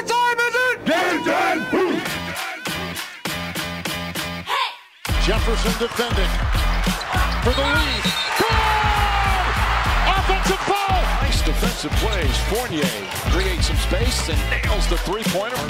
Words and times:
What 0.00 0.08
time 0.08 0.40
is 0.48 0.56
it? 0.56 0.80
Game 0.88 1.20
time! 1.28 1.60
Jefferson 5.28 5.76
defending 5.76 6.32
for 7.44 7.52
the 7.52 7.60
lead. 7.60 8.04
Goal! 8.40 8.48
Offensive 10.08 10.64
foul! 10.64 11.04
Nice 11.20 11.44
defensive 11.44 11.92
plays. 12.00 12.32
Fournier 12.48 12.88
creates 13.28 13.68
some 13.68 13.76
space 13.76 14.32
and 14.32 14.40
nails 14.48 14.88
the 14.88 14.96
three-pointer. 15.04 15.60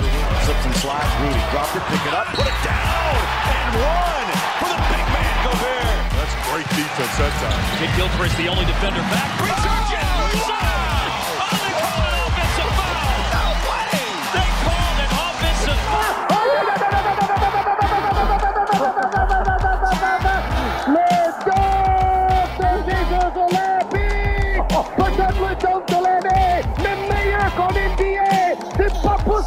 Slips 0.47 0.63
and 0.63 0.77
slides. 0.79 1.11
Rudy 1.27 1.43
dropped 1.51 1.75
it, 1.75 1.83
pick 1.91 2.07
it 2.07 2.15
up, 2.15 2.31
put 2.31 2.47
it 2.47 2.59
down, 2.63 3.19
and 3.51 3.83
one 3.83 4.31
for 4.63 4.71
the 4.71 4.79
big 4.95 5.07
man 5.11 5.35
Gobert. 5.43 6.07
That's 6.15 6.35
great 6.47 6.71
defense 6.79 7.19
that 7.19 7.35
time. 7.43 7.59
Kid 7.83 7.91
Gilchrist, 7.99 8.39
the 8.39 8.47
only 8.47 8.63
defender 8.63 9.03
back. 9.11 9.27
Resurgent! 9.43 10.07
Oh, 10.39 10.90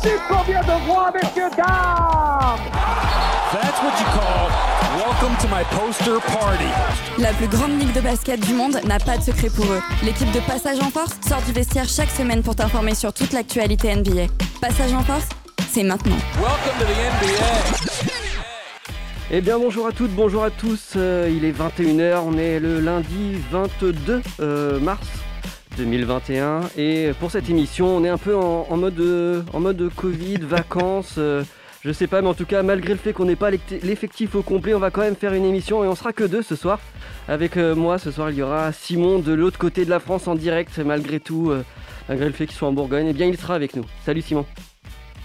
Vient 0.03 0.61
de 0.61 0.85
voir, 0.85 1.13
messieurs, 1.13 1.49
dames 1.55 2.59
That's 3.53 3.81
what 3.81 3.97
you 3.97 4.05
call 4.11 4.49
welcome 4.97 5.37
to 5.37 5.47
my 5.47 5.63
poster 5.71 6.19
party. 6.19 6.67
La 7.17 7.31
plus 7.31 7.47
grande 7.47 7.79
ligue 7.79 7.93
de 7.93 8.01
basket 8.01 8.41
du 8.41 8.53
monde 8.53 8.81
n'a 8.85 8.99
pas 8.99 9.17
de 9.17 9.23
secret 9.23 9.49
pour 9.49 9.63
eux. 9.65 9.79
L'équipe 10.03 10.29
de 10.31 10.41
Passage 10.41 10.79
en 10.81 10.89
Force 10.89 11.17
sort 11.25 11.41
du 11.43 11.53
vestiaire 11.53 11.87
chaque 11.87 12.09
semaine 12.09 12.43
pour 12.43 12.53
t'informer 12.55 12.95
sur 12.95 13.13
toute 13.13 13.31
l'actualité 13.31 13.95
NBA. 13.95 14.27
Passage 14.59 14.93
en 14.93 15.03
Force, 15.03 15.29
c'est 15.71 15.83
maintenant. 15.83 16.17
Welcome 16.35 16.79
to 16.79 16.85
the 16.85 16.89
NBA. 16.89 18.13
Eh 19.31 19.39
bien 19.39 19.57
bonjour 19.57 19.87
à 19.87 19.93
toutes, 19.93 20.11
bonjour 20.11 20.43
à 20.43 20.51
tous, 20.51 20.93
Euh, 20.97 21.31
il 21.33 21.45
est 21.45 21.53
21h, 21.57 22.19
on 22.25 22.37
est 22.37 22.59
le 22.59 22.81
lundi 22.81 23.37
22 23.51 24.21
euh, 24.41 24.79
mars 24.81 25.07
2021 25.77 26.61
et 26.77 27.11
pour 27.19 27.31
cette 27.31 27.49
émission 27.49 27.87
on 27.87 28.03
est 28.03 28.09
un 28.09 28.17
peu 28.17 28.35
en, 28.35 28.67
en 28.69 28.77
mode, 28.77 28.99
euh, 28.99 29.41
en 29.53 29.59
mode 29.59 29.89
Covid, 29.95 30.37
vacances, 30.41 31.15
euh, 31.17 31.43
je 31.83 31.91
sais 31.91 32.07
pas 32.07 32.21
mais 32.21 32.27
en 32.27 32.33
tout 32.33 32.45
cas 32.45 32.63
malgré 32.63 32.93
le 32.93 32.99
fait 32.99 33.13
qu'on 33.13 33.25
n'ait 33.25 33.35
pas 33.35 33.49
l'effectif 33.51 34.35
au 34.35 34.41
complet 34.41 34.73
on 34.73 34.79
va 34.79 34.91
quand 34.91 35.01
même 35.01 35.15
faire 35.15 35.33
une 35.33 35.45
émission 35.45 35.83
et 35.83 35.87
on 35.87 35.95
sera 35.95 36.13
que 36.13 36.23
deux 36.23 36.41
ce 36.41 36.55
soir. 36.55 36.79
Avec 37.27 37.57
euh, 37.57 37.73
moi 37.75 37.97
ce 37.99 38.11
soir 38.11 38.29
il 38.31 38.37
y 38.37 38.41
aura 38.41 38.71
Simon 38.71 39.19
de 39.19 39.33
l'autre 39.33 39.57
côté 39.57 39.85
de 39.85 39.89
la 39.89 39.99
France 39.99 40.27
en 40.27 40.35
direct 40.35 40.77
malgré 40.79 41.19
tout, 41.19 41.51
euh, 41.51 41.63
malgré 42.09 42.27
le 42.27 42.33
fait 42.33 42.45
qu'il 42.47 42.55
soit 42.55 42.67
en 42.67 42.73
Bourgogne, 42.73 43.07
et 43.07 43.13
bien 43.13 43.27
il 43.27 43.37
sera 43.37 43.55
avec 43.55 43.75
nous. 43.75 43.85
Salut 44.05 44.21
Simon 44.21 44.45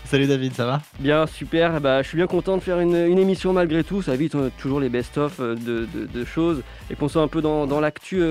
Salut 0.04 0.26
David, 0.26 0.54
ça 0.54 0.64
va? 0.64 0.80
Bien, 1.00 1.26
super. 1.26 1.82
Bah, 1.82 2.00
je 2.00 2.08
suis 2.08 2.16
bien 2.16 2.26
content 2.26 2.56
de 2.56 2.62
faire 2.62 2.80
une, 2.80 2.96
une 2.96 3.18
émission 3.18 3.52
malgré 3.52 3.84
tout. 3.84 4.00
Ça 4.00 4.14
évite 4.14 4.34
toujours 4.56 4.80
les 4.80 4.88
best-of 4.88 5.38
de, 5.38 5.54
de- 5.54 6.06
de 6.10 6.24
choses 6.24 6.62
et 6.90 6.94
qu'on 6.94 7.08
soit 7.08 7.20
un 7.20 7.28
peu 7.28 7.42
dans, 7.42 7.66
dans 7.66 7.78
l'actu 7.78 8.22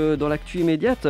immédiate. 0.56 1.08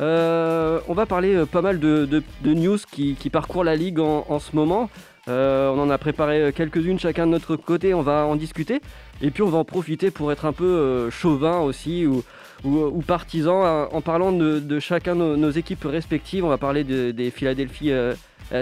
Euh, 0.00 0.80
on 0.88 0.94
va 0.94 1.06
parler 1.06 1.34
euh, 1.34 1.46
pas 1.46 1.62
mal 1.62 1.80
de, 1.80 2.06
de- 2.06 2.22
de 2.42 2.54
news 2.54 2.78
qui, 2.92 3.14
qui 3.16 3.30
parcourent 3.30 3.64
la 3.64 3.76
ligue 3.76 3.98
en, 3.98 4.24
en 4.28 4.38
ce 4.38 4.54
moment. 4.54 4.90
Euh, 5.28 5.70
on 5.70 5.80
en 5.80 5.90
a 5.90 5.98
préparé 5.98 6.52
quelques-unes 6.54 6.98
chacun 6.98 7.26
de 7.26 7.32
notre 7.32 7.56
côté. 7.56 7.94
On 7.94 8.02
va 8.02 8.24
en 8.24 8.36
discuter 8.36 8.80
et 9.20 9.30
puis 9.30 9.42
on 9.42 9.48
va 9.48 9.58
en 9.58 9.64
profiter 9.64 10.10
pour 10.10 10.30
être 10.32 10.44
un 10.46 10.52
peu 10.52 10.64
euh, 10.64 11.10
chauvin 11.10 11.58
aussi 11.60 12.06
ou, 12.06 12.22
ou, 12.64 12.78
ou 12.78 13.00
partisan 13.02 13.64
hein, 13.64 13.88
en 13.92 14.00
parlant 14.00 14.32
de, 14.32 14.60
de 14.60 14.78
chacun 14.80 15.14
de 15.14 15.20
nos, 15.20 15.36
nos 15.36 15.50
équipes 15.50 15.84
respectives. 15.84 16.44
On 16.44 16.48
va 16.48 16.58
parler 16.58 16.84
de- 16.84 17.10
des 17.10 17.30
Philadelphie 17.30 17.90
euh, 17.90 18.14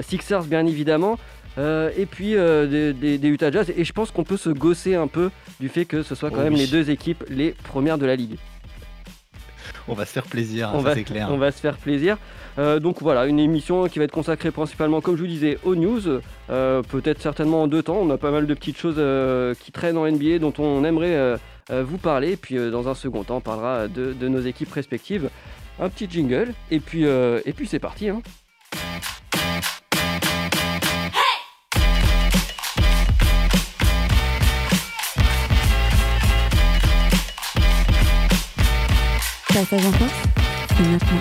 Sixers 0.03 0.45
bien 0.45 0.67
évidemment. 0.67 1.19
Et 1.59 2.05
puis 2.05 2.33
des, 2.35 2.93
des- 2.93 3.17
des 3.17 3.29
Utah 3.29 3.51
Jazz. 3.51 3.73
Et 3.75 3.85
je 3.85 3.93
pense 3.95 4.11
qu'on 4.11 4.25
peut 4.25 4.37
se 4.37 4.51
gausser 4.51 4.95
un 4.95 5.07
peu 5.07 5.31
du 5.59 5.69
fait 5.71 5.87
que 5.87 6.03
ce 6.03 6.15
soit 6.15 6.29
quand 6.31 6.41
Oh 6.41 6.45
même 6.45 6.53
oui. 6.53 6.59
les 6.61 6.67
deux 6.67 6.91
équipes 6.91 7.25
les 7.31 7.53
premières 7.53 7.97
de 7.97 8.05
la 8.05 8.15
ligue. 8.15 8.37
On 9.89 9.95
va 9.95 10.05
se 10.05 10.13
faire 10.13 10.25
plaisir, 10.25 10.71
on, 10.75 10.79
ça 10.79 10.85
va, 10.85 10.95
c'est 10.95 11.05
clair. 11.05 11.29
on 11.31 11.37
va 11.37 11.53
se 11.53 11.61
faire 11.61 11.77
plaisir. 11.77 12.17
Euh, 12.59 12.81
donc 12.81 13.03
voilà, 13.03 13.27
une 13.27 13.39
émission 13.39 13.87
qui 13.89 13.99
va 13.99 14.05
être 14.07 14.13
consacrée 14.13 14.51
principalement, 14.51 15.01
comme 15.01 15.17
je 15.17 15.21
vous 15.23 15.27
disais, 15.29 15.59
aux 15.65 15.75
news. 15.75 16.01
Euh, 16.51 16.83
Peut-être 16.83 17.21
certainement 17.23 17.63
en 17.63 17.67
deux 17.67 17.83
temps. 17.83 17.99
On 18.01 18.11
a 18.11 18.19
pas 18.19 18.31
mal 18.31 18.47
de 18.47 18.55
petites 18.55 18.79
choses 18.79 18.97
euh, 18.99 19.55
qui 19.61 19.73
traînent 19.73 19.99
en 19.99 20.11
NBA 20.11 20.39
dont 20.39 20.53
on 20.59 20.85
aimerait 20.85 21.37
vous 21.71 21.99
parler. 21.99 22.33
Et 22.33 22.37
puis 22.37 22.57
dans 22.71 22.89
un 22.89 22.95
second 22.95 23.25
temps, 23.25 23.37
on 23.37 23.41
parlera 23.41 23.89
de, 23.89 24.13
de 24.13 24.29
nos 24.29 24.41
équipes 24.41 24.73
respectives. 24.73 25.31
Un 25.81 25.89
petit 25.89 26.09
jingle. 26.11 26.55
Et 26.71 26.81
puis, 26.81 27.05
et 27.05 27.53
puis 27.55 27.67
c'est 27.67 27.79
parti. 27.79 28.09
hein. 28.09 28.23
Passage 39.57 39.87
en 39.87 39.93
Force, 39.93 40.13
c'est 40.69 40.83
maintenant. 40.83 41.17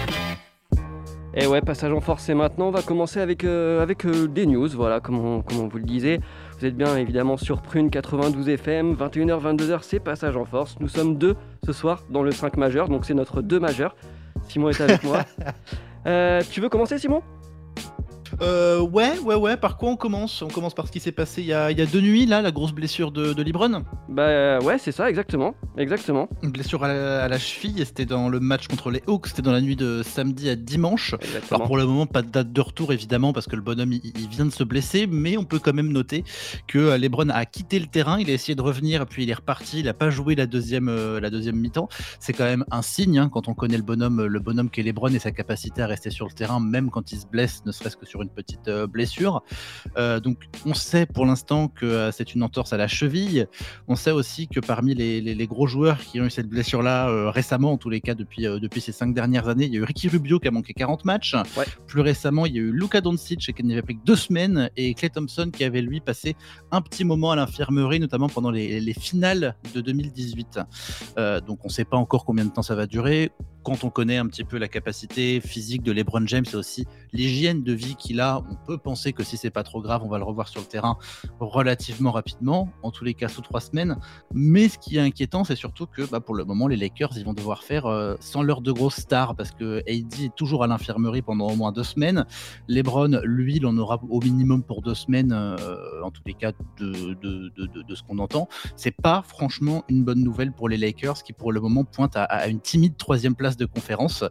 Et 1.36 1.48
ouais, 1.48 1.62
passage 1.62 1.94
en 1.94 2.02
force, 2.02 2.24
c'est 2.26 2.34
maintenant. 2.34 2.68
On 2.68 2.72
va 2.72 2.82
commencer 2.82 3.22
avec, 3.22 3.46
euh, 3.46 3.82
avec 3.82 4.06
euh, 4.06 4.28
des 4.28 4.46
news, 4.46 4.68
voilà, 4.68 5.00
comme 5.00 5.18
on, 5.26 5.42
comme 5.42 5.60
on 5.62 5.68
vous 5.70 5.78
le 5.78 5.86
disait. 5.86 6.20
Vous 6.60 6.66
êtes 6.66 6.76
bien 6.76 6.98
évidemment 6.98 7.38
sur 7.38 7.62
Prune 7.62 7.90
92 7.90 8.50
FM, 8.50 8.94
21h, 8.96 9.42
22h, 9.42 9.80
c'est 9.84 10.02
passage 10.02 10.36
en 10.36 10.44
force. 10.44 10.76
Nous 10.82 10.90
sommes 10.90 11.18
deux 11.18 11.38
ce 11.66 11.72
soir 11.72 12.04
dans 12.10 12.24
le 12.24 12.32
5 12.32 12.58
majeur, 12.58 12.90
donc 12.90 13.06
c'est 13.06 13.14
notre 13.14 13.42
2 13.42 13.58
majeur. 13.58 13.96
Simon 14.50 14.68
est 14.68 14.82
avec 14.82 15.04
moi. 15.04 15.24
Euh, 16.08 16.40
tu 16.52 16.62
veux 16.62 16.70
commencer, 16.70 17.00
Simon? 17.00 17.24
Euh, 18.42 18.82
ouais, 18.82 19.18
ouais, 19.20 19.36
ouais, 19.36 19.58
par 19.58 19.78
quoi 19.78 19.90
on 19.90 19.96
commence? 19.96 20.42
On 20.42 20.48
commence 20.48 20.74
par 20.74 20.88
ce 20.88 20.92
qui 20.92 21.00
s'est 21.00 21.12
passé 21.12 21.42
il 21.42 21.48
y, 21.48 21.54
a, 21.54 21.72
il 21.72 21.78
y 21.78 21.82
a 21.82 21.86
deux 21.86 22.02
nuits, 22.02 22.26
là, 22.26 22.42
la 22.42 22.52
grosse 22.52 22.74
blessure 22.74 23.12
de, 23.12 23.34
de 23.34 23.44
Libron? 23.44 23.84
Bah 24.10 24.60
ouais, 24.60 24.78
c'est 24.78 24.92
ça, 24.92 25.10
exactement. 25.10 25.56
Exactement. 25.78 26.28
Une 26.44 26.52
blessure 26.52 26.84
à 26.84 26.88
la, 26.88 27.24
à 27.24 27.28
la 27.28 27.40
cheville, 27.40 27.82
et 27.82 27.86
c'était 27.86 28.06
dans 28.06 28.30
le 28.30 28.40
match 28.40 28.68
contre 28.68 28.92
les 28.92 29.02
Hawks, 29.08 29.28
c'était 29.28 29.42
dans 29.42 29.52
la 29.52 29.62
nuit 29.62 29.76
de 29.76 30.02
samedi 30.04 30.50
à 30.50 30.56
dimanche. 30.56 31.16
exactement. 31.22 31.58
Alors 31.58 31.68
pour 31.68 31.78
le 31.78 31.86
moment, 31.86 32.06
pas 32.06 32.22
de 32.22 32.30
date 32.30 32.52
de 32.52 32.62
retour 32.62 32.92
évidemment 32.94 33.34
parce 33.34 33.46
que 33.48 33.56
le 33.56 33.62
bonhomme 33.62 33.94
il, 33.94 34.02
il 34.04 34.28
vient 34.30 34.46
de 34.46 34.52
se 34.52 34.64
blesser, 34.64 35.08
mais 35.08 35.38
on 35.38 35.44
peut 35.46 35.60
quand 35.60 35.74
même 35.74 35.92
noter 35.92 36.24
que 36.68 36.80
euh, 36.80 36.98
Lebron 36.98 37.30
a 37.30 37.46
quitté 37.46 37.80
le 37.80 37.88
terrain, 37.88 38.20
il 38.20 38.30
a 38.30 38.34
essayé 38.34 38.56
de 38.56 38.62
revenir, 38.62 39.06
puis 39.06 39.24
il 39.24 39.30
est 39.30 39.34
reparti, 39.34 39.80
il 39.80 39.86
n'a 39.86 39.94
pas 39.94 40.10
joué 40.10 40.36
la 40.36 40.46
deuxième, 40.46 40.90
euh, 40.90 41.20
la 41.20 41.30
deuxième 41.30 41.56
mi-temps. 41.56 41.90
C'est 42.20 42.34
quand 42.34 42.46
même 42.46 42.66
un 42.72 42.82
signe 42.82 43.18
hein, 43.18 43.30
quand 43.32 43.48
on 43.48 43.54
connaît 43.54 43.78
le 43.78 43.84
bonhomme, 43.84 44.26
le 44.26 44.40
bonhomme 44.40 44.70
qu'est 44.70 44.84
Lebron 44.84 45.10
et 45.10 45.20
sa 45.20 45.32
capacité 45.32 45.82
à 45.82 45.88
rester 45.88 46.10
sur 46.10 46.26
le 46.28 46.34
terrain, 46.34 46.60
même 46.60 46.90
quand 46.90 47.12
il 47.12 47.20
se 47.20 47.26
blesse, 47.26 47.64
ne 47.66 47.72
serait-ce 47.72 47.98
que 47.98 48.06
sur 48.06 48.22
une 48.22 48.25
petite 48.30 48.68
euh, 48.68 48.88
blessure. 48.88 49.44
Euh, 49.98 50.20
donc 50.20 50.44
on 50.66 50.74
sait 50.74 51.06
pour 51.06 51.26
l'instant 51.26 51.68
que 51.68 51.86
euh, 51.86 52.12
c'est 52.12 52.36
une 52.36 52.44
entorse 52.44 52.74
à 52.74 52.78
la 52.78 52.88
cheville. 52.88 53.48
On 53.88 53.96
sait 53.96 54.12
aussi 54.12 54.48
que 54.48 54.60
parmi 54.60 54.94
les, 54.96 55.22
les- 55.22 55.36
les 55.36 55.48
gros 55.48 55.68
joueurs 55.68 56.00
qui 56.00 56.20
ont 56.22 56.26
eu 56.26 56.30
cette 56.30 56.48
blessure-là 56.48 57.30
récemment, 57.32 57.74
en 57.74 57.78
tous 57.78 57.90
les 57.90 58.02
cas 58.02 58.14
depuis, 58.16 58.44
depuis 58.44 58.82
ces 58.82 58.92
cinq 58.92 59.14
dernières 59.14 59.48
années, 59.48 59.66
il 59.66 59.74
y 59.74 59.78
a 59.78 59.80
eu 59.80 59.84
Ricky 59.84 60.08
Rubio 60.08 60.40
qui 60.40 60.48
a 60.48 60.52
manqué 60.52 60.74
40 60.74 61.06
matchs. 61.06 61.34
Ouais. 61.58 61.66
Plus 61.88 62.02
récemment, 62.02 62.46
il 62.46 62.56
y 62.56 62.58
a 62.60 62.62
eu 62.62 62.72
Luka 62.72 63.02
Doncic 63.02 63.40
qui 63.54 63.64
n'avait 63.64 63.82
pris 63.82 63.96
que 63.98 64.04
deux 64.06 64.16
semaines 64.16 64.70
et 64.78 64.94
Clay 64.94 65.10
Thompson 65.10 65.50
qui 65.52 65.64
avait 65.64 65.82
lui 65.82 66.00
passé 66.00 66.36
un 66.72 66.82
petit 66.82 67.04
moment 67.04 67.32
à 67.32 67.36
l'infirmerie, 67.36 68.00
notamment 68.00 68.30
pendant 68.30 68.52
les, 68.52 68.80
les 68.80 68.94
finales 68.94 69.56
de 69.74 69.82
2018. 69.82 70.60
Euh, 71.18 71.42
donc 71.42 71.60
on 71.64 71.68
ne 71.68 71.74
sait 71.74 71.86
pas 71.86 71.98
encore 71.98 72.26
combien 72.26 72.46
de 72.46 72.52
temps 72.52 72.62
ça 72.62 72.76
va 72.76 72.86
durer. 72.88 73.32
Quand 73.64 73.84
on 73.84 73.90
connaît 73.90 74.18
un 74.18 74.28
petit 74.28 74.44
peu 74.44 74.58
la 74.60 74.68
capacité 74.68 75.42
physique 75.42 75.82
de 75.82 75.92
LeBron 75.92 76.26
James 76.28 76.46
et 76.52 76.56
aussi 76.56 76.86
l'hygiène 77.14 77.64
de 77.64 77.74
vie 77.74 77.96
qu'il 77.96 78.15
a, 78.20 78.42
on 78.50 78.56
peut 78.66 78.78
penser 78.78 79.14
que 79.14 79.24
si 79.24 79.38
c'est 79.38 79.50
pas 79.50 79.64
trop 79.64 79.82
grave, 79.82 80.02
on 80.04 80.10
va 80.10 80.18
le 80.18 80.24
revoir 80.24 80.48
sur 80.48 80.62
le 80.62 80.68
terrain 80.68 80.98
relativement 81.40 82.12
rapidement, 82.12 82.70
en 82.84 82.92
tous 82.92 83.04
les 83.04 83.14
cas 83.14 83.28
sous 83.28 83.42
trois 83.42 83.60
semaines. 83.60 83.98
Mais 84.34 84.70
ce 84.70 84.78
qui 84.78 84.98
est 84.98 85.02
inquiétant, 85.02 85.44
c'est 85.44 85.56
surtout 85.56 85.86
que 85.86 86.04
bah, 86.10 86.20
pour 86.20 86.36
le 86.36 86.46
moment, 86.46 86.68
les 86.68 86.78
Lakers, 86.78 87.12
ils 87.18 87.26
vont 87.26 87.34
devoir 87.34 87.64
faire 87.64 87.86
euh, 87.86 88.16
sans 88.20 88.44
leur 88.44 88.62
de 88.62 88.72
grosses 88.72 88.98
stars 88.98 89.36
parce 89.36 89.52
que 89.52 89.80
AD 89.80 90.14
est 90.22 90.36
toujours 90.36 90.64
à 90.64 90.68
l'infirmerie 90.68 91.22
pendant 91.22 91.48
au 91.48 91.56
moins 91.56 91.72
deux 91.72 91.84
semaines. 91.84 92.26
LeBron, 92.68 93.22
lui, 93.24 93.58
il 93.58 93.66
en 93.66 93.78
aura 93.78 94.00
au 94.10 94.20
minimum 94.22 94.64
pour 94.64 94.82
deux 94.82 94.96
semaines, 94.96 95.32
euh, 95.32 96.02
en 96.04 96.12
tous 96.12 96.24
les 96.26 96.34
cas 96.34 96.52
de, 96.80 97.16
ce 97.96 98.04
qu'on 98.04 98.20
entend. 98.20 98.48
C'est 98.76 98.96
pas 98.96 99.24
franchement 99.28 99.84
une 99.90 100.04
bonne 100.04 100.24
nouvelle 100.24 100.52
pour 100.52 100.70
les 100.70 100.78
Lakers 100.78 101.24
qui 101.24 101.34
pour 101.34 101.52
le 101.52 101.62
moment 101.62 101.84
pointent 101.84 102.18
à, 102.18 102.48
une 102.48 102.60
timide 102.60 102.98
troisième 102.98 103.36
place 103.36 103.58
de 103.58 103.66
conférence. 103.66 104.24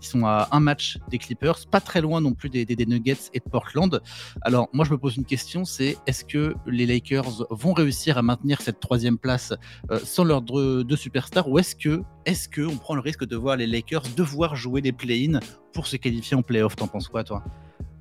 Ils 0.00 0.06
sont 0.06 0.24
à 0.24 0.48
un 0.52 0.60
match 0.60 0.98
des 1.08 1.18
Clippers, 1.18 1.66
pas 1.70 1.80
très 1.80 2.00
loin 2.00 2.20
non 2.20 2.32
plus 2.32 2.50
des 2.50 2.86
Nuggets 2.86 3.30
et 3.34 3.40
de 3.40 3.48
Portland. 3.50 4.00
Alors 4.42 4.68
moi 4.72 4.84
je 4.84 4.90
me 4.92 4.98
pose 4.98 5.16
une 5.16 5.24
question, 5.24 5.64
c'est 5.64 5.96
est-ce 6.06 6.24
que 6.24 6.54
les 6.66 6.86
Lakers 6.86 7.46
vont 7.50 7.72
réussir 7.72 8.18
à 8.18 8.22
maintenir 8.22 8.60
cette 8.60 8.80
troisième 8.80 9.18
place 9.18 9.52
euh, 9.90 9.98
sans 10.02 10.24
leurs 10.24 10.42
deux, 10.42 10.84
deux 10.84 10.96
superstars 10.96 11.48
ou 11.48 11.58
est-ce 11.58 11.76
que 11.76 12.02
est-ce 12.24 12.48
on 12.60 12.76
prend 12.76 12.94
le 12.94 13.00
risque 13.00 13.24
de 13.24 13.36
voir 13.36 13.56
les 13.56 13.66
Lakers 13.66 14.02
devoir 14.16 14.56
jouer 14.56 14.80
les 14.80 14.92
play-in 14.92 15.40
pour 15.72 15.86
se 15.86 15.96
qualifier 15.96 16.36
en 16.36 16.42
play-off? 16.42 16.76
T'en 16.76 16.88
penses 16.88 17.08
quoi 17.08 17.24
toi? 17.24 17.42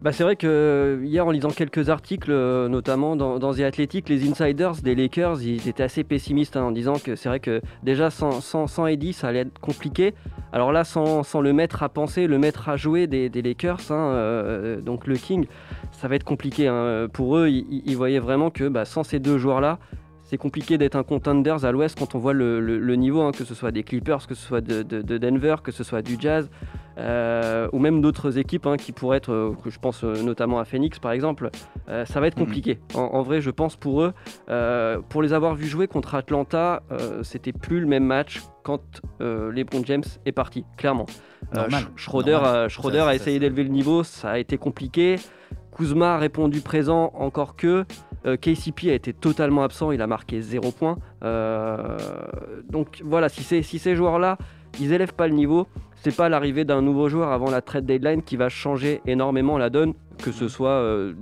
Bah, 0.01 0.11
c'est 0.11 0.23
vrai 0.23 0.35
que 0.35 0.99
hier, 1.03 1.27
en 1.27 1.29
lisant 1.29 1.49
quelques 1.49 1.89
articles, 1.89 2.31
notamment 2.31 3.15
dans, 3.15 3.37
dans, 3.37 3.53
The 3.53 3.59
Athletic, 3.59 4.09
les 4.09 4.27
insiders 4.27 4.73
des 4.81 4.95
Lakers, 4.95 5.43
ils 5.43 5.67
étaient 5.67 5.83
assez 5.83 6.03
pessimistes 6.03 6.57
hein, 6.57 6.63
en 6.63 6.71
disant 6.71 6.95
que 6.97 7.15
c'est 7.15 7.29
vrai 7.29 7.39
que 7.39 7.61
déjà 7.83 8.09
sans, 8.09 8.41
sans, 8.41 8.65
sans, 8.65 8.87
Eddie, 8.87 9.13
ça 9.13 9.27
allait 9.27 9.41
être 9.41 9.59
compliqué. 9.59 10.15
Alors 10.53 10.71
là, 10.71 10.83
sans, 10.85 11.21
sans, 11.21 11.39
le 11.39 11.53
mettre 11.53 11.83
à 11.83 11.89
penser, 11.89 12.25
le 12.25 12.39
mettre 12.39 12.67
à 12.67 12.77
jouer 12.77 13.05
des, 13.05 13.29
des 13.29 13.43
Lakers, 13.43 13.91
hein, 13.91 14.11
euh, 14.13 14.81
donc 14.81 15.05
le 15.05 15.17
King, 15.17 15.45
ça 15.91 16.07
va 16.07 16.15
être 16.15 16.23
compliqué. 16.23 16.67
Hein. 16.67 17.07
Pour 17.13 17.37
eux, 17.37 17.49
ils, 17.49 17.83
ils, 17.85 17.95
voyaient 17.95 18.19
vraiment 18.19 18.49
que 18.49 18.67
bah, 18.67 18.85
sans 18.85 19.03
ces 19.03 19.19
deux 19.19 19.37
joueurs-là, 19.37 19.77
c'est 20.31 20.37
compliqué 20.37 20.77
d'être 20.77 20.95
un 20.95 21.03
contenders 21.03 21.65
à 21.65 21.73
l'ouest 21.73 21.99
quand 21.99 22.15
on 22.15 22.19
voit 22.19 22.31
le, 22.31 22.61
le, 22.61 22.79
le 22.79 22.95
niveau, 22.95 23.21
hein, 23.21 23.33
que 23.33 23.43
ce 23.43 23.53
soit 23.53 23.71
des 23.71 23.83
Clippers, 23.83 24.25
que 24.27 24.33
ce 24.33 24.47
soit 24.47 24.61
de, 24.61 24.81
de, 24.81 25.01
de 25.01 25.17
Denver, 25.17 25.57
que 25.61 25.73
ce 25.73 25.83
soit 25.83 26.01
du 26.01 26.15
Jazz, 26.17 26.49
euh, 26.97 27.67
ou 27.73 27.79
même 27.79 27.99
d'autres 27.99 28.37
équipes 28.37 28.65
hein, 28.65 28.77
qui 28.77 28.93
pourraient 28.93 29.17
être, 29.17 29.33
euh, 29.33 29.53
je 29.65 29.77
pense 29.77 30.05
euh, 30.05 30.23
notamment 30.23 30.59
à 30.59 30.63
Phoenix 30.63 30.99
par 30.99 31.11
exemple, 31.11 31.49
ça 32.05 32.21
va 32.21 32.27
être 32.27 32.37
compliqué. 32.37 32.79
Mmh. 32.93 32.97
En, 32.97 33.15
en, 33.15 33.21
vrai, 33.23 33.41
je 33.41 33.49
pense 33.49 33.75
pour 33.75 34.03
eux, 34.03 34.13
pour 35.09 35.21
les 35.21 35.33
avoir 35.33 35.53
vus 35.55 35.67
jouer 35.67 35.87
contre 35.87 36.15
Atlanta, 36.15 36.81
c'était 37.23 37.51
plus 37.51 37.81
le 37.81 37.85
même 37.85 38.05
match 38.05 38.41
quand 38.63 39.01
LeBron 39.19 39.83
James 39.83 40.05
est 40.25 40.31
parti, 40.31 40.63
clairement. 40.77 41.07
Normal. 41.53 41.83
Schroeder, 41.97 42.31
Normal. 42.31 42.69
Schroeder 42.69 42.99
ça, 42.99 43.09
a 43.09 43.15
essayé 43.15 43.39
d'élever 43.39 43.63
le 43.63 43.69
niveau, 43.69 44.05
ça 44.05 44.31
a 44.31 44.37
été 44.37 44.57
compliqué. 44.57 45.17
Kuzma 45.75 46.15
a 46.15 46.17
répondu 46.17 46.61
présent 46.61 47.11
encore 47.15 47.57
que. 47.57 47.83
Euh, 48.25 48.37
KCP 48.37 48.91
a 48.91 48.93
été 48.93 49.13
totalement 49.13 49.63
absent, 49.63 49.91
il 49.91 50.01
a 50.01 50.07
marqué 50.07 50.41
0 50.41 50.71
points. 50.71 50.97
Euh, 51.23 51.97
donc 52.69 53.01
voilà, 53.03 53.29
si, 53.29 53.43
si 53.63 53.79
ces 53.79 53.95
joueurs-là, 53.95 54.37
ils 54.79 54.93
élèvent 54.93 55.13
pas 55.13 55.27
le 55.27 55.33
niveau, 55.33 55.67
c'est 55.95 56.15
pas 56.15 56.29
l'arrivée 56.29 56.65
d'un 56.65 56.81
nouveau 56.81 57.09
joueur 57.09 57.31
avant 57.31 57.49
la 57.49 57.61
trade 57.61 57.85
deadline 57.85 58.21
qui 58.21 58.37
va 58.37 58.49
changer 58.49 59.01
énormément 59.05 59.57
la 59.57 59.69
donne, 59.69 59.93
que 60.23 60.31
ce 60.31 60.47
soit 60.47 60.69
euh, 60.69 61.13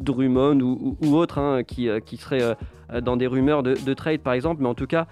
Drummond 0.00 0.60
ou, 0.60 0.96
ou, 1.00 1.06
ou 1.06 1.16
autre, 1.16 1.38
hein, 1.38 1.62
qui, 1.64 1.88
qui, 2.06 2.16
serait 2.16 2.56
dans 3.02 3.16
des 3.16 3.26
rumeurs 3.26 3.62
de, 3.62 3.74
de, 3.74 3.94
trade 3.94 4.20
par 4.20 4.32
exemple, 4.32 4.62
mais 4.62 4.68
en 4.68 4.74
tout 4.74 4.86
cas, 4.86 5.06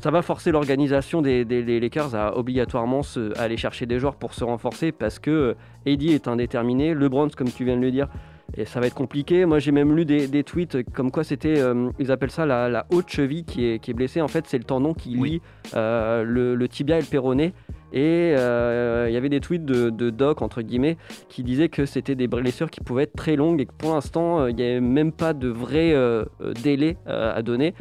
ça 0.00 0.10
va 0.10 0.22
forcer 0.22 0.52
l'organisation 0.52 1.22
des, 1.22 1.44
Lakers 1.44 2.14
à 2.14 2.36
obligatoirement 2.36 3.02
se, 3.02 3.36
à 3.38 3.42
aller 3.42 3.56
chercher 3.56 3.86
des 3.86 3.98
joueurs 3.98 4.16
pour 4.16 4.34
se 4.34 4.44
renforcer 4.44 4.92
parce 4.92 5.18
que 5.18 5.56
Eddie 5.86 6.12
est 6.12 6.28
indéterminé, 6.28 6.94
LeBron, 6.94 7.28
comme 7.36 7.50
tu 7.50 7.64
viens 7.64 7.76
de 7.76 7.82
le 7.82 7.90
dire, 7.90 8.08
et 8.56 8.64
ça 8.64 8.80
va 8.80 8.86
être 8.86 8.94
compliqué. 8.94 9.44
Moi, 9.44 9.58
j'ai 9.58 9.72
même 9.72 9.94
lu 9.94 10.04
des, 10.04 10.28
des, 10.28 10.44
tweets 10.44 10.82
comme 10.92 11.10
quoi 11.10 11.24
c'était, 11.24 11.58
euh, 11.58 11.90
ils 11.98 12.10
appellent 12.10 12.30
ça 12.30 12.46
la, 12.46 12.68
la, 12.68 12.86
haute 12.90 13.08
cheville 13.08 13.44
qui 13.44 13.66
est, 13.66 13.78
qui 13.78 13.90
est 13.90 13.94
blessée. 13.94 14.20
En 14.20 14.28
fait, 14.28 14.44
c'est 14.46 14.58
le 14.58 14.64
tendon 14.64 14.94
qui 14.94 15.10
lie 15.10 15.20
oui. 15.20 15.42
euh, 15.74 16.22
le, 16.22 16.54
le, 16.54 16.68
tibia 16.68 16.98
et 16.98 17.00
le 17.00 17.06
péroné. 17.06 17.52
Et 17.96 18.34
euh, 18.36 19.06
il 19.08 19.14
y 19.14 19.16
avait 19.16 19.30
des 19.30 19.40
tweets 19.40 19.64
de, 19.64 20.10
doc, 20.10 20.42
entre 20.42 20.60
guillemets, 20.60 20.98
qui 21.30 21.42
disaient 21.42 21.70
que 21.70 21.86
c'était 21.86 22.14
des 22.14 22.28
blessures 22.28 22.70
qui 22.70 22.80
pouvaient 22.80 23.04
être 23.04 23.16
très 23.16 23.36
longues 23.36 23.62
et 23.62 23.64
que 23.64 23.72
pour 23.72 23.94
l'instant, 23.94 24.40
euh, 24.40 24.50
il 24.50 24.56
n'y 24.56 24.62
avait 24.62 24.82
même 24.82 25.12
pas 25.12 25.32
de 25.32 25.48
vrai 25.48 25.94
euh, 25.94 26.26
délai 26.62 26.98
à 27.06 27.40
donner. 27.40 27.72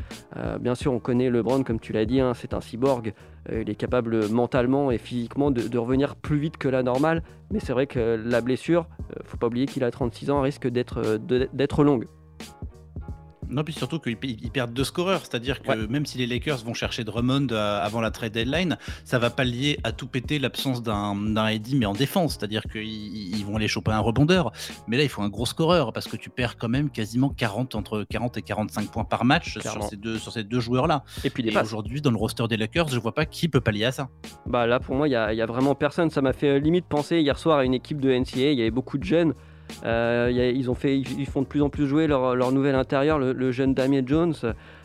Bien 0.62 0.74
sûr, 0.74 0.94
on 0.94 1.00
connaît 1.00 1.30
LeBron, 1.30 1.64
comme 1.64 1.82
tu 1.82 1.92
l'as 1.92 2.06
dit, 2.06 2.22
hein, 2.22 2.34
c'est 2.34 2.54
un 2.54 2.62
cyborg. 2.62 3.14
il 3.52 3.70
est 3.70 3.76
capable 3.76 4.30
mentalement 4.30 4.90
et 4.90 4.98
physiquement 4.98 5.52
de, 5.52 5.68
de, 5.68 5.78
revenir 5.78 6.16
plus 6.16 6.38
vite 6.38 6.56
que 6.56 6.70
la 6.70 6.82
normale. 6.82 7.22
Mais 7.52 7.60
c'est 7.60 7.74
vrai 7.74 7.86
que 7.86 8.18
la 8.24 8.40
blessure, 8.40 8.88
faut 9.26 9.38
pas 9.38 9.48
oublier 9.48 9.66
qu'il 9.66 9.84
a 9.84 9.92
36 9.92 10.30
ans, 10.32 10.40
risque 10.40 10.68
d'être 10.70 11.84
longue. 11.84 12.08
Non, 13.50 13.64
puis 13.64 13.74
surtout 13.74 14.00
qu'ils 14.00 14.18
perdent 14.52 14.74
deux 14.74 14.84
scoreurs, 14.84 15.22
c'est-à-dire 15.22 15.62
que 15.62 15.70
ouais. 15.70 15.88
même 15.88 16.06
si 16.06 16.18
les 16.18 16.28
Lakers 16.28 16.64
vont 16.64 16.74
chercher 16.74 17.04
Drummond 17.04 17.48
avant 17.52 18.02
la 18.02 18.12
trade 18.12 18.34
deadline, 18.34 18.78
ça 19.04 19.20
va 19.20 19.30
pas 19.30 19.44
lier 19.44 19.80
à 19.84 19.92
tout 19.92 20.08
péter 20.08 20.40
l'absence 20.40 20.84
d'un 20.84 21.48
Eddie, 21.48 21.76
mais 21.76 21.86
en 21.86 21.94
défense, 21.94 22.34
c'est-à-dire 22.34 22.64
qu'ils 22.64 23.46
vont 23.46 23.56
aller 23.58 23.68
choper 23.68 23.92
un 23.92 24.00
rebondeur. 24.00 24.52
Mais 24.88 24.98
là, 24.98 25.04
il 25.04 25.10
faut 25.10 25.22
un 25.22 25.30
gros 25.30 25.46
scoreur 25.46 25.94
parce 25.94 26.08
que 26.08 26.18
tu 26.18 26.30
perds 26.30 26.58
quand 26.58 26.70
même 26.70 26.90
quasiment 26.90 27.30
40 27.30 27.76
entre 27.76 28.06
40 28.10 28.38
et 28.38 28.42
45 28.42 28.92
points 28.92 29.04
par 29.04 29.26
match 29.26 29.60
sur 29.60 29.84
ces 29.84 29.98
deux, 29.98 30.18
sur 30.18 30.32
ces 30.32 30.44
deux 30.44 30.60
joueurs-là. 30.60 31.04
Et 31.24 31.30
puis 31.30 31.56
aujourd'hui, 31.58 32.02
dans 32.02 32.12
le 32.12 32.18
roster 32.18 32.48
des 32.48 32.58
Lakers, 32.58 32.90
je 32.90 33.00
vois 33.00 33.14
pas 33.14 33.26
qui 33.26 33.48
peut 33.48 33.62
pallier 33.62 33.86
à 33.86 33.92
ça. 33.92 34.10
Bah 34.46 34.68
là, 34.68 34.80
pour 34.80 34.96
moi, 34.96 35.08
il 35.08 35.12
y, 35.12 35.14
y, 35.38 35.42
a 35.42 35.46
vraiment 35.46 35.76
personne. 35.76 36.10
Ça 36.10 36.22
m'a 36.22 36.34
fait 36.34 36.60
limite 36.60 36.86
penser 36.86 37.20
hier 37.20 37.38
soir 37.38 37.60
à 37.60 37.66
une 37.66 37.74
équipe 37.74 38.00
de 38.00 38.12
NCA. 38.12 38.52
Il 38.52 38.58
y 38.58 38.62
avait 38.62 38.72
beaucoup 38.72 38.98
de 38.98 39.04
jeunes. 39.04 39.34
Euh, 39.84 40.32
ils, 40.32 41.26
font 41.26 41.42
de 41.42 41.48
plus 41.48 41.62
en 41.62 41.70
plus 41.70 41.88
jouer 41.88 42.08
leur, 42.08 42.52
nouvel 42.52 42.76
intérieur, 42.76 43.20
le, 43.20 43.52
jeune 43.52 43.74
Damien 43.74 44.04
Jones. 44.06 44.36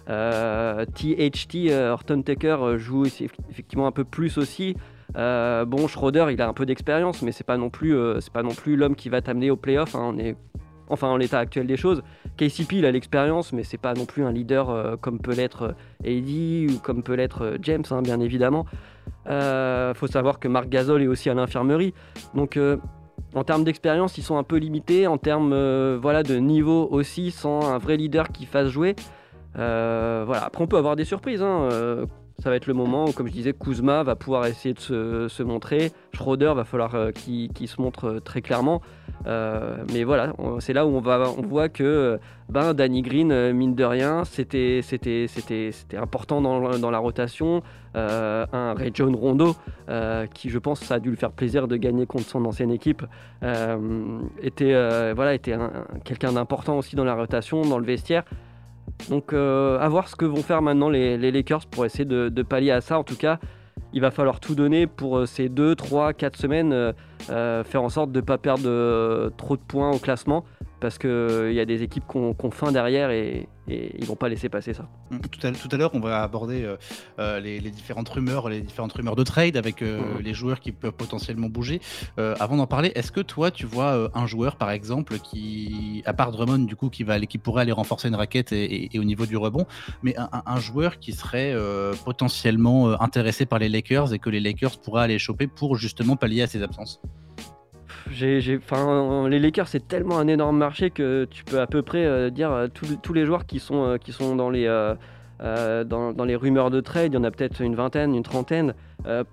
Euh, 0.08 0.84
THT, 0.86 1.70
euh, 1.70 1.92
Horton 1.92 2.22
Tucker 2.22 2.56
joue 2.78 3.06
effectivement 3.06 3.86
un 3.86 3.92
peu 3.92 4.04
plus 4.04 4.38
aussi. 4.38 4.74
Euh, 5.16 5.64
bon, 5.64 5.88
Schroeder, 5.88 6.26
il 6.30 6.40
a 6.40 6.48
un 6.48 6.52
peu 6.52 6.66
d'expérience, 6.66 7.22
mais 7.22 7.32
c'est 7.32 7.44
pas 7.44 7.56
non 7.56 7.70
plus, 7.70 7.96
euh, 7.96 8.18
pas 8.32 8.42
non 8.42 8.54
plus 8.54 8.76
l'homme 8.76 8.94
qui 8.94 9.08
va 9.08 9.20
t'amener 9.20 9.50
au 9.50 9.56
playoff. 9.56 9.94
Hein, 9.94 10.14
enfin 10.88 11.08
en 11.08 11.16
l'état 11.16 11.38
actuel 11.38 11.66
des 11.66 11.76
choses. 11.76 12.02
KCP, 12.36 12.78
il 12.78 12.86
a 12.86 12.90
l'expérience, 12.90 13.52
mais 13.52 13.62
c'est 13.62 13.78
pas 13.78 13.94
non 13.94 14.06
plus 14.06 14.24
un 14.24 14.32
leader 14.32 14.70
euh, 14.70 14.96
comme 14.96 15.20
peut 15.20 15.34
l'être 15.34 15.74
Eddie 16.04 16.66
ou 16.68 16.78
comme 16.78 17.02
peut 17.02 17.14
l'être 17.14 17.56
James, 17.62 17.84
hein, 17.90 18.02
bien 18.02 18.20
évidemment. 18.20 18.66
Euh, 19.28 19.94
faut 19.94 20.06
savoir 20.06 20.38
que 20.38 20.48
Marc 20.48 20.68
Gasol 20.68 21.02
est 21.02 21.06
aussi 21.06 21.30
à 21.30 21.34
l'infirmerie, 21.34 21.94
donc 22.34 22.58
en 23.34 23.44
termes 23.44 23.64
d'expérience, 23.64 24.18
ils 24.18 24.24
sont 24.24 24.36
un 24.36 24.42
peu 24.42 24.56
limités. 24.56 25.06
En 25.06 25.18
termes 25.18 25.52
euh, 25.52 25.98
voilà, 26.00 26.22
de 26.22 26.36
niveau 26.36 26.88
aussi, 26.90 27.30
sans 27.30 27.68
un 27.68 27.78
vrai 27.78 27.96
leader 27.96 28.28
qui 28.30 28.46
fasse 28.46 28.68
jouer. 28.68 28.96
Euh, 29.58 30.24
voilà. 30.26 30.44
Après, 30.44 30.62
on 30.62 30.66
peut 30.66 30.76
avoir 30.76 30.96
des 30.96 31.04
surprises. 31.04 31.42
Hein. 31.42 31.68
Euh, 31.70 32.06
ça 32.42 32.50
va 32.50 32.56
être 32.56 32.66
le 32.66 32.74
moment 32.74 33.04
où, 33.04 33.12
comme 33.12 33.28
je 33.28 33.32
disais, 33.32 33.52
Kuzma 33.52 34.02
va 34.02 34.16
pouvoir 34.16 34.46
essayer 34.46 34.74
de 34.74 34.80
se, 35.28 35.42
montrer. 35.42 35.92
Schroeder 36.14 36.52
va 36.54 36.64
falloir 36.64 37.12
qu'il 37.12 37.52
qu 37.52 37.66
se 37.66 37.80
montre 37.80 38.18
très 38.24 38.40
clairement. 38.40 38.80
Euh, 39.26 39.76
mais 39.92 40.04
voilà, 40.04 40.32
c'est 40.60 40.72
là 40.72 40.86
où 40.86 40.96
on, 40.96 41.42
voit 41.42 41.68
que 41.68 42.18
ben, 42.48 42.72
Danny 42.74 43.02
Green, 43.02 43.52
mine 43.52 43.74
de 43.74 43.84
rien, 43.84 44.24
c'était 44.24 44.80
important 45.96 46.40
dans, 46.40 46.90
la 46.90 46.98
rotation. 46.98 47.62
un 47.94 48.74
Ray 48.74 48.90
John 48.94 49.14
Rondo, 49.14 49.54
qui 50.34 50.50
je 50.50 50.58
pense 50.58 50.80
ça 50.80 50.94
a 50.94 50.98
dû 50.98 51.10
lui 51.10 51.16
faire 51.16 51.32
plaisir 51.32 51.68
de 51.68 51.76
gagner 51.76 52.06
contre 52.06 52.26
son 52.26 52.44
ancienne 52.44 52.70
équipe, 52.70 53.04
était, 54.42 55.12
quelqu'un 56.04 56.32
d'important 56.32 56.78
aussi 56.78 56.96
dans 56.96 57.04
la 57.04 57.14
rotation, 57.14 57.62
dans 57.62 57.78
le 57.78 57.84
vestiaire. 57.84 58.24
Donc 59.08 59.32
euh, 59.32 59.78
à 59.78 59.88
voir 59.88 60.08
ce 60.08 60.16
que 60.16 60.24
vont 60.24 60.42
faire 60.42 60.62
maintenant 60.62 60.88
les, 60.88 61.16
Lakers 61.30 61.66
pour 61.66 61.84
essayer 61.84 62.04
de, 62.04 62.42
pallier 62.42 62.72
à 62.72 62.80
ça. 62.80 62.98
En 62.98 63.04
tout 63.04 63.16
cas, 63.16 63.38
il 63.92 64.00
va 64.00 64.10
falloir 64.10 64.40
tout 64.40 64.54
donner 64.54 64.86
pour 64.86 65.18
euh, 65.18 65.26
ces 65.26 65.48
2, 65.48 65.74
3, 65.74 66.12
4 66.12 66.36
semaines, 66.36 66.72
euh, 66.72 66.92
euh, 66.92 66.92
faire 67.28 67.82
en 67.82 67.88
sorte 67.88 68.12
de 68.12 68.20
ne 68.20 68.24
pas 68.24 68.38
perdre 68.38 68.64
euh, 68.66 69.30
trop 69.36 69.56
de 69.56 69.62
points 69.62 69.90
au 69.90 69.98
classement 69.98 70.44
parce 70.80 70.98
qu'il 70.98 71.10
euh, 71.10 71.52
y 71.52 71.60
a 71.60 71.66
des 71.66 71.82
équipes 71.82 72.04
qui 72.10 72.16
ont 72.16 72.50
faim 72.50 72.72
derrière 72.72 73.10
et, 73.10 73.48
et 73.68 73.94
ils 73.98 74.06
vont 74.06 74.16
pas 74.16 74.28
laisser 74.28 74.48
passer 74.48 74.72
ça. 74.72 74.88
Tout 75.30 75.46
à, 75.46 75.52
tout 75.52 75.68
à 75.70 75.76
l'heure, 75.76 75.90
on 75.94 76.00
va 76.00 76.22
aborder 76.22 76.64
euh, 76.64 76.76
euh, 77.18 77.38
les, 77.38 77.60
les, 77.60 77.70
différentes 77.70 78.08
rumeurs, 78.08 78.48
les 78.48 78.62
différentes 78.62 78.94
rumeurs 78.94 79.14
de 79.14 79.22
trade 79.22 79.56
avec 79.56 79.82
euh, 79.82 80.00
mmh. 80.00 80.22
les 80.22 80.34
joueurs 80.34 80.60
qui 80.60 80.72
peuvent 80.72 80.92
potentiellement 80.92 81.48
bouger. 81.48 81.80
Euh, 82.18 82.34
avant 82.40 82.56
d'en 82.56 82.66
parler, 82.66 82.92
est-ce 82.94 83.12
que 83.12 83.20
toi, 83.20 83.50
tu 83.50 83.66
vois 83.66 83.92
euh, 83.92 84.08
un 84.14 84.26
joueur, 84.26 84.56
par 84.56 84.70
exemple, 84.70 85.18
qui, 85.18 86.02
à 86.06 86.14
part 86.14 86.32
Drummond, 86.32 86.64
du 86.64 86.76
coup, 86.76 86.88
qui 86.88 87.04
va 87.04 87.14
aller, 87.14 87.26
qui 87.26 87.38
pourrait 87.38 87.62
aller 87.62 87.72
renforcer 87.72 88.08
une 88.08 88.14
raquette 88.14 88.52
et, 88.52 88.64
et, 88.64 88.96
et 88.96 88.98
au 88.98 89.04
niveau 89.04 89.26
du 89.26 89.36
rebond, 89.36 89.66
mais 90.02 90.16
un, 90.16 90.30
un 90.46 90.60
joueur 90.60 90.98
qui 90.98 91.12
serait 91.12 91.54
potentiellement 92.04 93.00
intéressé 93.00 93.44
par 93.44 93.58
les 93.58 93.68
Lakers 93.68 94.14
et 94.14 94.18
que 94.18 94.30
les 94.30 94.40
Lakers 94.40 94.80
pourraient 94.80 95.02
aller 95.02 95.18
choper 95.18 95.46
pour 95.46 95.76
justement 95.76 96.16
pallier 96.16 96.42
à 96.42 96.46
ses 96.46 96.62
absences? 96.62 97.00
Les 98.08 99.38
Lakers, 99.38 99.68
c'est 99.68 99.86
tellement 99.86 100.18
un 100.18 100.28
énorme 100.28 100.56
marché 100.56 100.90
que 100.90 101.26
tu 101.30 101.44
peux 101.44 101.60
à 101.60 101.66
peu 101.66 101.82
près 101.82 102.04
euh, 102.04 102.30
dire 102.30 102.50
euh, 102.50 102.68
tous, 102.68 103.12
les 103.12 103.24
joueurs 103.24 103.46
qui 103.46 103.58
sont, 103.58 103.84
euh, 103.84 103.96
qui 103.96 104.12
sont 104.12 104.36
dans, 104.36 104.50
les, 104.50 104.66
dans, 105.38 106.24
les 106.24 106.36
rumeurs 106.36 106.70
de 106.70 106.80
trade, 106.80 107.12
il 107.12 107.14
y 107.14 107.18
en 107.18 107.24
a 107.24 107.30
peut-être 107.30 107.60
une 107.60 107.74
vingtaine, 107.74 108.14
une 108.14 108.22
trentaine, 108.22 108.74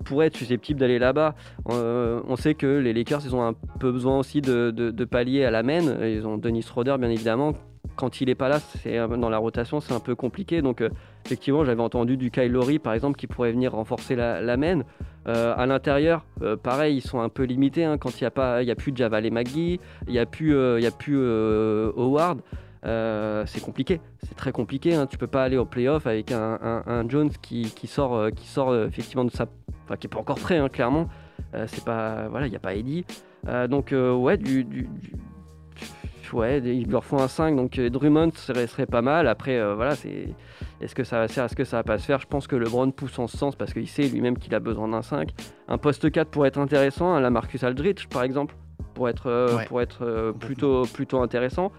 pourraient 0.06 0.28
être 0.28 0.38
susceptibles 0.38 0.80
d'aller 0.80 1.00
là-bas. 1.00 1.36
on 1.66 2.36
sait 2.38 2.54
que 2.54 2.68
les 2.68 2.94
Lakers, 2.94 3.22
ils 3.26 3.36
ont 3.36 3.46
un 3.46 3.54
peu 3.80 3.92
besoin 3.92 4.20
aussi 4.20 4.42
de, 4.42 4.72
de, 4.72 4.92
de 4.92 5.06
pallier 5.06 5.44
à 5.46 5.52
la 5.52 5.64
main. 5.64 5.82
Ils 6.06 6.26
ont 6.26 6.38
Denis 6.38 6.62
Schroeder, 6.62 6.96
bien 7.00 7.10
évidemment. 7.10 7.54
Quand 7.96 8.22
il 8.22 8.28
n'est 8.28 8.36
pas 8.36 8.50
là, 8.50 8.60
c'est, 8.60 8.98
dans 8.98 9.30
la 9.30 9.38
rotation, 9.38 9.80
c'est 9.80 9.94
un 9.94 10.00
peu 10.00 10.16
compliqué. 10.16 10.62
Donc, 10.62 10.84
effectivement, 11.26 11.64
j'avais 11.66 11.82
entendu 11.82 12.18
du 12.18 12.32
Kyle 12.32 12.52
Lowry, 12.52 12.80
par 12.80 12.94
exemple, 12.94 13.18
qui 13.18 13.28
pourrait 13.28 13.52
venir 13.52 13.74
renforcer 13.74 14.16
la, 14.16 14.58
main. 14.58 14.82
Euh, 15.28 15.54
à 15.58 15.66
l'intérieur, 15.66 16.26
euh, 16.42 16.56
pareil, 16.56 16.98
ils 16.98 17.02
sont 17.02 17.20
un 17.20 17.28
peu 17.28 17.44
limités 17.44 17.84
hein, 17.84 17.98
quand 17.98 18.22
il 18.22 18.24
n'y 18.24 18.28
a, 18.28 18.32
pas, 18.32 18.60
a 18.60 18.76
plus 18.76 18.94
Javal 18.96 19.26
et 19.26 19.30
McGee, 19.30 19.80
il 20.08 20.14
n'y 20.14 20.20
a 20.20 20.26
plus, 20.26 20.56
euh, 20.56 20.80
y 20.80 20.86
a 20.86 20.92
plus 20.92 21.18
euh, 21.18 21.92
Howard. 21.98 22.40
c'est 23.46 23.62
compliqué, 23.62 24.00
c'est 24.24 24.36
très 24.36 24.54
compliqué. 24.54 24.96
Hein. 24.96 25.06
Tu 25.06 25.18
peux 25.18 25.28
pas 25.28 25.44
aller 25.44 25.58
au 25.58 25.66
playoff 25.66 26.08
avec 26.08 26.32
un, 26.32 27.06
Jones 27.10 27.32
qui, 27.42 27.70
sort, 27.88 28.32
qui 28.32 28.48
sort 28.48 28.74
effectivement 28.76 29.26
de 29.26 29.32
sa, 29.32 29.48
enfin 29.84 29.98
qui 29.98 30.08
est 30.08 30.10
pas 30.10 30.20
encore 30.20 30.40
prêt, 30.40 30.58
hein, 30.58 30.70
clairement. 30.70 31.10
c'est 31.68 31.84
pas, 31.84 32.30
voilà, 32.30 32.48
il 32.48 32.52
n'y 32.52 32.56
a 32.56 32.60
pas 32.60 32.76
Eddie. 32.76 33.06
donc 33.70 33.94
ouais, 33.94 34.38
du 34.38 34.88
ouais, 36.34 36.60
il 36.60 36.90
leur 36.90 37.04
faut 37.04 37.20
un 37.20 37.28
5, 37.28 37.56
donc 37.56 37.80
Drummond 37.80 38.32
serait, 38.36 38.68
serait 38.68 38.86
pas 38.86 39.02
mal. 39.02 39.28
Après, 39.28 39.58
euh, 39.58 39.76
voilà, 39.76 39.96
c'est 39.96 40.30
est-ce 40.82 40.96
que 40.96 41.04
ça 41.04 41.20
va 41.20 41.28
faire, 41.28 41.46
est-ce 41.46 41.56
que 41.56 41.64
ça 41.64 41.78
va 41.78 41.84
pas 41.84 41.98
se 41.98 42.06
faire? 42.06 42.20
Je 42.20 42.28
pense 42.28 42.48
que 42.48 42.56
LeBron 42.56 42.92
pousse 42.92 43.18
en 43.20 43.28
ce 43.28 43.38
sens 43.38 43.56
parce 43.56 43.74
qu'il 43.74 43.88
sait 43.88 44.08
lui-même 44.08 44.38
qu'il 44.38 44.54
a 44.56 44.60
besoin 44.60 44.88
d'un 44.88 45.02
5. 45.02 45.32
Un 45.68 45.78
poste 45.78 46.12
4 46.12 46.30
pourrait 46.30 46.50
être 46.50 46.60
intéressant, 46.60 47.14
hein, 47.14 47.20
la 47.20 47.30
Marcus 47.30 47.64
Aldridge 47.64 48.08
par 48.08 48.24
exemple, 48.24 48.56
pour 48.94 49.10
être, 49.10 49.66
pour 49.68 49.82
être 49.82 50.34
plutôt, 50.40 50.84
plutôt 50.84 51.22
intéressant. 51.22 51.72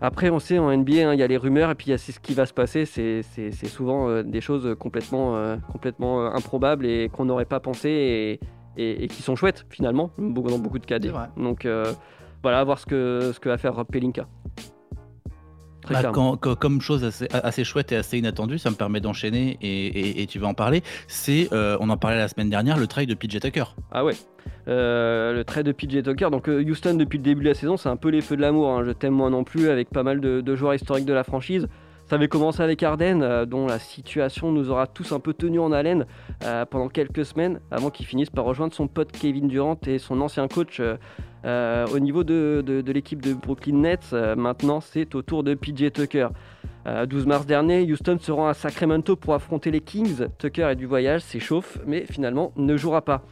Après, 0.00 0.30
on 0.30 0.38
sait 0.38 0.58
en 0.58 0.76
NBA, 0.76 1.08
hein, 1.08 1.14
il 1.14 1.20
y 1.20 1.22
a 1.22 1.26
les 1.26 1.36
rumeurs 1.36 1.70
et 1.70 1.74
puis 1.74 1.88
il 1.88 1.90
y 1.90 1.94
a 1.94 1.98
ce 1.98 2.18
qui 2.18 2.34
va 2.34 2.46
se 2.46 2.54
passer. 2.54 2.86
C'est 2.86 3.22
souvent 3.68 4.22
des 4.22 4.40
choses 4.40 4.74
complètement, 4.78 5.56
complètement 5.70 6.34
improbables 6.34 6.86
et 6.86 7.08
qu'on 7.08 7.26
n'aurait 7.26 7.44
pas 7.44 7.60
pensé 7.60 8.40
et, 8.76 9.08
qui 9.08 9.22
sont 9.22 9.36
chouettes 9.36 9.66
finalement, 9.70 10.10
dans 10.18 10.58
beaucoup 10.58 10.78
de 10.78 10.86
cas. 10.86 10.98
Donc 11.36 11.66
voilà, 12.42 12.60
à 12.60 12.64
voir 12.64 12.78
ce 12.78 12.86
que, 12.86 13.32
ce 13.34 13.40
que 13.40 13.48
va 13.48 13.58
faire 13.58 13.84
Pelinka. 13.86 14.26
Bah, 15.90 16.12
comme 16.58 16.80
chose 16.80 17.04
assez, 17.04 17.64
chouette 17.64 17.92
et 17.92 17.96
assez 17.96 18.18
inattendue, 18.18 18.58
ça 18.58 18.70
me 18.70 18.76
permet 18.76 19.00
d'enchaîner 19.00 19.58
et, 19.60 20.26
tu 20.26 20.38
vas 20.38 20.46
en 20.46 20.54
parler. 20.54 20.82
C'est, 21.08 21.48
euh, 21.52 21.76
on 21.80 21.90
en 21.90 21.96
parlait 21.96 22.18
la 22.18 22.28
semaine 22.28 22.50
dernière, 22.50 22.78
le 22.78 22.86
trade 22.86 23.08
de 23.08 23.14
PJ 23.14 23.40
Tucker. 23.40 23.64
Ah 23.90 24.04
ouais, 24.04 24.14
euh, 24.68 25.32
le 25.34 25.44
trade 25.44 25.66
de 25.66 25.72
PJ 25.72 26.02
Tucker. 26.02 26.30
Donc 26.30 26.48
euh, 26.48 26.62
Houston 26.62 26.94
depuis 26.94 27.18
le 27.18 27.24
début 27.24 27.42
de 27.42 27.48
la 27.48 27.54
saison, 27.54 27.76
c'est 27.76 27.88
un 27.88 27.96
peu 27.96 28.08
les 28.08 28.20
feux 28.20 28.36
de 28.36 28.42
l'amour. 28.42 28.70
Hein. 28.70 28.84
Je 28.86 28.92
t'aime 28.92 29.14
moi 29.14 29.30
non 29.30 29.44
plus, 29.44 29.68
avec 29.68 29.90
pas 29.90 30.02
mal 30.02 30.20
de, 30.20 30.54
joueurs 30.54 30.74
historiques 30.74 31.06
de 31.06 31.12
la 31.12 31.24
franchise. 31.24 31.68
Ça 32.08 32.16
avait 32.16 32.28
commencé 32.28 32.62
avec 32.62 32.82
Arden, 32.82 33.46
dont 33.46 33.66
la 33.66 33.78
situation 33.78 34.52
nous 34.52 34.70
aura 34.70 34.86
tous 34.86 35.12
un 35.12 35.20
peu 35.20 35.32
tenus 35.32 35.60
en 35.60 35.72
haleine 35.72 36.04
pendant 36.68 36.88
quelques 36.88 37.24
semaines, 37.24 37.60
avant 37.70 37.88
qu'il 37.88 38.04
finisse 38.04 38.28
par 38.28 38.44
rejoindre 38.44 38.74
son 38.74 38.86
pote 38.86 39.12
Kevin 39.12 39.48
Durant 39.48 39.78
et 39.86 39.98
son 39.98 40.20
ancien 40.20 40.46
coach 40.46 40.82
euh, 41.44 41.86
au 41.92 41.98
niveau 41.98 42.24
de, 42.24 42.82
l'équipe 42.92 43.20
de 43.20 43.34
Brooklyn 43.34 43.76
Nets, 43.76 44.10
euh, 44.12 44.36
maintenant 44.36 44.80
c'est 44.80 45.14
au 45.14 45.22
tour 45.22 45.42
de 45.42 45.54
PJ 45.54 45.92
Tucker. 45.92 46.28
12 46.84 46.86
euh, 46.86 47.26
mars 47.26 47.46
dernier, 47.46 47.82
Houston 47.90 48.18
se 48.20 48.32
rend 48.32 48.48
à 48.48 48.54
Sacramento 48.54 49.16
pour 49.16 49.34
affronter 49.34 49.70
les 49.70 49.80
Kings. 49.80 50.26
Tucker 50.38 50.68
est 50.70 50.76
du 50.76 50.86
voyage, 50.86 51.22
s'échauffe, 51.22 51.78
mais 51.86 52.04
finalement 52.06 52.52
ne 52.56 52.76
jouera 52.76 53.02
pas. 53.02 53.22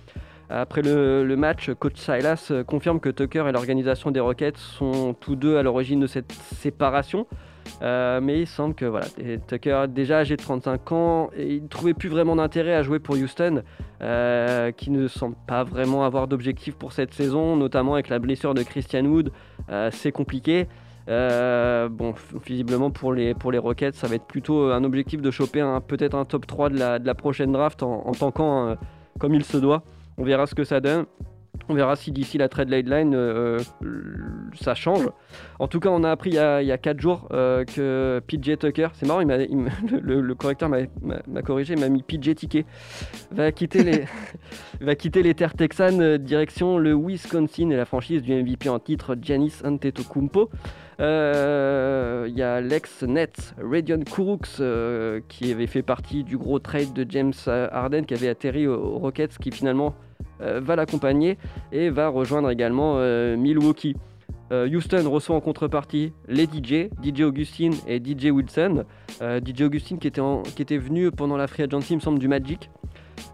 Après 0.52 0.82
le, 0.82 1.36
match, 1.36 1.70
coach 1.78 1.96
Silas 1.96 2.52
confirme 2.66 2.98
que 2.98 3.08
Tucker 3.08 3.44
et 3.48 3.52
l'organisation 3.52 4.10
des 4.10 4.18
Rockets 4.18 4.56
sont 4.56 5.14
tous 5.14 5.36
deux 5.36 5.56
à 5.56 5.62
l'origine 5.62 6.00
de 6.00 6.08
cette 6.08 6.32
séparation. 6.32 7.28
Euh, 7.82 8.20
mais 8.20 8.40
il 8.40 8.46
semble 8.46 8.74
que 8.74 8.84
voilà, 8.84 9.06
Tucker, 9.46 9.86
déjà 9.88 10.18
âgé 10.18 10.36
de 10.36 10.42
35 10.42 10.92
ans, 10.92 11.30
il 11.36 11.62
ne 11.62 11.68
trouvait 11.68 11.94
plus 11.94 12.08
vraiment 12.08 12.36
d'intérêt 12.36 12.74
à 12.74 12.82
jouer 12.82 12.98
pour 12.98 13.16
Houston, 13.16 13.62
euh, 14.02 14.72
qui 14.72 14.90
ne 14.90 15.08
semble 15.08 15.36
pas 15.46 15.64
vraiment 15.64 16.04
avoir 16.04 16.28
d'objectif 16.28 16.74
pour 16.74 16.92
cette 16.92 17.14
saison, 17.14 17.56
notamment 17.56 17.94
avec 17.94 18.08
la 18.08 18.18
blessure 18.18 18.54
de 18.54 18.62
Christian 18.62 19.04
Wood. 19.04 19.32
Euh, 19.70 19.90
c'est 19.92 20.12
compliqué. 20.12 20.68
bon, 21.06 22.14
visiblement 22.46 22.90
pour 22.90 23.12
les, 23.12 23.34
Rockets, 23.34 23.94
ça 23.94 24.06
va 24.06 24.14
être 24.14 24.26
plutôt 24.26 24.70
un 24.70 24.84
objectif 24.84 25.20
de 25.22 25.30
choper 25.30 25.64
peut-être 25.86 26.14
un 26.14 26.24
top 26.24 26.46
3 26.46 26.70
de 26.70 26.78
la, 26.78 27.14
prochaine 27.14 27.52
draft 27.52 27.82
en, 27.82 28.06
en 28.06 28.12
tankant 28.12 28.76
comme 29.18 29.34
il 29.34 29.44
se 29.44 29.56
doit. 29.56 29.82
On 30.18 30.24
verra 30.24 30.46
ce 30.46 30.54
que 30.54 30.64
ça 30.64 30.80
donne. 30.80 31.06
On 31.70 31.74
verra 31.74 31.94
si 31.94 32.10
d'ici 32.10 32.36
la 32.36 32.48
trade 32.48 32.68
deadline 32.68 33.14
euh, 33.14 33.60
ça 34.60 34.74
change. 34.74 35.08
En 35.60 35.68
tout 35.68 35.78
cas, 35.78 35.90
on 35.90 36.02
a 36.02 36.10
appris 36.10 36.30
il 36.30 36.34
y 36.34 36.72
a, 36.72 36.78
4 36.78 36.98
jours 36.98 37.28
euh, 37.30 37.64
que 37.64 38.20
PJ 38.26 38.58
Tucker, 38.58 38.88
c'est 38.94 39.06
marrant, 39.06 39.20
le, 39.22 40.34
correcteur 40.34 40.68
m'a 40.68 41.42
corrigé, 41.42 41.74
il 41.74 41.80
m'a 41.80 41.88
mis 41.88 42.02
PJ 42.02 42.34
Ticket, 42.34 42.66
va 43.30 43.52
quitter 43.52 43.84
les, 43.84 44.04
va 44.80 44.96
terres 45.34 45.54
texanes 45.54 46.02
euh, 46.02 46.18
direction 46.18 46.76
le 46.76 46.92
Wisconsin 46.92 47.70
et 47.70 47.76
la 47.76 47.84
franchise 47.84 48.22
du 48.22 48.34
MVP 48.34 48.68
en 48.68 48.80
titre 48.80 49.16
Giannis 49.22 49.62
Antetokounmpo. 49.64 50.50
Il 50.98 51.04
y 52.36 52.42
a 52.42 52.60
l'ex-Nets 52.60 53.54
Radion 53.62 54.00
Kuruks 54.00 54.60
qui 55.28 55.52
avait 55.52 55.68
fait 55.68 55.82
partie 55.82 56.24
du 56.24 56.36
gros 56.36 56.58
trade 56.58 56.92
de 56.92 57.06
James 57.08 57.32
Harden 57.46 58.04
qui 58.04 58.14
avait 58.14 58.28
atterri 58.28 58.66
aux 58.66 58.98
Rockets 58.98 59.38
qui 59.40 59.52
finalement 59.52 59.94
euh, 60.00 60.09
va 60.40 60.76
l'accompagner 60.76 61.38
et 61.72 61.90
va 61.90 62.08
rejoindre 62.08 62.50
également 62.50 62.94
euh, 62.96 63.36
Milwaukee. 63.36 63.96
Euh, 64.52 64.68
Houston 64.68 65.08
reçoit 65.08 65.36
en 65.36 65.40
contrepartie 65.40 66.12
les 66.26 66.44
DJ, 66.44 66.88
DJ 67.02 67.22
Augustine 67.22 67.74
et 67.86 67.98
DJ 67.98 68.26
Wilson. 68.26 68.84
DJ 69.20 69.62
Augustine 69.62 69.98
qui 69.98 70.08
était, 70.08 70.22
qui 70.56 70.62
était 70.62 70.78
venu 70.78 71.10
pendant 71.10 71.36
la 71.36 71.46
free 71.46 71.62
agency, 71.62 71.94
me 71.94 72.00
semble, 72.00 72.18
du 72.18 72.26
Magic. 72.26 72.70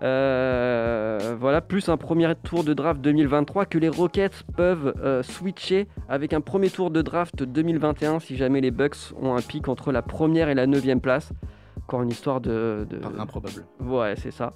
voilà, 0.00 1.62
plus 1.66 1.88
un 1.88 1.96
premier 1.96 2.34
tour 2.42 2.64
de 2.64 2.74
draft 2.74 3.00
2023 3.00 3.64
que 3.66 3.78
les 3.78 3.88
Rockets 3.88 4.42
peuvent 4.56 4.92
switcher 5.22 5.86
avec 6.08 6.34
un 6.34 6.42
premier 6.42 6.68
tour 6.68 6.90
de 6.90 7.00
draft 7.00 7.42
2021 7.42 8.18
si 8.18 8.36
jamais 8.36 8.60
les 8.60 8.70
Bucks 8.70 9.14
ont 9.22 9.34
un 9.34 9.42
pic 9.42 9.68
entre 9.68 9.92
la 9.92 10.02
première 10.02 10.50
et 10.50 10.54
la 10.54 10.66
neuvième 10.66 11.00
place. 11.00 11.32
Encore 11.82 12.02
une 12.02 12.10
histoire 12.10 12.40
de. 12.40 12.86
Improbable. 13.18 13.64
Ouais, 13.80 14.14
c'est 14.16 14.30
ça. 14.30 14.54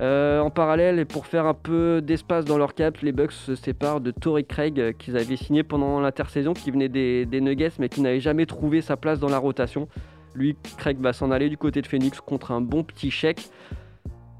Euh, 0.00 0.40
en 0.40 0.50
parallèle, 0.50 0.98
et 0.98 1.04
pour 1.04 1.26
faire 1.26 1.46
un 1.46 1.54
peu 1.54 2.00
d'espace 2.02 2.44
dans 2.44 2.58
leur 2.58 2.74
cap, 2.74 2.98
les 2.98 3.12
Bucks 3.12 3.32
se 3.32 3.54
séparent 3.54 4.00
de 4.00 4.10
Torrey 4.10 4.44
Craig, 4.44 4.80
euh, 4.80 4.92
qu'ils 4.92 5.16
avaient 5.16 5.36
signé 5.36 5.62
pendant 5.62 6.00
l'intersaison, 6.00 6.52
qui 6.52 6.70
venait 6.70 6.88
des, 6.88 7.40
Nuggets, 7.40 7.72
mais 7.78 7.88
qui 7.88 8.00
n'avait 8.00 8.20
jamais 8.20 8.46
trouvé 8.46 8.80
sa 8.80 8.96
place 8.96 9.20
dans 9.20 9.28
la 9.28 9.38
rotation. 9.38 9.88
Lui, 10.34 10.56
Craig 10.78 10.98
va 11.00 11.12
s'en 11.12 11.30
aller 11.30 11.48
du 11.48 11.56
côté 11.56 11.80
de 11.80 11.86
Phoenix 11.86 12.20
contre 12.20 12.50
un 12.50 12.60
bon 12.60 12.82
petit 12.82 13.10
chèque. 13.10 13.48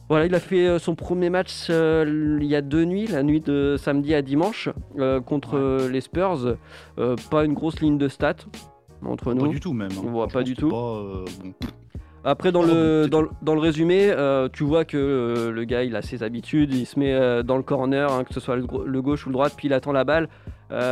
Voilà, 0.09 0.27
il 0.27 0.35
a 0.35 0.41
fait 0.41 0.67
euh, 0.67 0.79
son 0.79 0.97
premier 0.97 1.31
match 1.31 1.69
il 1.69 2.45
y 2.45 2.57
a 2.57 2.63
deux 2.63 2.85
nuits, 2.85 3.07
la 3.07 3.23
nuit 3.23 3.41
de 3.41 3.77
samedi 3.79 4.15
à 4.15 4.23
dimanche, 4.23 4.71
contre 5.27 5.89
les 5.89 6.01
Spurs. 6.01 6.57
pas 7.31 7.45
une 7.45 7.55
grosse 7.55 7.81
ligne 7.81 7.99
de 7.99 8.09
stats 8.09 8.35
entre 9.07 9.35
nous. 9.35 9.47
Pas 9.47 9.53
du 9.53 9.61
tout 9.61 9.73
même. 9.73 9.91
Hein. 9.93 10.11
voit 10.11 10.29
pas 10.29 10.43
du 10.43 10.57
tout. 10.57 10.73
Après, 12.27 12.53
dans, 12.53 12.63
le, 12.63 13.07
dans, 13.07 13.55
le 13.55 13.61
résumé, 13.61 14.09
euh, 14.09 14.49
tu 14.51 14.65
vois 14.65 14.87
que 14.87 14.97
euh, 14.97 15.51
le 15.51 15.65
gars, 15.65 15.83
il 15.83 15.95
a 15.95 16.01
ses 16.01 16.23
habitudes, 16.23 16.73
il 16.73 16.87
se 16.87 16.99
met 16.99 17.13
euh, 17.13 17.43
dans 17.43 17.59
le 17.59 17.63
corner, 17.63 18.11
hein, 18.11 18.25
que 18.25 18.33
ce 18.33 18.41
soit 18.41 18.57
le, 18.57 18.63
gauche 19.03 19.27
ou 19.27 19.29
le 19.29 19.35
droite, 19.35 19.53
puis 19.55 19.69
il 19.69 19.75
attend 19.75 19.93
la 19.93 20.05
balle. 20.05 20.31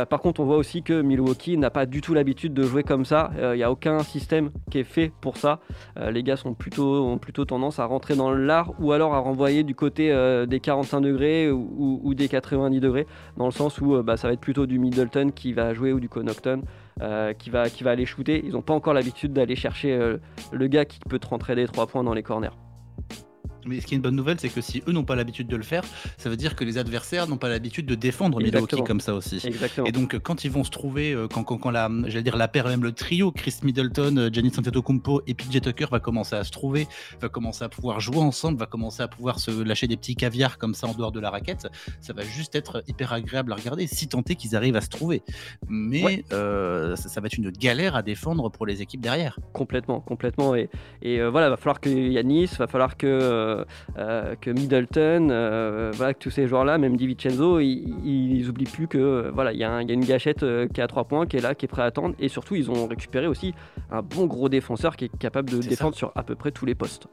Par 0.09 0.21
contre, 0.21 0.41
on 0.41 0.45
voit 0.45 0.57
aussi 0.57 0.83
que 0.83 1.01
Milwaukee 1.01 1.57
n'a 1.57 1.69
pas 1.69 1.85
du 1.85 2.01
tout 2.01 2.13
l'habitude 2.13 2.53
de 2.53 2.63
jouer 2.63 2.83
comme 2.83 3.05
ça. 3.05 3.31
Il 3.37 3.57
n'y 3.57 3.63
a 3.63 3.71
aucun 3.71 3.99
système 3.99 4.51
qui 4.71 4.79
est 4.79 4.83
fait 4.83 5.11
pour 5.21 5.37
ça. 5.37 5.59
les 5.97 6.23
gars 6.23 6.35
ont 6.45 6.53
plutôt 6.53 7.45
tendance 7.45 7.79
à 7.79 7.85
rentrer 7.85 8.15
dans 8.15 8.31
l'art 8.31 8.73
ou 8.79 8.91
alors 8.91 9.13
à 9.13 9.19
renvoyer 9.19 9.63
du 9.63 9.75
côté 9.75 10.13
des 10.47 10.59
45 10.59 11.01
degrés 11.01 11.51
ou, 11.51 12.13
des 12.13 12.27
90 12.27 12.79
degrés, 12.79 13.07
dans 13.37 13.45
le 13.45 13.51
sens 13.51 13.79
où 13.79 14.01
bah, 14.03 14.17
ça 14.17 14.27
va 14.27 14.33
être 14.33 14.41
plutôt 14.41 14.65
du 14.65 14.79
Middleton 14.79 15.31
qui 15.33 15.53
va 15.53 15.73
jouer 15.73 15.93
ou 15.93 15.99
du 15.99 16.09
Connaughton. 16.09 16.61
Euh, 17.01 17.33
qui, 17.33 17.49
va, 17.49 17.69
qui 17.69 17.83
va 17.83 17.89
aller 17.89 18.05
shooter. 18.05 18.43
Ils 18.45 18.51
n'ont 18.51 18.61
pas 18.61 18.75
encore 18.75 18.93
l'habitude 18.93 19.33
d'aller 19.33 19.55
chercher 19.55 19.93
euh, 19.93 20.17
le 20.51 20.67
gars 20.67 20.85
qui 20.85 20.99
peut 20.99 21.17
te 21.17 21.25
rentrer 21.25 21.55
des 21.55 21.65
3 21.65 21.87
points 21.87 22.03
dans 22.03 22.13
les 22.13 22.21
corners. 22.21 22.51
Mais 23.65 23.79
ce 23.79 23.87
qui 23.87 23.93
est 23.93 23.97
une 23.97 24.01
bonne 24.01 24.15
nouvelle, 24.15 24.39
c'est 24.39 24.49
que 24.49 24.61
si 24.61 24.83
eux 24.87 24.91
n'ont 24.91 25.03
pas 25.03 25.15
l'habitude 25.15 25.47
de 25.47 25.55
le 25.55 25.63
faire, 25.63 25.83
ça 26.17 26.29
veut 26.29 26.37
dire 26.37 26.55
que 26.55 26.63
les 26.63 26.77
adversaires 26.77 27.27
n'ont 27.27 27.37
pas 27.37 27.49
l'habitude 27.49 27.85
de 27.85 27.95
défendre 27.95 28.41
Milwaukee 28.41 28.83
comme 28.83 28.99
ça 28.99 29.13
aussi. 29.13 29.39
Exactement. 29.43 29.87
Et 29.87 29.91
donc 29.91 30.17
quand 30.19 30.43
ils 30.43 30.51
vont 30.51 30.63
se 30.63 30.71
trouver, 30.71 31.13
euh, 31.13 31.27
quand, 31.27 31.43
quand, 31.43 31.69
la, 31.69 31.89
j'allais 32.05 32.23
dire 32.23 32.37
la 32.37 32.47
paire, 32.47 32.67
même 32.67 32.83
le 32.83 32.91
trio, 32.91 33.31
Chris 33.31 33.55
Middleton, 33.63 34.17
euh, 34.17 34.29
Giannis 34.31 34.53
Antetokounmpo 34.57 35.21
et 35.27 35.33
PJ 35.33 35.61
Tucker 35.61 35.87
va 35.91 35.99
commencer 35.99 36.35
à 36.35 36.43
se 36.43 36.51
trouver, 36.51 36.87
va 37.21 37.29
commencer 37.29 37.63
à 37.63 37.69
pouvoir 37.69 37.99
jouer 37.99 38.17
ensemble, 38.17 38.57
va 38.57 38.65
commencer 38.65 39.03
à 39.03 39.07
pouvoir 39.07 39.39
se 39.39 39.51
lâcher 39.63 39.87
des 39.87 39.97
petits 39.97 40.15
caviars 40.15 40.57
comme 40.57 40.73
ça 40.73 40.87
en 40.87 40.93
dehors 40.93 41.11
de 41.11 41.19
la 41.19 41.29
raquette, 41.29 41.67
ça 42.01 42.13
va 42.13 42.23
juste 42.23 42.55
être 42.55 42.83
hyper 42.87 43.13
agréable 43.13 43.51
à 43.51 43.55
regarder, 43.55 43.87
si 43.87 44.07
tant 44.07 44.23
est 44.29 44.35
qu'ils 44.35 44.55
arrivent 44.55 44.75
à 44.75 44.81
se 44.81 44.89
trouver. 44.89 45.21
Mais 45.67 46.23
euh, 46.31 46.95
ça, 46.95 47.21
va 47.21 47.27
être 47.27 47.37
une 47.37 47.51
galère 47.51 47.95
à 47.95 48.01
défendre 48.01 48.49
pour 48.49 48.65
les 48.65 48.81
équipes 48.81 49.01
derrière. 49.01 49.39
Complètement, 49.53 49.99
complètement. 50.01 50.55
Et, 50.55 50.69
et 51.01 51.23
voilà, 51.23 51.49
va 51.49 51.57
falloir 51.57 51.79
que 51.79 51.89
Yanis, 51.89 52.49
va 52.57 52.67
falloir 52.67 52.97
que 52.97 53.07
euh, 53.07 53.52
euh, 53.52 53.52
que 53.95 54.49
Middleton, 54.49 55.29
euh, 55.31 55.91
voilà, 55.95 56.13
que 56.13 56.19
tous 56.19 56.29
ces 56.29 56.47
joueurs-là, 56.47 56.77
même 56.77 56.97
DiVincenzo, 56.97 57.59
ils, 57.59 57.93
ils 58.05 58.49
oublient 58.49 58.65
plus 58.65 58.87
que 58.87 59.31
voilà, 59.33 59.53
il 59.53 59.59
y, 59.59 59.63
a 59.63 59.81
une 59.81 60.05
gâchette 60.05 60.39
qui 60.73 60.79
est 60.79 60.83
à 60.83 60.87
3 60.87 61.05
points, 61.05 61.25
qui 61.25 61.37
est 61.37 61.41
là, 61.41 61.55
qui 61.55 61.65
est 61.65 61.67
prêt 61.67 61.81
à 61.81 61.85
attendre. 61.85 62.15
Et 62.19 62.27
surtout, 62.27 62.55
ils 62.55 62.69
ont 62.71 62.87
récupéré 62.87 63.27
aussi 63.27 63.53
un 63.91 64.01
bon 64.01 64.25
gros 64.25 64.49
défenseur 64.49 64.95
qui 64.95 65.05
est 65.05 65.17
capable 65.17 65.49
de 65.49 65.59
défendre 65.59 65.95
sur 65.95 66.11
à 66.15 66.23
peu 66.23 66.35
près 66.35 66.51
tous 66.51 66.65
les 66.65 66.75
postes. 66.75 67.07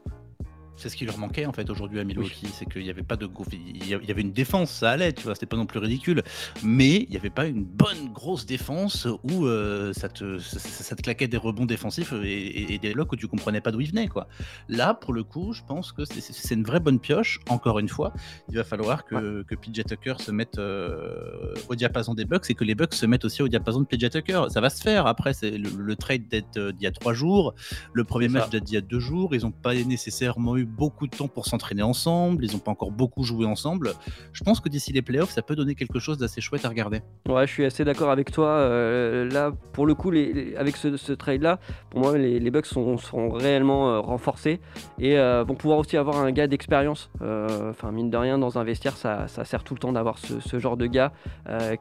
C'est 0.81 0.89
ce 0.89 0.95
qui 0.95 1.05
leur 1.05 1.17
manquait 1.19 1.45
en 1.45 1.53
fait 1.53 1.69
aujourd'hui 1.69 1.99
à 1.99 2.03
Milwaukee, 2.03 2.47
c'est 2.51 2.65
qu'il 2.65 2.81
n'y 2.81 2.89
avait 2.89 3.03
pas 3.03 3.15
de 3.15 3.29
il 3.51 3.87
y 3.87 4.11
avait 4.11 4.21
une 4.21 4.31
défense, 4.31 4.71
ça 4.71 4.91
allait, 4.91 5.13
tu 5.13 5.23
vois, 5.23 5.35
c'était 5.35 5.45
pas 5.45 5.57
non 5.57 5.67
plus 5.67 5.79
ridicule, 5.79 6.23
mais 6.63 7.03
il 7.03 7.09
n'y 7.09 7.17
avait 7.17 7.29
pas 7.29 7.45
une 7.45 7.63
bonne 7.63 8.11
grosse 8.11 8.45
défense 8.45 9.07
où 9.23 9.45
euh, 9.45 9.93
ça, 9.93 10.09
te, 10.09 10.39
ça, 10.39 10.95
te 10.95 11.01
claquait 11.01 11.27
des 11.27 11.37
rebonds 11.37 11.65
défensifs 11.65 12.13
et, 12.23 12.79
des 12.79 12.93
locks 12.93 13.11
où 13.11 13.15
tu 13.15 13.27
comprenais 13.27 13.61
pas 13.61 13.71
d'où 13.71 13.81
ils 13.81 13.89
venaient 13.89 14.07
quoi. 14.07 14.27
Là 14.69 14.93
pour 14.93 15.13
le 15.13 15.23
coup, 15.23 15.53
je 15.53 15.61
pense 15.67 15.91
que 15.91 16.03
c'est 16.05 16.55
une 16.55 16.63
vraie 16.63 16.79
bonne 16.79 16.99
pioche. 16.99 17.39
Encore 17.49 17.79
une 17.79 17.89
fois, 17.89 18.13
il 18.49 18.55
va 18.55 18.63
falloir 18.63 19.05
que, 19.05 19.43
que 19.43 19.55
PJ 19.55 19.83
Tucker 19.87 20.15
se 20.19 20.31
mette 20.31 20.57
euh, 20.57 21.53
au 21.69 21.75
diapason 21.75 22.13
des 22.13 22.25
Bucks 22.25 22.49
et 22.49 22.55
que 22.55 22.63
les 22.63 22.75
Bucks 22.75 22.93
se 22.93 23.05
mettent 23.05 23.25
aussi 23.25 23.41
au 23.41 23.47
diapason 23.47 23.81
de 23.81 23.85
PJ 23.85 24.09
Tucker. 24.09 24.45
Ça 24.49 24.61
va 24.61 24.69
se 24.69 24.81
faire. 24.81 25.05
Après, 25.07 25.33
c'est 25.33 25.51
le, 25.51 25.95
trade 25.95 26.27
d'être 26.27 26.57
euh, 26.57 26.71
d'il 26.71 26.83
y 26.83 26.87
a 26.87 26.91
trois 26.91 27.13
jours, 27.13 27.53
le 27.93 28.03
premier 28.03 28.27
match 28.27 28.49
d'il 28.49 28.73
y 28.73 28.77
a 28.77 28.81
deux 28.81 28.99
jours. 28.99 29.35
Ils 29.35 29.41
n'ont 29.41 29.51
pas 29.51 29.75
nécessairement 29.75 30.57
eu 30.57 30.65
beaucoup 30.77 31.07
de 31.07 31.15
temps 31.15 31.27
pour 31.27 31.45
s'entraîner 31.45 31.83
ensemble, 31.83 32.45
ils 32.45 32.53
n'ont 32.53 32.59
pas 32.59 32.71
encore 32.71 32.91
beaucoup 32.91 33.23
joué 33.23 33.45
ensemble. 33.45 33.93
Je 34.33 34.43
pense 34.43 34.59
que 34.59 34.69
d'ici 34.69 34.93
les 34.93 35.01
playoffs, 35.01 35.31
ça 35.31 35.41
peut 35.41 35.55
donner 35.55 35.75
quelque 35.75 35.99
chose 35.99 36.17
d'assez 36.17 36.41
chouette 36.41 36.65
à 36.65 36.69
regarder. 36.69 37.01
Ouais, 37.27 37.45
je 37.47 37.51
suis 37.51 37.65
assez 37.65 37.83
d'accord 37.83 38.09
avec 38.09 38.31
toi. 38.31 38.47
Euh, 38.47 39.29
là, 39.29 39.51
pour 39.73 39.85
le 39.85 39.93
coup, 39.93 40.09
avec 40.09 40.77
ce, 40.77 41.13
trade-là, 41.13 41.59
pour 41.89 41.99
moi, 41.99 42.17
les, 42.17 42.39
les 42.39 42.51
Bucks 42.51 42.65
sont, 42.65 42.97
sont 42.97 43.29
réellement 43.29 43.89
euh, 43.89 43.99
renforcés 43.99 44.59
et 44.99 45.17
euh, 45.17 45.43
vont 45.43 45.55
pouvoir 45.55 45.79
aussi 45.79 45.97
avoir 45.97 46.17
un 46.17 46.31
gars 46.31 46.47
d'expérience. 46.47 47.09
Enfin, 47.21 47.91
mine 47.91 48.09
de 48.09 48.17
rien, 48.17 48.37
dans 48.37 48.57
un 48.57 48.63
vestiaire, 48.63 48.97
ça, 48.97 49.27
sert 49.27 49.63
tout 49.63 49.73
le 49.73 49.79
temps 49.79 49.91
d'avoir 49.91 50.17
ce, 50.17 50.59
genre 50.59 50.77
de 50.77 50.85
gars 50.85 51.11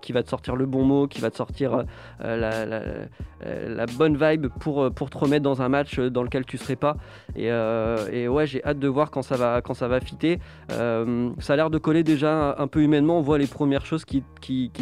qui 0.01 0.13
va 0.13 0.23
te 0.23 0.29
sortir 0.29 0.57
le 0.57 0.67
bon 0.67 0.85
mot, 0.85 1.07
qui 1.07 1.21
va 1.21 1.31
te 1.31 1.37
sortir 1.37 1.85
la, 2.21 3.87
bonne 3.97 4.17
vibe 4.17 4.49
pour, 4.61 4.91
pour 4.93 5.11
te 5.11 5.19
remettre 5.19 5.43
dans 5.43 5.63
un 5.63 5.69
match 5.69 5.99
dans 5.99 6.23
lequel 6.23 6.45
tu 6.45 6.59
serais 6.59 6.77
pas. 6.77 6.97
Et, 7.37 7.47
et 7.47 8.29
ouais, 8.29 8.47
j'ai 8.47 8.65
hâte 8.65 8.79
de 8.81 8.89
voir 8.89 9.11
quand 9.11 9.23
ça 9.23 9.37
va, 9.37 9.61
quand 9.63 9.75
ça 9.75 9.89
fitter. 10.01 10.39
ça 10.69 11.53
a 11.53 11.57
l'air 11.57 11.71
de 11.71 11.79
coller 11.79 12.03
déjà 12.03 12.57
un 12.59 12.67
peu 12.67 12.83
humainement. 12.83 13.19
On 13.19 13.23
voit 13.23 13.39
les 13.39 13.47
premières 13.47 13.87
choses 13.87 14.05
qui, 14.05 14.23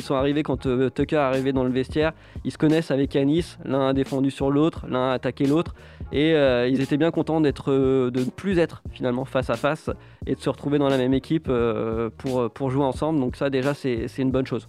sont 0.00 0.14
arrivées 0.14 0.42
quand 0.42 0.68
Tucker 0.94 1.16
est 1.16 1.18
arrivé 1.18 1.52
dans 1.52 1.64
le 1.64 1.70
vestiaire. 1.70 2.12
Ils 2.44 2.52
se 2.52 2.58
connaissent 2.58 2.90
avec 2.90 3.16
Anis, 3.16 3.58
l'un 3.64 3.88
a 3.88 3.92
défendu 3.92 4.30
sur 4.30 4.50
l'autre, 4.50 4.86
l'un 4.88 5.10
a 5.10 5.12
attaqué 5.12 5.46
l'autre, 5.46 5.74
et 6.12 6.34
euh, 6.34 6.68
ils 6.68 6.80
étaient 6.80 6.96
bien 6.96 7.10
contents 7.10 7.40
d'être, 7.40 7.72
euh, 7.72 8.10
de 8.10 8.20
ne 8.20 8.30
plus 8.30 8.58
être 8.58 8.82
finalement 8.90 9.24
face 9.24 9.50
à 9.50 9.56
face 9.56 9.90
et 10.26 10.34
de 10.34 10.40
se 10.40 10.48
retrouver 10.48 10.78
dans 10.78 10.88
la 10.88 10.98
même 10.98 11.14
équipe 11.14 11.46
euh, 11.48 12.10
pour 12.16 12.70
jouer 12.70 12.84
ensemble. 12.84 13.20
Donc 13.20 13.36
ça 13.36 13.50
déjà 13.50 13.74
c'est, 13.74 14.06
une 14.18 14.30
bonne 14.30 14.46
chose. 14.46 14.68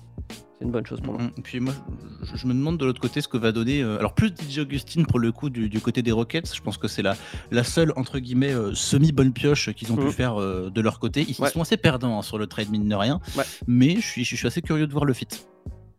C'est 0.59 0.65
une 0.65 0.71
bonne 0.71 0.85
chose 0.85 0.99
pour 0.99 1.13
moi. 1.13 1.31
Et 1.37 1.41
puis 1.41 1.61
moi, 1.61 1.73
je, 2.21 2.45
me 2.45 2.53
demande 2.53 2.77
de 2.77 2.85
l'autre 2.85 2.99
côté 2.99 3.21
ce 3.21 3.29
que 3.29 3.37
va 3.37 3.53
donner. 3.53 3.81
alors 3.81 4.13
plus 4.13 4.27
DJ 4.27 4.59
Augustine 4.59 5.05
pour 5.05 5.17
le 5.19 5.31
coup 5.31 5.49
du, 5.49 5.79
côté 5.79 6.01
des 6.01 6.11
Rockets, 6.11 6.53
je 6.53 6.61
pense 6.61 6.77
que 6.77 6.89
c'est 6.89 7.01
la, 7.01 7.15
la 7.49 7.63
seule 7.63 7.93
entre 7.95 8.19
guillemets 8.19 8.53
semi 8.73 9.13
bonne 9.13 9.31
pioche 9.31 9.71
qu'ils 9.73 9.91
ont 9.93 9.95
pu 9.95 10.05
mhm. 10.05 10.11
faire 10.11 10.35
de 10.35 10.81
leur 10.81 10.99
côté. 10.99 11.25
Ils 11.27 11.33
sont 11.33 11.61
assez 11.61 11.77
perdants 11.77 12.19
hein, 12.19 12.23
sur 12.23 12.37
le 12.37 12.45
trade 12.45 12.69
mine 12.69 12.89
de 12.89 12.95
rien, 12.95 13.21
mais 13.67 13.95
je 13.95 14.05
suis, 14.05 14.25
je 14.25 14.35
suis 14.35 14.47
assez 14.47 14.61
curieux 14.61 14.85
de 14.85 14.91
voir 14.91 15.05
le 15.05 15.13
fit. 15.13 15.27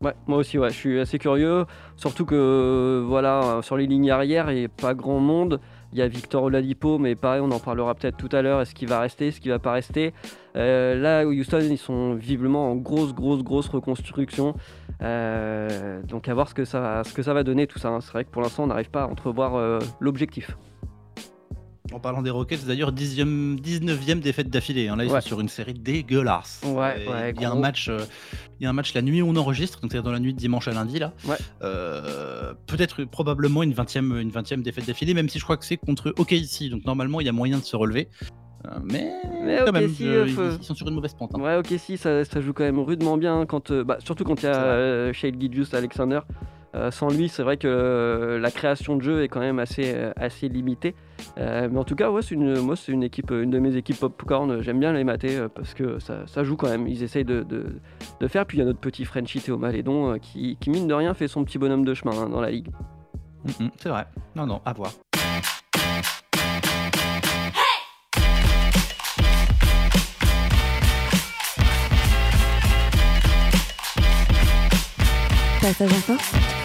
Ouais, 0.03 0.15
moi 0.27 0.39
aussi, 0.39 0.59
ouais, 0.59 0.71
je 0.71 0.75
suis 0.75 0.99
assez 0.99 1.19
curieux. 1.19 1.67
Surtout 1.97 2.25
que, 2.25 3.05
voilà, 3.07 3.61
sur 3.63 3.77
les 3.77 3.87
lignes 3.87 4.11
arrière, 4.11 4.51
il 4.51 4.61
n'y 4.61 4.65
a 4.65 4.69
pas 4.69 4.95
grand 4.95 5.21
monde. 5.21 5.61
Il 5.93 5.99
y 5.99 6.03
a 6.03 6.09
Victor 6.09 6.45
Oladipo, 6.45 6.99
mais 6.99 7.17
pareil, 7.17 7.41
on 7.41 7.51
en 7.51 7.59
parlera 7.59 7.95
peut-être 7.95 8.17
tout 8.17 8.29
à 8.35 8.43
l'heure. 8.43 8.61
Est-ce 8.61 8.75
qu'il 8.75 8.89
va 8.89 9.01
rester, 9.01 9.29
est-ce 9.29 9.41
qu'il 9.41 9.51
va 9.51 9.59
pas 9.59 9.73
rester? 9.73 10.15
Euh, 10.57 10.95
Là, 10.95 11.27
Houston, 11.27 11.59
ils 11.69 11.79
sont 11.79 12.15
visiblement 12.15 12.71
en 12.71 12.77
grosse, 12.77 13.13
grosse, 13.13 13.43
grosse 13.43 13.69
reconstruction. 13.69 14.55
Euh, 15.03 16.01
donc, 16.03 16.29
à 16.29 16.35
voir 16.35 16.49
ce 16.49 16.55
que 16.55 16.65
ça, 16.65 17.03
va, 17.33 17.43
donner 17.43 17.67
tout 17.67 17.81
ça. 17.81 17.89
Hein. 17.89 18.01
C'est 18.01 18.13
vrai 18.13 18.25
que 18.25 18.31
pour 18.31 18.43
l'instant, 18.43 18.65
on 18.65 18.69
n'arrive 18.69 18.91
pas 18.91 19.03
à 19.03 19.07
entrevoir 19.07 19.57
euh, 19.57 19.81
l'objectif. 19.99 20.57
En 21.93 21.99
parlant 21.99 22.23
des 22.23 22.31
Rockets, 22.31 22.67
d'ailleurs, 22.67 22.93
19e 22.93 24.21
défaite 24.21 24.49
d'affilée. 24.49 24.89
Hein. 24.89 24.97
Là, 24.97 25.05
ils 25.05 25.11
sont 25.11 25.21
sur 25.21 25.41
une 25.41 25.49
série 25.49 25.75
dégueulasse. 25.75 26.61
Ouais, 26.65 27.05
il, 27.35 27.41
y 27.41 27.45
a 27.45 27.51
un 27.51 27.57
match, 27.57 27.89
euh, 27.89 28.05
il 28.61 28.65
y 28.65 28.67
a 28.67 28.71
un 28.71 28.73
match 28.73 28.95
la 28.95 29.03
nuit 29.03 29.23
où 29.23 29.29
on 29.29 29.37
enregistre, 29.37 29.81
donc 29.81 29.91
c'est 29.91 30.01
dans 30.01 30.13
la 30.13 30.21
nuit 30.21 30.33
de 30.33 30.39
dimanche 30.39 30.69
à 30.69 30.73
lundi. 30.73 30.99
là. 30.99 31.13
Euh, 31.63 32.55
peut-être 32.67 33.05
probablement 33.05 33.63
une 33.63 33.73
20e, 33.73 34.21
une 34.21 34.31
20e 34.31 34.63
défaite 34.63 34.87
d'affilée, 34.87 35.15
même 35.15 35.29
si 35.29 35.39
je 35.39 35.45
crois 35.45 35.57
que 35.57 35.65
c'est 35.65 35.79
contre 35.79 36.15
OKC. 36.17 36.71
Donc 36.71 36.85
normalement, 36.85 37.21
il 37.21 37.27
y 37.27 37.31
a 37.31 37.33
moyen 37.33 37.59
de 37.59 37.65
se 37.65 37.75
relever. 37.75 38.09
Euh, 38.67 38.79
mais, 38.85 39.11
quand 39.65 39.73
même, 39.73 39.91
ils, 39.99 40.63
sont 40.63 40.75
sur 40.75 40.87
une 40.87 40.95
mauvaise 40.95 41.15
pente. 41.15 41.33
Hein. 41.35 41.41
Ouais, 41.41 41.57
ok, 41.57 41.75
si, 41.79 41.97
ça, 41.97 42.25
ça, 42.25 42.41
joue 42.41 42.53
quand 42.53 42.65
même 42.65 42.79
rudement 42.79 43.17
bien, 43.17 43.47
quand, 43.47 43.73
bah, 43.73 43.99
surtout 44.05 44.23
quand 44.25 44.43
il 44.43 44.47
y 44.47 44.49
a 44.49 45.13
Shade 45.13 45.41
Gidjus 45.41 45.69
Alexander. 45.73 46.21
Euh, 46.75 46.91
sans 46.91 47.09
lui, 47.09 47.29
c'est 47.29 47.43
vrai 47.43 47.57
que 47.57 47.67
euh, 47.67 48.39
la 48.39 48.51
création 48.51 48.97
de 48.97 49.03
jeu 49.03 49.25
est 49.25 49.29
quand 49.29 49.41
même 49.41 49.59
assez, 49.59 49.93
euh, 49.95 50.13
assez 50.17 50.49
limitée. 50.49 50.95
mais 51.37 51.77
en 51.77 51.85
tout 51.85 51.97
cas, 51.97 52.11
ouais, 52.11 52.23
une, 52.31 52.61
moi, 52.61 52.77
c'est 52.77 52.93
une 52.93 53.03
équipe, 53.03 53.31
une 53.31 53.51
de 53.51 53.59
mes 53.59 53.77
équipes 53.77 53.99
popcorn. 53.99 54.61
J'aime 54.63 54.79
bien 54.79 54.93
les 54.93 55.05
mater 55.05 55.47
parce 55.55 55.75
que 55.75 55.99
ça, 55.99 56.45
joue 56.45 56.57
quand 56.57 56.69
même. 56.69 56.87
Ils 56.87 57.03
essayent 57.03 57.25
de, 57.25 57.45
faire. 58.29 58.47
Puis 58.47 58.59
il 58.59 58.61
y 58.61 58.63
a 58.63 58.67
notre 58.67 58.81
petit 58.81 59.05
Frenchie 59.05 59.41
Théo 59.41 59.59
Malédon 59.59 60.19
qui, 60.21 60.57
qui, 60.61 60.71
mine 60.71 60.87
de 60.87 60.95
rien, 60.95 61.15
fait 61.15 61.29
son 61.29 61.45
petit 61.45 61.59
bonhomme 61.59 61.85
de 61.85 61.95
chemin 61.95 62.13
hein, 62.17 62.29
dans 62.29 62.41
la 62.41 62.51
ligue. 62.51 62.69
Mm, 63.45 63.65
mm, 63.65 63.71
c'est 63.79 63.89
vrai. 63.89 64.07
Non, 64.37 64.47
non, 64.47 64.61
à 64.65 64.73
voir. 64.73 64.93
Passage 75.61 75.93
en 75.93 76.60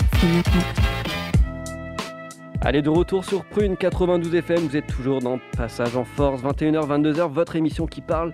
Allez, 2.62 2.82
de 2.82 2.90
retour 2.90 3.24
sur 3.24 3.46
Prune 3.46 3.78
92 3.78 4.34
FM, 4.34 4.58
vous 4.58 4.76
êtes 4.76 4.88
toujours 4.88 5.20
dans 5.20 5.40
Passage 5.56 5.96
en 5.96 6.04
Force, 6.04 6.42
21h, 6.42 6.88
22h, 6.88 7.32
votre 7.32 7.56
émission 7.56 7.86
qui 7.86 8.02
parle 8.02 8.34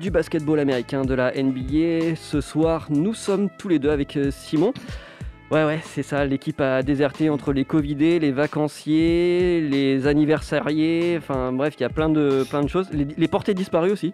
du 0.00 0.10
basketball 0.10 0.60
américain 0.60 1.02
de 1.02 1.14
la 1.14 1.32
NBA. 1.32 2.14
Ce 2.16 2.42
soir, 2.42 2.88
nous 2.90 3.14
sommes 3.14 3.48
tous 3.56 3.68
les 3.68 3.78
deux 3.78 3.90
avec 3.90 4.18
euh, 4.18 4.30
Simon. 4.30 4.74
Ouais, 5.50 5.64
ouais, 5.64 5.80
c'est 5.84 6.02
ça, 6.02 6.24
l'équipe 6.24 6.60
a 6.60 6.82
déserté 6.82 7.28
entre 7.28 7.52
les 7.52 7.64
Covidés, 7.64 8.18
les 8.18 8.32
vacanciers, 8.32 9.60
les 9.60 10.06
anniversariés, 10.06 11.16
enfin 11.18 11.52
bref, 11.52 11.74
il 11.78 11.82
y 11.82 11.86
a 11.86 11.90
plein 11.90 12.08
de, 12.08 12.44
plein 12.48 12.62
de 12.62 12.68
choses. 12.68 12.88
Les, 12.92 13.28
portées 13.28 13.54
disparues 13.54 13.90
aussi. 13.90 14.12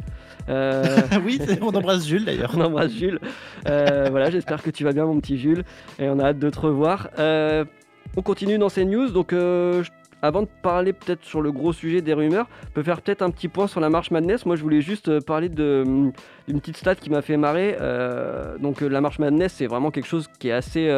Euh, 0.48 0.84
oui, 1.24 1.40
on 1.62 1.68
embrasse 1.68 2.06
Jules 2.06 2.24
d'ailleurs. 2.24 2.52
On 2.56 2.60
embrasse 2.60 2.92
Jules. 2.92 3.20
Euh, 3.68 4.08
voilà, 4.10 4.30
j'espère 4.30 4.62
que 4.62 4.70
tu 4.70 4.84
vas 4.84 4.92
bien, 4.92 5.06
mon 5.06 5.20
petit 5.20 5.38
Jules, 5.38 5.64
et 5.98 6.08
on 6.08 6.18
a 6.18 6.26
hâte 6.26 6.38
de 6.38 6.50
te 6.50 6.58
revoir. 6.58 7.08
On 8.16 8.22
continue 8.22 8.58
dans 8.58 8.68
ces 8.68 8.84
news, 8.84 9.10
donc 9.10 9.32
euh, 9.32 9.84
avant 10.22 10.42
de 10.42 10.48
parler 10.62 10.92
peut-être 10.92 11.24
sur 11.24 11.40
le 11.40 11.52
gros 11.52 11.72
sujet 11.72 12.00
des 12.00 12.14
rumeurs, 12.14 12.46
on 12.68 12.72
peut 12.72 12.82
faire 12.82 13.00
peut-être 13.00 13.22
un 13.22 13.30
petit 13.30 13.48
point 13.48 13.66
sur 13.66 13.80
la 13.80 13.90
marche 13.90 14.10
Madness. 14.10 14.46
Moi, 14.46 14.56
je 14.56 14.62
voulais 14.62 14.80
juste 14.80 15.08
euh, 15.08 15.20
parler 15.20 15.48
d'une 15.48 16.12
petite 16.46 16.76
stat 16.76 16.94
qui 16.96 17.10
m'a 17.10 17.22
fait 17.22 17.36
marrer. 17.36 17.76
Euh, 17.80 18.58
donc, 18.58 18.80
la 18.80 19.00
marche 19.00 19.18
Madness, 19.18 19.54
c'est 19.54 19.66
vraiment 19.66 19.90
quelque 19.90 20.06
chose 20.06 20.28
qui 20.38 20.48
est 20.48 20.52
assez, 20.52 20.90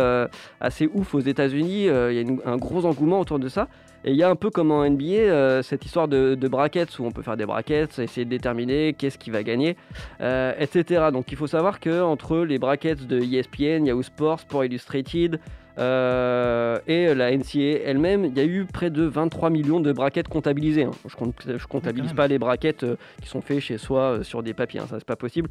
assez 0.60 0.88
ouf 0.92 1.14
aux 1.14 1.20
États-Unis. 1.20 1.84
Il 1.86 2.12
y 2.12 2.20
a 2.20 2.50
un 2.50 2.56
gros 2.56 2.84
engouement 2.84 3.20
autour 3.20 3.38
de 3.38 3.48
ça. 3.48 3.68
Et 4.04 4.10
il 4.10 4.16
y 4.16 4.24
a 4.24 4.28
un 4.28 4.34
peu 4.34 4.50
comme 4.50 4.72
en 4.72 4.84
NBA, 4.88 5.62
cette 5.62 5.84
histoire 5.84 6.08
de, 6.08 6.34
de, 6.34 6.48
brackets 6.48 6.98
où 6.98 7.04
on 7.04 7.12
peut 7.12 7.22
faire 7.22 7.36
des 7.36 7.46
brackets, 7.46 8.00
essayer 8.00 8.24
de 8.24 8.30
déterminer 8.30 8.94
qu'est-ce 8.94 9.16
qui 9.16 9.30
va 9.30 9.44
gagner, 9.44 9.76
etc. 10.20 11.10
Donc 11.12 11.30
il 11.30 11.36
faut 11.36 11.46
savoir 11.46 11.78
que 11.78 12.02
entre 12.02 12.38
les 12.38 12.58
brackets 12.58 13.06
de 13.06 13.20
ESPN, 13.20 13.86
Yahoo 13.86 14.02
Sports, 14.02 14.40
Sport 14.40 14.64
Illustrated, 14.64 15.38
euh, 15.78 16.78
et 16.86 17.14
la 17.14 17.34
NCA 17.36 17.80
elle-même, 17.84 18.24
il 18.24 18.36
y 18.36 18.40
a 18.40 18.44
eu 18.44 18.64
près 18.64 18.90
de 18.90 19.04
23 19.04 19.50
millions 19.50 19.80
de 19.80 19.92
braquettes 19.92 20.28
comptabilisées. 20.28 20.84
Hein. 20.84 20.90
Je, 21.06 21.52
ne 21.52 21.58
comptabilise 21.58 22.12
pas 22.12 22.26
les 22.26 22.38
braquettes 22.38 22.84
euh, 22.84 22.96
qui 23.22 23.28
sont 23.28 23.40
faites 23.40 23.60
chez 23.60 23.78
soi 23.78 24.00
euh, 24.00 24.22
sur 24.22 24.42
des 24.42 24.54
papiers, 24.54 24.80
hein, 24.80 24.86
ça 24.88 24.98
c'est 24.98 25.06
pas 25.06 25.16
possible. 25.16 25.48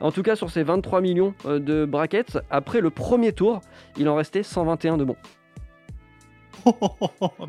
En 0.00 0.12
tout 0.12 0.22
cas, 0.22 0.36
sur 0.36 0.50
ces 0.50 0.62
23 0.62 1.00
millions 1.00 1.34
de 1.44 1.84
braquettes, 1.84 2.38
après 2.50 2.80
le 2.80 2.90
premier 2.90 3.32
tour, 3.32 3.60
il 3.96 4.08
en 4.08 4.14
restait 4.14 4.42
121 4.42 4.96
de 4.96 5.04
bons. 5.04 5.16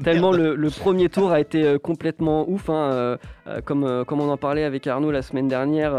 Tellement 0.03 0.31
le, 0.31 0.69
premier 0.69 1.09
tour 1.09 1.31
a 1.31 1.39
été 1.39 1.63
euh, 1.63 1.79
complètement 1.79 2.47
ouf. 2.49 2.69
Hein, 2.69 2.91
euh, 2.91 3.17
euh, 3.47 3.61
comme, 3.61 4.03
comme 4.05 4.21
on 4.21 4.29
en 4.29 4.37
parlait 4.37 4.63
avec 4.63 4.87
Arnaud 4.87 5.11
la 5.11 5.21
semaine 5.21 5.47
dernière, 5.47 5.91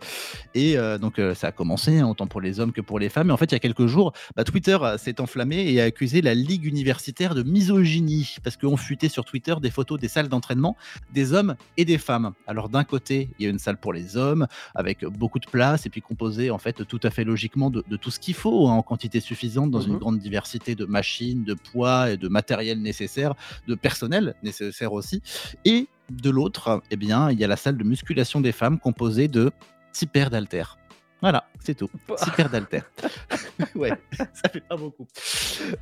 Et 0.53 0.77
euh, 0.77 0.97
donc 0.97 1.17
euh, 1.17 1.33
ça 1.33 1.47
a 1.47 1.51
commencé, 1.53 1.99
hein, 1.99 2.09
autant 2.09 2.27
pour 2.27 2.41
les 2.41 2.59
hommes 2.59 2.73
que 2.73 2.81
pour 2.81 2.99
les 2.99 3.07
femmes. 3.07 3.29
Et 3.29 3.33
en 3.33 3.37
fait, 3.37 3.45
il 3.45 3.53
y 3.53 3.55
a 3.55 3.59
quelques 3.59 3.85
jours, 3.85 4.11
bah, 4.35 4.43
Twitter 4.43 4.77
s'est 4.97 5.21
enflammé 5.21 5.71
et 5.71 5.79
a 5.79 5.85
accusé 5.85 6.21
la 6.21 6.33
Ligue 6.33 6.65
universitaire 6.65 7.35
de 7.35 7.43
misogynie. 7.43 8.35
Parce 8.43 8.57
qu'on 8.57 8.75
futait 8.75 9.09
sur 9.09 9.23
Twitter 9.23 9.55
des 9.61 9.71
photos 9.71 9.97
des 9.97 10.09
salles 10.09 10.27
d'entraînement 10.27 10.72
des 11.13 11.33
hommes 11.33 11.55
et 11.77 11.85
des 11.85 11.97
femmes. 11.97 12.33
Alors 12.47 12.69
d'un 12.69 12.83
côté, 12.83 13.29
il 13.37 13.45
y 13.45 13.47
a 13.47 13.49
une 13.49 13.59
salle 13.59 13.77
pour 13.77 13.93
les 13.93 14.17
hommes 14.17 14.47
avec 14.75 15.05
beaucoup 15.05 15.39
de 15.39 15.47
place 15.47 15.85
et 15.85 15.89
puis 15.89 16.01
composée 16.01 16.51
en 16.51 16.57
fait 16.57 16.85
tout 16.85 16.99
à 17.03 17.09
fait 17.09 17.23
logiquement 17.23 17.69
de, 17.69 17.83
tout 17.97 18.11
ce 18.11 18.19
qu'il 18.19 18.33
faut 18.33 18.67
hein, 18.67 18.73
en 18.73 18.81
quantité 18.81 19.19
suffisante 19.19 19.71
dans 19.71 19.81
une 19.81 19.93
Mhm. 19.93 19.99
grande 19.99 20.19
diversité 20.19 20.75
de 20.75 20.85
machines, 20.85 21.43
de 21.43 21.53
poids 21.53 22.11
et 22.11 22.17
de 22.17 22.27
matériel 22.27 22.81
nécessaire, 22.81 23.33
de 23.67 23.75
personnel 23.75 24.35
nécessaire 24.43 24.93
aussi. 24.93 25.21
Et 25.65 25.87
de 26.11 26.29
l'autre, 26.29 26.81
eh 26.91 26.95
bien, 26.95 27.31
il 27.31 27.39
y 27.39 27.43
a 27.43 27.47
la 27.47 27.55
salle 27.55 27.77
de 27.77 27.83
musculation 27.83 28.41
des 28.41 28.51
femmes 28.51 28.79
composée 28.79 29.27
de 29.27 29.51
six 29.91 30.07
paires 30.07 30.29
d'haltères. 30.29 30.77
Voilà, 31.23 31.47
c'est 31.63 31.73
tout. 31.73 31.89
Paires 32.35 32.49
d'haltères. 32.49 32.83
ouais, 33.75 33.91
ça 34.17 34.49
fait 34.51 34.61
pas 34.61 34.75
beaucoup. 34.75 35.07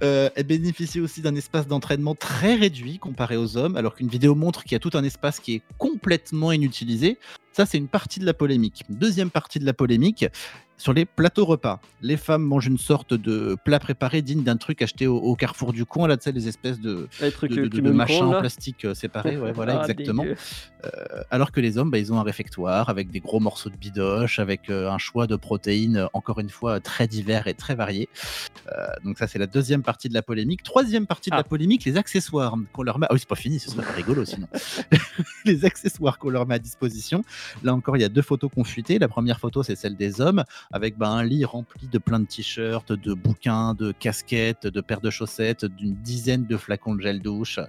Euh, 0.03 0.29
elle 0.35 0.45
bénéficie 0.45 0.99
aussi 0.99 1.21
d'un 1.21 1.35
espace 1.35 1.67
d'entraînement 1.67 2.15
très 2.15 2.55
réduit 2.55 2.99
comparé 2.99 3.37
aux 3.37 3.57
hommes, 3.57 3.75
alors 3.75 3.95
qu'une 3.95 4.07
vidéo 4.07 4.35
montre 4.35 4.63
qu'il 4.63 4.73
y 4.73 4.75
a 4.75 4.79
tout 4.79 4.91
un 4.93 5.03
espace 5.03 5.39
qui 5.39 5.55
est 5.55 5.61
complètement 5.77 6.51
inutilisé. 6.51 7.17
Ça, 7.53 7.65
c'est 7.65 7.77
une 7.77 7.87
partie 7.87 8.19
de 8.19 8.25
la 8.25 8.33
polémique. 8.33 8.83
Deuxième 8.89 9.29
partie 9.29 9.59
de 9.59 9.65
la 9.65 9.73
polémique, 9.73 10.25
sur 10.81 10.93
les 10.93 11.05
plateaux 11.05 11.45
repas. 11.45 11.79
Les 12.01 12.17
femmes 12.17 12.41
mangent 12.43 12.65
une 12.65 12.79
sorte 12.79 13.13
de 13.13 13.55
plat 13.63 13.77
préparé 13.79 14.21
digne 14.23 14.43
d'un 14.43 14.57
truc 14.57 14.81
acheté 14.81 15.05
au, 15.05 15.17
au 15.17 15.35
carrefour 15.35 15.73
du 15.73 15.85
coin, 15.85 16.07
là, 16.07 16.17
tu 16.17 16.23
sais, 16.23 16.31
les 16.31 16.47
espèces 16.47 16.79
de, 16.79 17.07
Les 17.21 17.31
trucs 17.31 17.51
de, 17.51 17.67
de- 17.67 17.91
machins 17.91 18.23
en 18.23 18.39
plastique 18.39 18.85
euh, 18.85 18.93
séparés. 18.95 19.37
Ouais, 19.37 19.51
voilà, 19.51 19.73
Ah, 19.79 19.81
exactement. 19.81 20.25
Euh, 20.25 20.89
alors 21.29 21.51
que 21.51 21.61
les 21.61 21.77
hommes, 21.77 21.91
bah, 21.91 21.99
ils 21.99 22.11
ont 22.11 22.19
un 22.19 22.23
réfectoire 22.23 22.89
avec 22.89 23.11
des 23.11 23.19
gros 23.19 23.39
morceaux 23.39 23.69
de 23.69 23.75
bidoche, 23.77 24.39
avec 24.39 24.69
euh, 24.71 24.89
un 24.89 24.97
choix 24.97 25.27
de 25.27 25.35
protéines, 25.35 26.07
encore 26.13 26.39
une 26.39 26.49
fois, 26.49 26.79
très 26.79 27.07
divers 27.07 27.45
et 27.47 27.53
très 27.53 27.75
variés. 27.75 28.09
Euh, 28.71 28.87
donc 29.05 29.19
ça, 29.19 29.27
c'est 29.27 29.37
la 29.39 29.47
deuxième 29.47 29.83
partie 29.83 30.09
de 30.09 30.15
la 30.15 30.23
polémique. 30.23 30.63
Troisième 30.63 31.05
partie 31.05 31.29
de 31.29 31.35
Ah. 31.35 31.39
la 31.39 31.43
polémique, 31.43 31.85
les 31.85 31.97
accessoires 31.97 32.55
qu'on 32.73 32.81
leur 32.83 32.97
met... 32.97 33.05
Ah 33.09 33.13
oui, 33.13 33.19
c'est 33.19 33.29
pas 33.29 33.35
fini, 33.35 33.59
ce 33.59 33.69
serait 33.69 33.91
rigolo 33.93 34.25
sinon. 34.25 34.47
les 35.45 35.63
accessoires 35.65 36.17
qu'on 36.17 36.29
leur 36.29 36.47
met 36.47 36.55
à 36.55 36.59
disposition. 36.59 37.23
Là 37.63 37.75
encore, 37.75 37.97
il 37.97 38.01
y 38.01 38.05
a 38.05 38.09
deux 38.09 38.21
photos 38.23 38.49
confutées. 38.53 38.97
La 38.97 39.07
première 39.07 39.39
photo, 39.39 39.61
c'est 39.63 39.75
celle 39.75 39.95
des 39.95 40.19
hommes, 40.21 40.43
avec 40.71 40.97
bah, 40.97 41.09
un 41.09 41.23
lit 41.23 41.45
rempli 41.45 41.87
de 41.87 41.97
plein 41.97 42.19
de 42.19 42.25
t-shirts, 42.25 42.91
de 42.91 43.13
bouquins, 43.13 43.73
de 43.73 43.91
casquettes, 43.91 44.67
de 44.67 44.81
paires 44.81 45.01
de 45.01 45.09
chaussettes, 45.09 45.65
d'une 45.65 45.95
dizaine 45.95 46.45
de 46.45 46.57
flacons 46.57 46.95
de 46.95 47.01
gel 47.01 47.21
douche, 47.21 47.59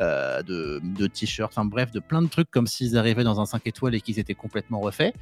euh, 0.00 0.42
de, 0.42 1.06
t-shirts, 1.06 1.52
enfin 1.52 1.64
bref, 1.64 1.90
de 1.90 2.00
plein 2.00 2.22
de 2.22 2.28
trucs 2.28 2.50
comme 2.50 2.66
s'ils 2.66 2.96
arrivaient 2.96 3.24
dans 3.24 3.40
un 3.40 3.46
5 3.46 3.66
étoiles 3.66 3.94
et 3.94 4.00
qu'ils 4.00 4.18
étaient 4.18 4.34
complètement 4.34 4.80
refaits. 4.80 5.14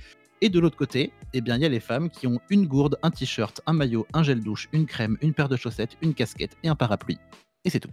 Et 0.42 0.48
de 0.48 0.58
l'autre 0.58 0.76
côté, 0.76 1.12
eh 1.34 1.42
bien, 1.42 1.56
il 1.56 1.62
y 1.62 1.66
a 1.66 1.68
les 1.68 1.80
femmes 1.80 2.08
qui 2.08 2.26
ont 2.26 2.40
une 2.48 2.66
gourde, 2.66 2.98
un 3.02 3.10
t-shirt, 3.10 3.60
un 3.66 3.74
maillot, 3.74 4.06
un 4.14 4.22
gel 4.22 4.40
douche, 4.40 4.68
une 4.72 4.86
crème, 4.86 5.18
une 5.20 5.34
paire 5.34 5.50
de 5.50 5.56
chaussettes, 5.56 5.96
une 6.00 6.14
casquette 6.14 6.56
et 6.62 6.68
un 6.68 6.76
parapluie. 6.76 7.18
Et 7.64 7.70
c'est 7.70 7.80
tout. 7.80 7.90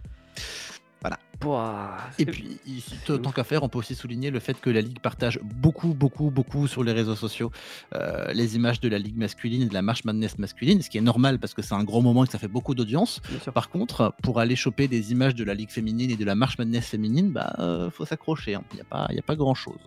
Pouah, 1.40 1.96
Et 2.18 2.26
puis, 2.26 2.58
ici, 2.66 2.96
tant 3.06 3.30
qu'à 3.30 3.44
faire, 3.44 3.62
on 3.62 3.68
peut 3.68 3.78
aussi 3.78 3.94
souligner 3.94 4.30
le 4.30 4.40
fait 4.40 4.60
que 4.60 4.70
la 4.70 4.80
Ligue 4.80 4.98
partage 4.98 5.38
beaucoup, 5.42 5.94
beaucoup, 5.94 6.30
beaucoup 6.30 6.66
sur 6.66 6.82
les 6.82 6.92
réseaux 6.92 7.14
sociaux 7.14 7.52
euh, 7.94 8.32
les 8.32 8.56
images 8.56 8.80
de 8.80 8.88
la 8.88 8.98
Ligue 8.98 9.16
masculine 9.16 9.62
et 9.62 9.66
de 9.66 9.74
la 9.74 9.82
March 9.82 10.04
Madness 10.04 10.38
masculine, 10.38 10.82
ce 10.82 10.90
qui 10.90 10.98
est 10.98 11.02
normal 11.02 11.38
parce 11.38 11.54
que 11.54 11.62
c'est 11.62 11.74
un 11.74 11.84
gros 11.84 12.00
moment 12.02 12.24
et 12.24 12.26
que 12.26 12.32
ça 12.32 12.38
fait 12.40 12.48
beaucoup 12.48 12.74
d'audience. 12.74 13.20
Par 13.52 13.70
contre, 13.70 14.14
pour 14.22 14.40
aller 14.40 14.56
choper 14.56 14.88
des 14.88 15.12
images 15.12 15.34
de 15.36 15.44
la 15.44 15.54
Ligue 15.54 15.70
féminine 15.70 16.10
et 16.10 16.16
de 16.16 16.24
la 16.24 16.34
March 16.34 16.58
Madness 16.58 16.86
féminine, 16.88 17.30
bah, 17.30 17.54
euh, 17.60 17.88
faut 17.90 18.04
s'accrocher. 18.04 18.54
hein. 18.56 18.64
Il 18.72 18.76
n'y 18.76 18.80
a 18.80 18.84
pas, 18.84 19.06
y 19.12 19.18
a 19.18 19.22
pas 19.22 19.36
grand 19.36 19.54
chose. 19.54 19.78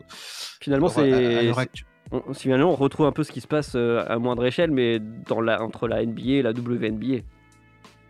Finalement, 0.62 0.88
c'est. 1.04 1.12
on- 2.12 2.34
Finalement, 2.34 2.72
on 2.72 2.76
retrouve 2.76 3.06
un 3.08 3.12
peu 3.12 3.24
ce 3.24 3.32
qui 3.32 3.42
se 3.42 3.48
passe 3.48 3.74
euh, 3.76 4.04
à 4.08 4.18
moindre 4.20 4.46
échelle, 4.46 4.72
mais 4.72 5.00
dans 5.00 5.42
la, 5.42 5.62
entre 5.62 5.88
la 5.88 6.06
NBA 6.06 6.22
et 6.32 6.42
la 6.42 6.52
WNBA. 6.52 7.22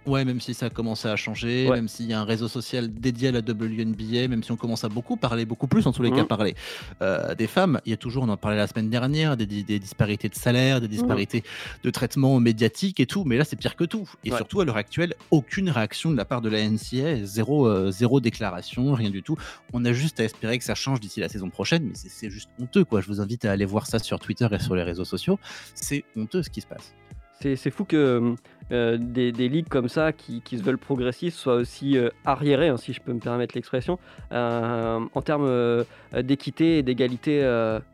Ouais, 0.07 0.25
même 0.25 0.41
si 0.41 0.55
ça 0.55 0.65
a 0.65 0.69
commencé 0.71 1.07
à 1.07 1.15
changer, 1.15 1.67
Ouais. 1.69 1.75
même 1.75 1.87
s'il 1.87 2.07
y 2.07 2.13
a 2.13 2.19
un 2.19 2.23
réseau 2.23 2.47
social 2.47 2.91
dédié 2.91 3.27
à 3.29 3.31
la 3.31 3.39
WNBA, 3.41 4.27
même 4.27 4.41
si 4.41 4.51
on 4.51 4.55
commence 4.57 4.83
à 4.83 4.89
beaucoup 4.89 5.15
parler, 5.15 5.45
beaucoup 5.45 5.67
plus 5.67 5.85
en 5.85 5.91
tous 5.91 6.01
les 6.01 6.09
cas 6.09 6.21
Mhm. 6.21 6.27
parler 6.27 6.55
euh, 7.03 7.35
des 7.35 7.45
femmes, 7.45 7.79
il 7.85 7.91
y 7.91 7.93
a 7.93 7.97
toujours, 7.97 8.23
on 8.23 8.29
en 8.29 8.35
parlait 8.37 8.57
la 8.57 8.65
semaine 8.65 8.89
dernière, 8.89 9.37
des, 9.37 9.45
disparités 9.45 10.27
de 10.27 10.33
salaire, 10.35 10.81
des 10.81 10.87
disparités 10.87 11.43
de 11.83 11.89
traitement 11.91 12.39
médiatique 12.39 12.99
et 12.99 13.05
tout, 13.05 13.25
mais 13.25 13.37
là 13.37 13.43
c'est 13.45 13.55
pire 13.55 13.75
que 13.75 13.83
tout. 13.83 14.09
Et 14.23 14.31
Ouais. 14.31 14.37
surtout 14.37 14.59
à 14.61 14.65
l'heure 14.65 14.77
actuelle, 14.77 15.13
aucune 15.29 15.69
réaction 15.69 16.09
de 16.09 16.17
la 16.17 16.25
part 16.25 16.41
de 16.41 16.49
la 16.49 16.59
NCA, 16.67 17.23
zéro, 17.23 17.67
euh, 17.67 17.91
zéro 17.91 18.19
déclaration, 18.19 18.93
rien 18.93 19.11
du 19.11 19.21
tout. 19.21 19.37
On 19.71 19.85
a 19.85 19.93
juste 19.93 20.19
à 20.19 20.23
espérer 20.23 20.57
que 20.57 20.63
ça 20.63 20.73
change 20.75 20.99
d'ici 20.99 21.19
la 21.19 21.29
saison 21.29 21.49
prochaine, 21.51 21.83
mais 21.85 21.93
c'est- 21.95 22.29
juste 22.31 22.49
honteux 22.59 22.85
quoi. 22.85 23.01
Je 23.01 23.07
vous 23.07 23.21
invite 23.21 23.45
à 23.45 23.51
aller 23.51 23.65
voir 23.65 23.85
ça 23.85 23.99
sur 23.99 24.19
Twitter 24.19 24.47
et 24.51 24.59
sur 24.59 24.73
les 24.75 24.83
réseaux 24.83 25.05
sociaux. 25.05 25.37
C'est 25.75 26.03
honteux 26.15 26.41
ce 26.43 26.49
qui 26.49 26.61
se 26.61 26.67
passe. 26.67 26.93
C'est 27.41 27.55
c'est 27.55 27.71
fou 27.71 27.83
que 27.85 28.35
euh, 28.71 28.97
des, 28.99 29.31
des 29.31 29.49
ligues 29.49 29.67
comme 29.67 29.89
ça 29.89 30.11
qui, 30.11 30.41
qui 30.41 30.57
se 30.57 30.63
veulent 30.63 30.77
progressistes 30.77 31.37
soient 31.37 31.55
aussi 31.55 31.97
euh, 31.97 32.09
arriérées, 32.25 32.69
hein, 32.69 32.77
si 32.77 32.93
je 32.93 33.01
peux 33.01 33.13
me 33.13 33.19
permettre 33.19 33.55
l'expression, 33.55 33.99
euh, 34.31 34.99
en 35.13 35.21
termes 35.21 35.85
d'équité 36.13 36.79
et 36.79 36.83
d'égalité 36.83 37.43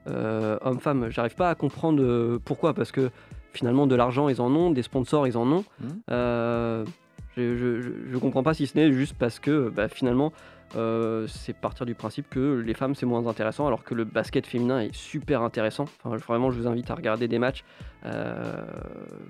homme-femme. 0.05 1.09
J'arrive 1.09 1.35
pas 1.35 1.49
à 1.49 1.55
comprendre 1.55 2.37
pourquoi, 2.45 2.73
parce 2.73 2.91
que 2.91 3.09
finalement 3.53 3.87
de 3.87 3.95
l'argent 3.95 4.29
ils 4.29 4.41
en 4.41 4.53
ont, 4.55 4.71
des 4.71 4.83
sponsors 4.83 5.27
ils 5.27 5.37
en 5.37 5.51
ont. 5.51 5.65
Euh, 6.11 6.85
je, 7.35 7.81
je 8.11 8.17
comprends 8.17 8.43
pas 8.43 8.53
si 8.53 8.67
ce 8.67 8.77
n'est 8.77 8.91
juste 8.91 9.15
parce 9.17 9.39
que 9.39 9.69
bah, 9.69 9.87
finalement 9.87 10.31
euh, 10.75 11.27
c'est 11.27 11.53
partir 11.53 11.85
du 11.85 11.95
principe 11.95 12.29
que 12.29 12.59
les 12.65 12.73
femmes 12.73 12.93
c'est 12.95 13.05
moins 13.05 13.25
intéressant 13.27 13.67
alors 13.67 13.83
que 13.83 13.93
le 13.95 14.03
basket 14.03 14.45
féminin 14.45 14.81
est 14.81 14.93
super 14.93 15.41
intéressant. 15.41 15.85
Enfin, 16.03 16.17
vraiment 16.17 16.51
je 16.51 16.59
vous 16.59 16.67
invite 16.67 16.91
à 16.91 16.95
regarder 16.95 17.27
des 17.27 17.39
matchs 17.39 17.63
euh, 18.05 18.63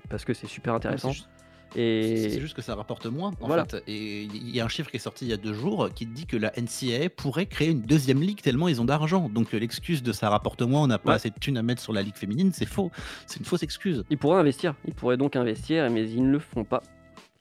parce 0.08 0.24
que 0.24 0.34
c'est 0.34 0.46
super 0.48 0.74
intéressant. 0.74 1.08
C'est 1.10 1.14
juste- 1.16 1.28
Et 1.76 2.16
C'est 2.16 2.30
c'est 2.30 2.40
juste 2.40 2.56
que 2.56 2.62
ça 2.62 2.74
rapporte 2.74 3.04
moins, 3.04 3.32
en 3.42 3.46
Voilà. 3.46 3.66
fait. 3.66 3.82
Et 3.86 4.22
il 4.22 4.56
y 4.56 4.58
a 4.58 4.64
un 4.64 4.68
chiffre 4.68 4.90
qui 4.90 4.96
est 4.96 5.00
sorti 5.00 5.26
il 5.26 5.28
y 5.28 5.34
a 5.34 5.36
deux 5.36 5.52
jours 5.52 5.90
qui 5.94 6.06
dit 6.06 6.24
que 6.24 6.38
la 6.38 6.50
NCAA 6.58 7.10
pourrait 7.10 7.44
créer 7.44 7.68
une 7.68 7.82
deuxième 7.82 8.22
ligue 8.22 8.40
tellement 8.40 8.68
ils 8.68 8.80
ont 8.80 8.86
d'argent. 8.86 9.28
Donc 9.28 9.52
euh, 9.52 9.58
l'excuse 9.58 10.02
de 10.02 10.12
ça 10.12 10.30
rapporte 10.30 10.62
moins, 10.62 10.82
on 10.84 10.86
n'a 10.86 10.98
pas 10.98 11.10
Ouais. 11.10 11.16
assez 11.16 11.28
de 11.28 11.34
thunes 11.38 11.58
à 11.58 11.62
mettre 11.62 11.82
sur 11.82 11.92
la 11.92 12.00
ligue 12.00 12.16
féminine, 12.16 12.52
c'est 12.54 12.64
faux. 12.64 12.90
C'est 13.26 13.38
une 13.40 13.44
fausse 13.44 13.62
excuse. 13.62 14.02
ils 14.08 14.16
pourraient 14.16 14.40
investir, 14.40 14.74
ils 14.86 14.94
pourraient 14.94 15.18
donc 15.18 15.36
investir, 15.36 15.90
mais 15.90 16.08
ils 16.10 16.24
ne 16.24 16.30
le 16.32 16.38
font 16.38 16.64
pas. 16.64 16.82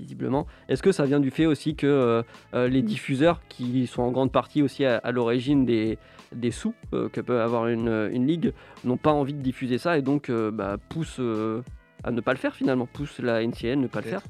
Visiblement. 0.01 0.45
Est-ce 0.69 0.83
que 0.83 0.91
ça 0.91 1.05
vient 1.05 1.19
du 1.19 1.31
fait 1.31 1.47
aussi 1.47 1.75
que 1.75 1.87
euh, 1.87 2.21
euh, 2.53 2.67
les 2.67 2.83
diffuseurs, 2.83 3.41
qui 3.49 3.87
sont 3.87 4.03
en 4.03 4.11
grande 4.11 4.31
partie 4.31 4.61
aussi 4.61 4.85
à, 4.85 4.97
à 4.97 5.11
l'origine 5.11 5.65
des, 5.65 5.97
des 6.35 6.51
sous 6.51 6.75
euh, 6.93 7.09
que 7.09 7.19
peut 7.19 7.41
avoir 7.41 7.65
une, 7.67 8.07
une 8.13 8.27
ligue, 8.27 8.53
n'ont 8.83 8.97
pas 8.97 9.11
envie 9.11 9.33
de 9.33 9.41
diffuser 9.41 9.79
ça 9.79 9.97
et 9.97 10.03
donc 10.03 10.29
euh, 10.29 10.51
bah, 10.51 10.77
poussent 10.89 11.19
à 12.03 12.11
ne 12.11 12.21
pas 12.21 12.31
le 12.31 12.37
faire 12.37 12.55
finalement, 12.55 12.85
poussent 12.85 13.17
la 13.17 13.41
NCN 13.41 13.71
à 13.71 13.75
ne 13.77 13.87
pas 13.87 14.01
le 14.01 14.09
faire? 14.09 14.21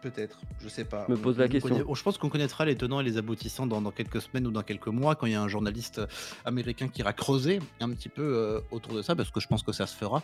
Peut-être, 0.00 0.40
je 0.62 0.68
sais 0.70 0.84
pas. 0.86 1.04
Me 1.10 1.16
pose 1.16 1.36
la 1.38 1.44
On 1.44 1.48
question. 1.48 1.76
connaît- 1.76 1.94
je 1.94 2.02
pense 2.02 2.16
qu'on 2.16 2.30
connaîtra 2.30 2.64
les 2.64 2.74
tenants 2.74 3.00
et 3.00 3.04
les 3.04 3.18
aboutissants 3.18 3.66
dans, 3.66 3.82
dans 3.82 3.90
quelques 3.90 4.22
semaines 4.22 4.46
ou 4.46 4.50
dans 4.50 4.62
quelques 4.62 4.88
mois 4.88 5.14
quand 5.14 5.26
il 5.26 5.32
y 5.32 5.36
a 5.36 5.42
un 5.42 5.48
journaliste 5.48 6.00
américain 6.46 6.88
qui 6.88 7.00
ira 7.02 7.12
creuser 7.12 7.58
un 7.80 7.90
petit 7.90 8.08
peu 8.08 8.22
euh, 8.22 8.60
autour 8.70 8.94
de 8.94 9.02
ça 9.02 9.14
parce 9.14 9.30
que 9.30 9.40
je 9.40 9.46
pense 9.46 9.62
que 9.62 9.72
ça 9.72 9.86
se 9.86 9.94
fera. 9.94 10.22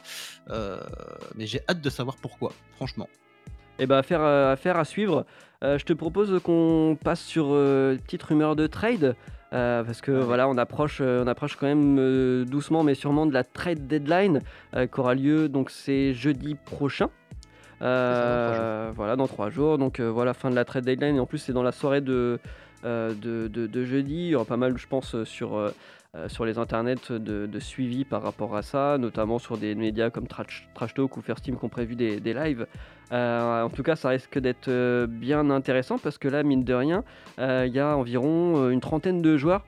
Euh, 0.48 0.80
mais 1.36 1.46
j'ai 1.46 1.60
hâte 1.68 1.82
de 1.82 1.90
savoir 1.90 2.16
pourquoi, 2.16 2.52
franchement. 2.76 3.06
Et 3.80 3.86
bah 3.86 3.98
affaire, 3.98 4.20
à- 4.20 4.52
affaire 4.52 4.76
à 4.78 4.84
suivre. 4.84 5.24
Euh, 5.64 5.78
je 5.78 5.84
te 5.84 5.92
propose 5.92 6.40
qu'on 6.42 6.96
passe 7.02 7.20
sur 7.20 7.48
euh, 7.50 7.92
une 7.94 7.98
petite 8.00 8.22
rumeur 8.22 8.54
de 8.56 8.66
trade. 8.66 9.14
euh, 9.52 9.82
parce 9.82 10.00
que 10.00 10.12
voilà, 10.12 10.48
on 10.48 10.56
approche, 10.58 10.98
euh, 11.00 11.24
on 11.24 11.26
approche 11.26 11.56
quand 11.56 11.66
même 11.66 11.96
euh, 11.98 12.44
doucement 12.44 12.84
mais 12.84 12.94
sûrement 12.94 13.26
de 13.26 13.32
la 13.34 13.42
trade 13.42 13.86
deadline 13.88 14.42
euh, 14.76 14.86
qui 14.86 15.00
aura 15.00 15.14
lieu 15.16 15.48
donc 15.48 15.70
c'est 15.70 16.14
jeudi 16.14 16.54
prochain. 16.54 17.08
Euh, 17.82 18.90
voilà, 18.94 19.16
dans 19.16 19.26
trois 19.26 19.50
jours. 19.50 19.78
Donc 19.78 20.00
euh, 20.00 20.10
voilà, 20.10 20.34
fin 20.34 20.50
de 20.50 20.54
la 20.54 20.64
trade 20.64 20.84
deadline. 20.84 21.16
Et 21.16 21.20
en 21.20 21.26
plus, 21.26 21.38
c'est 21.38 21.52
dans 21.52 21.62
la 21.62 21.72
soirée 21.72 22.00
de, 22.00 22.38
euh, 22.84 23.12
de, 23.14 23.48
de- 23.48 23.66
de 23.66 23.84
jeudi. 23.84 24.14
Il 24.26 24.28
y 24.28 24.34
aura 24.34 24.44
pas 24.44 24.56
mal, 24.58 24.76
je 24.76 24.86
pense, 24.86 25.14
euh, 25.14 25.24
sur, 25.24 25.56
euh, 26.16 26.28
sur 26.28 26.44
les 26.44 26.58
internets 26.58 27.12
de, 27.12 27.58
suivi 27.60 28.04
par 28.04 28.22
rapport 28.22 28.56
à 28.56 28.62
ça, 28.62 28.98
notamment 28.98 29.38
sur 29.38 29.56
des 29.56 29.76
médias 29.76 30.10
comme 30.10 30.26
Trash, 30.26 30.68
Talk 30.74 31.16
ou 31.16 31.20
First 31.20 31.44
Team 31.44 31.56
qui 31.56 31.64
ont 31.64 31.68
prévu 31.68 31.94
des, 31.94 32.18
lives. 32.18 32.66
Euh, 33.12 33.62
en 33.62 33.70
tout 33.70 33.84
cas, 33.84 33.94
ça 33.94 34.08
risque 34.08 34.36
d'être 34.40 34.66
euh, 34.66 35.06
bien 35.06 35.50
intéressant 35.50 35.98
parce 35.98 36.18
que 36.18 36.26
là, 36.26 36.42
mine 36.42 36.64
de 36.64 36.74
rien, 36.74 37.04
il 37.38 37.72
y 37.72 37.78
a 37.78 37.96
environ 37.96 38.70
une 38.70 38.80
trentaine 38.80 39.22
de 39.22 39.36
joueurs 39.36 39.64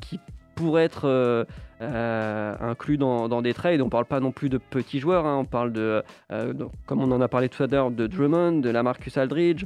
qui 0.00 0.18
pourraient 0.54 0.84
être 0.84 1.08
euh, 1.08 1.44
euh, 1.80 2.54
inclus 2.60 2.96
dans, 2.98 3.42
des 3.42 3.54
trades. 3.54 3.80
On 3.80 3.88
parle 3.88 4.04
pas 4.04 4.20
non 4.20 4.30
plus 4.32 4.48
de 4.48 4.58
petits 4.58 5.00
joueurs, 5.00 5.26
hein. 5.26 5.36
on 5.38 5.44
parle 5.44 5.72
de, 5.72 6.02
euh, 6.30 6.52
comme 6.86 7.02
on 7.02 7.10
en 7.10 7.20
a 7.20 7.28
parlé 7.28 7.48
tout 7.48 7.62
à 7.62 7.66
l'heure, 7.66 7.90
de 7.90 8.06
Drummond, 8.06 8.60
de 8.60 8.70
Lamarcus 8.70 9.16
Aldridge, 9.16 9.64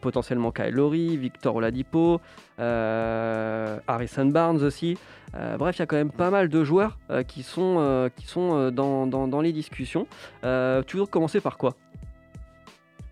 potentiellement 0.00 0.50
Kyle 0.50 0.70
Lowry, 0.70 1.16
Victor 1.16 1.56
Oladipo, 1.56 2.20
Harrison 2.58 4.26
Barnes 4.26 4.62
aussi. 4.62 4.96
Bref, 5.58 5.76
il 5.76 5.80
y 5.80 5.82
a 5.82 5.86
quand 5.86 5.96
même 5.96 6.10
pas 6.10 6.30
mal 6.30 6.48
de 6.48 6.64
joueurs 6.64 6.98
qui 7.26 7.42
sont, 7.42 8.10
qui 8.16 8.26
sont 8.26 8.70
dans, 8.70 9.06
dans- 9.06 9.28
dans 9.28 9.40
les 9.40 9.52
discussions. 9.52 10.06
Veux 10.42 11.06
commencer 11.10 11.40
par 11.40 11.58
quoi? 11.58 11.74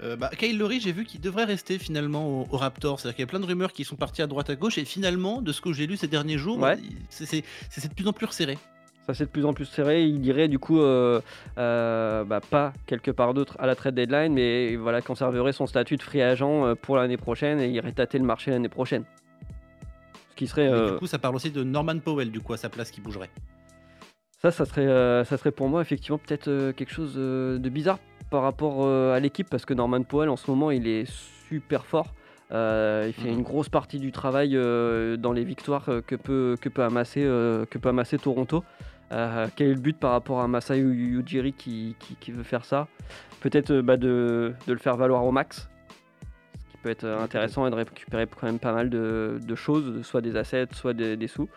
Euh, 0.03 0.15
bah, 0.17 0.31
Kyle 0.39 0.59
Lowry, 0.59 0.81
j'ai 0.81 0.93
vu 0.93 1.05
qu'il 1.05 1.21
devrait 1.21 1.45
rester 1.45 1.79
finalement 1.79 2.43
au, 2.43 2.47
au 2.51 2.57
Raptors. 2.59 3.01
C'est-à-dire 3.01 3.17
qu'il 3.17 3.23
y 3.23 3.29
a 3.29 3.31
plein 3.31 3.41
de 3.41 3.47
rumeurs 3.47 3.73
qui 3.73 3.85
sont 3.85 3.97
parties 3.97 4.23
à 4.23 4.27
droite 4.27 4.51
à 4.51 4.55
gauche 4.57 4.77
et 4.79 4.85
finalement, 4.85 5.41
de 5.41 5.53
ce 5.53 5.61
que 5.61 5.73
j'ai 5.73 5.87
lu 5.87 5.97
ces 5.97 6.09
derniers 6.09 6.39
jours, 6.39 6.59
Ouais. 6.59 6.77
c'est 7.11 7.33
de 7.89 7.95
plus 7.95 8.07
en 8.07 8.13
plus 8.13 8.27
resserré. 8.27 8.59
Ça 9.07 9.15
c'est 9.15 9.27
de 9.27 9.31
plus 9.31 9.45
en 9.45 9.53
plus 9.55 9.67
serré. 9.67 10.05
Il 10.05 10.27
irait 10.27 10.49
du 10.49 10.59
coup 10.59 10.81
euh, 10.81 11.21
euh, 11.59 12.25
bah, 12.25 12.41
pas 12.41 12.73
quelque 12.87 13.13
part 13.13 13.35
d'autre 13.35 13.57
à 13.61 13.67
la 13.67 13.77
trade 13.77 13.95
deadline, 13.95 14.33
mais 14.33 14.75
voilà 14.75 15.01
conserverait 15.01 15.53
son 15.53 15.69
statut 15.69 15.97
de 15.97 16.03
free 16.03 16.21
agent 16.23 16.75
pour 16.83 16.97
l'année 16.97 17.17
prochaine 17.17 17.61
et 17.61 17.69
irait 17.71 17.93
tâter 17.93 18.19
le 18.19 18.25
marché 18.25 18.51
l'année 18.51 18.69
prochaine. 18.69 19.05
Ce 20.31 20.35
qui 20.35 20.49
serait 20.49 20.91
du 20.91 20.97
coup, 20.99 21.07
ça 21.07 21.19
parle 21.21 21.37
aussi 21.37 21.53
de 21.53 21.63
Norman 21.63 21.99
Powell, 22.01 22.31
du 22.33 22.41
coup, 22.41 22.53
à 22.53 22.57
sa 22.57 22.69
place 22.69 22.91
qui 22.91 23.01
bougerait. 23.01 23.31
Ça, 24.43 24.51
ça 24.51 24.65
serait, 24.67 25.25
ça 25.25 25.37
serait 25.39 25.53
pour 25.53 25.69
moi 25.69 25.81
effectivement 25.81 26.19
peut-être 26.19 26.73
quelque 26.73 26.93
chose 26.93 27.15
de 27.15 27.69
bizarre 27.71 27.99
par 28.31 28.43
rapport 28.43 28.87
à 28.87 29.21
l'équipe 29.21 29.49
parce 29.49 29.65
que 29.65 29.75
Norman 29.75 30.03
Powell 30.03 30.29
en 30.29 30.37
ce 30.37 30.51
moment 30.51 30.71
il 30.71 30.87
est 30.87 31.11
super 31.49 31.87
fort. 31.87 32.13
il 32.51 33.13
fait 33.13 33.31
une 33.31 33.43
grosse 33.43 33.69
partie 33.69 33.99
du 33.99 34.13
travail 34.13 34.53
dans 34.53 35.33
les 35.33 35.45
victoires 35.45 35.87
que 36.07 36.17
peut, 36.17 36.57
amasser, 36.83 38.19
Toronto. 38.19 38.65
quel 39.11 39.69
est 39.69 39.75
le 39.75 39.81
but 39.81 39.97
par 39.99 40.13
rapport 40.13 40.41
à 40.41 40.49
Masai 40.49 40.79
Ujiri 40.79 41.53
qui, 41.53 41.97
qui, 41.99 42.33
veut 42.33 42.43
faire 42.43 42.65
ça? 42.65 42.89
Peut-être 43.41 43.81
bah, 43.81 43.97
de, 43.97 44.55
le 44.67 44.79
faire 44.79 44.97
valoir 44.97 45.25
au 45.25 45.31
max, 45.31 45.69
ce 46.59 46.73
qui 46.73 46.77
peut 46.83 46.91
être 46.91 47.07
intéressant 47.07 47.67
et 47.67 47.71
de 47.71 47.77
récupérer 47.77 48.27
quand 48.27 48.47
même 48.47 48.59
pas 48.59 48.73
mal 48.73 48.91
de, 48.91 49.55
choses, 49.55 50.03
soit 50.03 50.21
des 50.21 50.37
assets, 50.37 50.69
soit 50.73 50.95
des, 50.95 51.29
sous. 51.29 51.49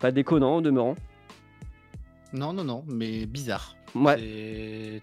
Pas 0.00 0.10
déconnant, 0.10 0.60
demeurant. 0.60 0.96
Non, 2.32 2.52
non, 2.52 2.64
non, 2.64 2.84
mais 2.88 3.26
bizarre. 3.26 3.76
Ouais. 3.94 5.00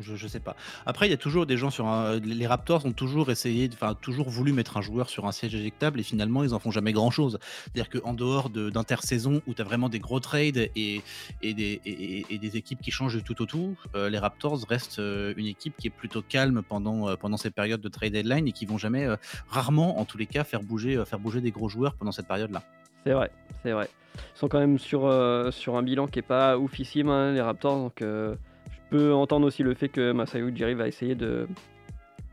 je, 0.00 0.16
je, 0.16 0.26
sais 0.26 0.40
pas. 0.40 0.56
Après, 0.86 1.06
il 1.06 1.10
y 1.10 1.14
a 1.14 1.18
toujours 1.18 1.44
des 1.44 1.56
gens 1.56 1.70
sur 1.70 1.86
un... 1.86 2.18
Les 2.20 2.46
Raptors 2.46 2.86
ont 2.86 2.92
toujours 2.92 3.30
essayé, 3.30 3.68
enfin, 3.72 3.94
toujours 3.94 4.30
voulu 4.30 4.52
mettre 4.52 4.76
un 4.78 4.80
joueur 4.80 5.10
sur 5.10 5.26
un 5.26 5.32
siège 5.32 5.54
éjectable 5.54 6.00
et 6.00 6.02
finalement, 6.02 6.42
ils 6.42 6.54
en 6.54 6.58
font 6.58 6.70
jamais 6.70 6.92
grand 6.92 7.10
chose. 7.10 7.38
C'est-à-dire 7.64 7.90
qu'en 7.90 8.14
dehors 8.14 8.48
d'intersaison 8.48 9.42
où 9.46 9.54
tu 9.54 9.60
as 9.60 9.64
vraiment 9.64 9.88
des 9.88 9.98
gros 9.98 10.20
trades 10.20 10.70
et, 10.74 11.02
et, 11.42 11.54
des, 11.54 11.80
et, 11.84 12.38
des 12.38 12.56
équipes 12.56 12.80
qui 12.80 12.90
changent 12.90 13.22
tout 13.22 13.42
au 13.42 13.46
tout, 13.46 13.76
euh, 13.94 14.08
les 14.08 14.18
Raptors 14.18 14.64
restent 14.68 14.98
euh, 14.98 15.34
une 15.36 15.46
équipe 15.46 15.76
qui 15.76 15.88
est 15.88 15.90
plutôt 15.90 16.22
calme 16.22 16.62
pendant, 16.66 17.08
euh, 17.08 17.16
pendant 17.16 17.36
ces 17.36 17.50
périodes 17.50 17.80
de 17.80 17.88
trade 17.88 18.12
deadline 18.12 18.48
et 18.48 18.52
qui 18.52 18.64
vont 18.64 18.78
jamais, 18.78 19.06
rarement 19.48 19.98
en 20.00 20.04
tous 20.04 20.18
les 20.18 20.26
cas, 20.26 20.44
faire 20.44 20.62
bouger, 20.62 21.02
faire 21.06 21.18
bouger 21.18 21.40
des 21.40 21.50
gros 21.50 21.68
joueurs 21.68 21.94
pendant 21.94 22.12
cette 22.12 22.28
période-là. 22.28 22.62
C'est 23.06 23.12
vrai, 23.12 23.30
c'est 23.62 23.70
vrai. 23.70 23.88
Ils 24.16 24.38
sont 24.38 24.48
quand 24.48 24.58
même 24.58 24.80
sur, 24.80 25.06
euh, 25.06 25.48
un 25.68 25.82
bilan 25.82 26.08
qui 26.08 26.18
est 26.18 26.22
pas 26.22 26.58
oufissime, 26.58 27.08
hein, 27.08 27.30
les 27.30 27.40
Raptors. 27.40 27.76
Donc 27.76 28.02
euh, 28.02 28.34
je 28.68 28.78
peux 28.90 29.14
entendre 29.14 29.46
aussi 29.46 29.62
le 29.62 29.74
fait 29.74 29.88
que 29.88 30.10
Masai 30.10 30.40
Ujiri 30.40 30.74
va 30.74 30.88
essayer 30.88 31.14
de, 31.14 31.46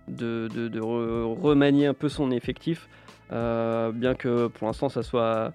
remanier 0.09 1.85
un 1.85 1.93
peu 1.93 2.09
son 2.09 2.31
effectif. 2.31 2.89
Euh, 3.31 3.91
bien 3.91 4.15
que 4.15 4.47
pour 4.47 4.65
l'instant 4.65 4.89
ça 4.89 5.03
soit 5.03 5.53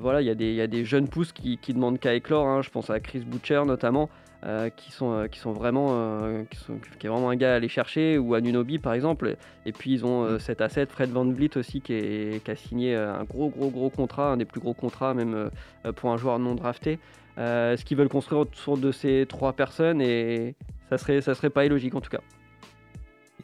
voilà 0.00 0.20
il 0.20 0.26
y, 0.26 0.54
y, 0.54 0.60
a 0.60 0.66
des 0.66 0.84
jeunes 0.84 1.08
pousses 1.08 1.32
qui, 1.32 1.56
qui 1.56 1.72
demandent 1.72 1.98
qu'à 1.98 2.14
éclore 2.14 2.46
hein. 2.46 2.60
je 2.60 2.68
pense 2.68 2.90
à 2.90 3.00
Chris 3.00 3.20
Butcher 3.20 3.62
notamment 3.66 4.10
euh, 4.44 4.70
qui, 4.70 4.90
sont, 4.90 5.12
euh, 5.12 5.28
qui 5.28 5.38
sont 5.38 5.52
vraiment 5.52 5.90
euh, 5.92 6.42
qui, 6.50 6.58
sont, 6.58 6.76
qui, 6.98 7.06
est 7.06 7.08
vraiment 7.08 7.30
un 7.30 7.36
gars 7.36 7.52
à 7.52 7.56
aller 7.56 7.68
chercher 7.68 8.18
ou 8.18 8.34
à 8.34 8.40
Nunobi 8.40 8.80
par 8.80 8.92
exemple 8.92 9.36
et 9.66 9.70
puis 9.70 9.92
ils 9.92 10.04
ont 10.04 10.24
mm. 10.24 10.40
cet 10.40 10.60
asset 10.60 10.86
Fred 10.86 11.10
Van 11.10 11.24
Vliet 11.24 11.56
aussi 11.56 11.80
qui, 11.80 11.92
est, 11.92 12.44
qui, 12.44 12.50
a 12.50 12.56
signé 12.56 12.96
un 12.96 13.22
gros 13.22 13.50
gros 13.50 13.70
gros 13.70 13.88
contrat 13.88 14.32
un 14.32 14.36
des 14.38 14.44
plus 14.44 14.58
gros 14.58 14.74
contrats 14.74 15.14
même 15.14 15.48
pour 15.94 16.10
un 16.10 16.16
joueur 16.16 16.40
non 16.40 16.56
drafté 16.56 16.98
ce 17.36 17.84
qu'ils 17.84 17.96
veulent 17.96 18.08
construire 18.08 18.40
autour 18.40 18.78
de 18.78 18.90
ces 18.90 19.26
trois 19.28 19.52
personnes 19.52 20.00
et 20.00 20.56
ça 20.90 20.98
serait 20.98 21.20
ça 21.20 21.36
serait 21.36 21.50
pas 21.50 21.64
illogique 21.64 21.94
en 21.94 22.00
tout 22.00 22.10
cas 22.10 22.20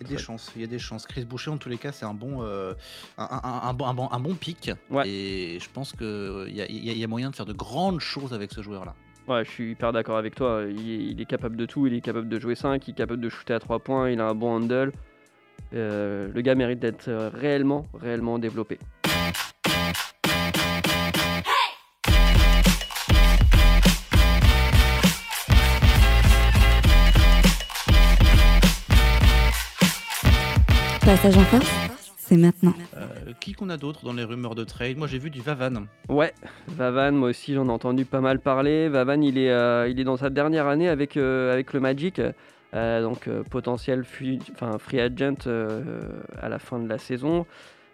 il 0.01 0.09
y 0.09 0.13
a 0.13 0.17
des 0.17 0.23
chances, 0.23 0.53
il 0.55 0.63
y 0.63 0.65
a 0.65 0.69
des 0.69 0.79
chances. 0.79 1.07
Chris 1.07 1.25
Boucher, 1.25 1.51
en 1.51 1.57
tous 1.57 1.69
les 1.69 1.77
cas, 1.77 1.91
c'est 1.91 2.05
un 2.05 2.15
bon, 2.15 2.45
un, 2.45 2.77
un, 3.19 3.75
bon, 3.75 4.09
un, 4.13 4.21
bon, 4.21 4.35
pic. 4.37 4.71
Et 5.05 5.59
je 5.61 5.69
pense 5.75 5.93
qu'il 5.93 6.51
y, 6.51 6.61
y, 6.73 6.99
y, 6.99 7.03
a 7.03 7.07
moyen 7.09 7.31
de 7.31 7.35
faire 7.35 7.47
de 7.47 7.53
grandes 7.53 7.99
choses 7.99 8.33
avec 8.33 8.53
ce 8.53 8.63
joueur-là. 8.63 8.95
Ouais, 9.29 9.45
je 9.45 9.51
suis 9.51 9.71
hyper 9.73 9.93
d'accord 9.93 10.17
avec 10.17 10.35
toi. 10.35 10.63
Il 10.67 11.21
est, 11.21 11.27
capable 11.27 11.57
de 11.57 11.67
tout. 11.67 11.87
Il 11.87 11.93
est 11.93 12.01
capable 12.01 12.31
de 12.31 12.39
jouer 12.39 12.55
5, 12.55 12.89
il 12.89 12.93
est 12.93 12.95
capable 12.95 13.21
de 13.21 13.29
shooter 13.29 13.53
à 13.53 13.61
3 13.61 13.81
points, 13.81 14.11
il 14.11 14.21
a 14.21 14.27
un 14.27 14.35
bon 14.35 14.57
handle. 14.57 14.93
Euh, 15.75 16.29
le 16.35 16.41
gars 16.41 16.55
mérite 16.55 16.79
d'être 16.79 17.11
réellement, 17.35 17.87
réellement 17.93 18.39
développé. 18.39 18.79
Passage 31.05 31.37
en 31.37 31.45
force 31.45 31.98
c'est 32.29 32.37
maintenant. 32.37 32.75
Euh, 32.97 33.33
qui 33.41 33.55
qu'on 33.55 33.71
a 33.71 33.79
d'autre 33.79 34.05
dans 34.05 34.13
les 34.13 34.25
rumeurs 34.25 34.55
de 34.55 34.65
trade? 34.65 34.99
Moi 34.99 35.07
j'ai 35.07 35.19
vu 35.19 35.31
du 35.31 35.41
Vavan. 35.41 35.87
Ouais, 36.11 36.35
Vavan, 36.69 37.13
moi 37.13 37.31
aussi 37.31 37.55
j'en 37.55 37.67
ai 37.69 37.71
entendu 37.71 38.05
pas 38.05 38.21
mal 38.21 38.39
parler. 38.39 38.89
Vavan, 38.89 39.23
il 39.23 39.39
est, 39.39 39.51
euh, 39.51 39.89
il 39.89 39.99
est 39.99 40.05
dans 40.05 40.19
sa 40.19 40.29
dernière 40.29 40.67
année 40.67 40.89
avec, 40.89 41.17
euh, 41.17 41.53
avec 41.53 41.73
le 41.73 41.81
Magic. 41.81 42.21
donc 42.75 43.31
potentiel 43.51 44.05
free, 44.05 44.41
free 44.79 45.01
agent 45.01 45.49
à 46.43 46.49
la 46.51 46.59
fin 46.59 46.79
de 46.79 46.87
la 46.87 46.99
saison. 46.99 47.47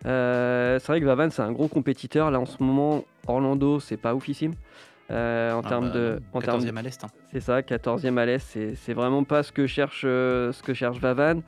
c'est 0.03 0.87
vrai 0.89 1.01
que 1.01 1.07
Vavan 1.07 1.31
c'est 1.31 1.43
un 1.43 1.53
gros 1.53 1.69
compétiteur. 1.69 2.33
Là 2.33 2.41
en 2.41 2.47
ce 2.47 2.61
moment, 2.61 3.05
Orlando 3.29 3.79
c'est 3.79 3.97
pas 3.97 4.15
oufissime. 4.17 4.55
Euh, 5.11 5.53
en 5.53 5.61
ah 5.65 5.69
termes 5.69 5.89
bah, 5.89 5.95
de. 5.95 6.23
En 6.33 6.41
14e 6.41 6.77
à 6.77 6.83
l'Est. 6.83 7.05
Hein. 7.05 7.09
C'est 7.31 7.41
ça, 7.41 7.61
14e 7.61 8.17
à 8.17 8.27
l'Est. 8.27 8.75
C'est 8.75 8.95
vraiment 8.95 9.25
pas 9.25 9.43
ce 9.43 9.53
que 9.53 9.67
cherche, 9.67 10.03
euh, 10.05 10.53
ce 10.53 10.63
que 10.63 10.73
cherche 10.73 10.99
Vavan. 10.99 11.43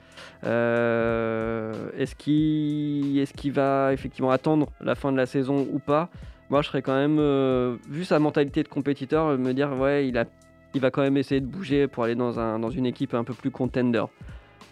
Euh, 0.44 1.72
est-ce 1.96 2.14
qu'il 2.14 3.18
est 3.18 3.32
qu'il 3.32 3.52
va 3.52 3.92
effectivement 3.92 4.30
attendre 4.30 4.68
la 4.80 4.94
fin 4.94 5.10
de 5.10 5.16
la 5.16 5.26
saison 5.26 5.66
ou 5.72 5.78
pas? 5.78 6.10
Moi, 6.50 6.62
je 6.62 6.68
serais 6.68 6.82
quand 6.82 6.94
même, 6.94 7.78
vu 7.88 8.04
sa 8.04 8.20
mentalité 8.20 8.62
de 8.62 8.68
compétiteur, 8.68 9.36
me 9.36 9.52
dire, 9.52 9.72
ouais, 9.72 10.06
il, 10.06 10.16
a, 10.16 10.26
il 10.74 10.80
va 10.80 10.92
quand 10.92 11.02
même 11.02 11.16
essayer 11.16 11.40
de 11.40 11.46
bouger 11.46 11.88
pour 11.88 12.04
aller 12.04 12.14
dans, 12.14 12.38
un, 12.38 12.60
dans 12.60 12.70
une 12.70 12.86
équipe 12.86 13.14
un 13.14 13.24
peu 13.24 13.34
plus 13.34 13.50
contender. 13.50 14.04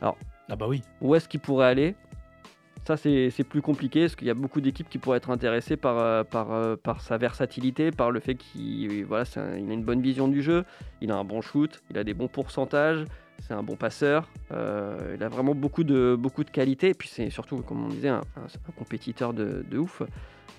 Alors, 0.00 0.16
ah 0.50 0.56
bah 0.56 0.66
oui. 0.68 0.82
Où 1.00 1.14
est-ce 1.14 1.28
qu'il 1.28 1.40
pourrait 1.40 1.66
aller? 1.66 1.94
Ça, 2.86 2.96
c'est 2.98 3.44
plus 3.48 3.62
compliqué 3.62 4.02
parce 4.02 4.14
qu'il 4.14 4.26
y 4.26 4.30
a 4.30 4.34
beaucoup 4.34 4.60
d'équipes 4.60 4.88
qui 4.88 4.98
pourraient 4.98 5.16
être 5.16 5.30
intéressées 5.30 5.76
par, 5.76 5.98
euh, 5.98 6.22
par, 6.22 6.52
euh, 6.52 6.76
par 6.76 7.00
sa 7.00 7.16
versatilité, 7.16 7.90
par 7.90 8.10
le 8.10 8.20
fait 8.20 8.34
qu'il 8.34 9.06
voilà, 9.06 9.24
a 9.36 9.56
une 9.56 9.82
bonne 9.82 10.02
vision 10.02 10.28
du 10.28 10.42
jeu, 10.42 10.64
il 11.00 11.10
a 11.10 11.16
un 11.16 11.24
bon 11.24 11.40
shoot, 11.40 11.82
il 11.90 11.96
a 11.96 12.04
des 12.04 12.12
bons 12.12 12.28
pourcentages, 12.28 13.04
c'est 13.40 13.54
un 13.54 13.62
bon 13.62 13.76
passeur, 13.76 14.28
euh, 14.52 15.14
il 15.16 15.22
a 15.22 15.28
vraiment 15.28 15.54
beaucoup 15.54 15.82
de, 15.82 16.14
beaucoup 16.18 16.44
de 16.44 16.50
qualité, 16.50 16.90
et 16.90 16.94
puis 16.94 17.08
c'est 17.08 17.30
surtout, 17.30 17.56
comme 17.58 17.86
on 17.86 17.88
disait, 17.88 18.08
un, 18.08 18.20
compétiteur 18.76 19.32
de, 19.32 19.64
de 19.70 19.78
ouf. 19.78 20.02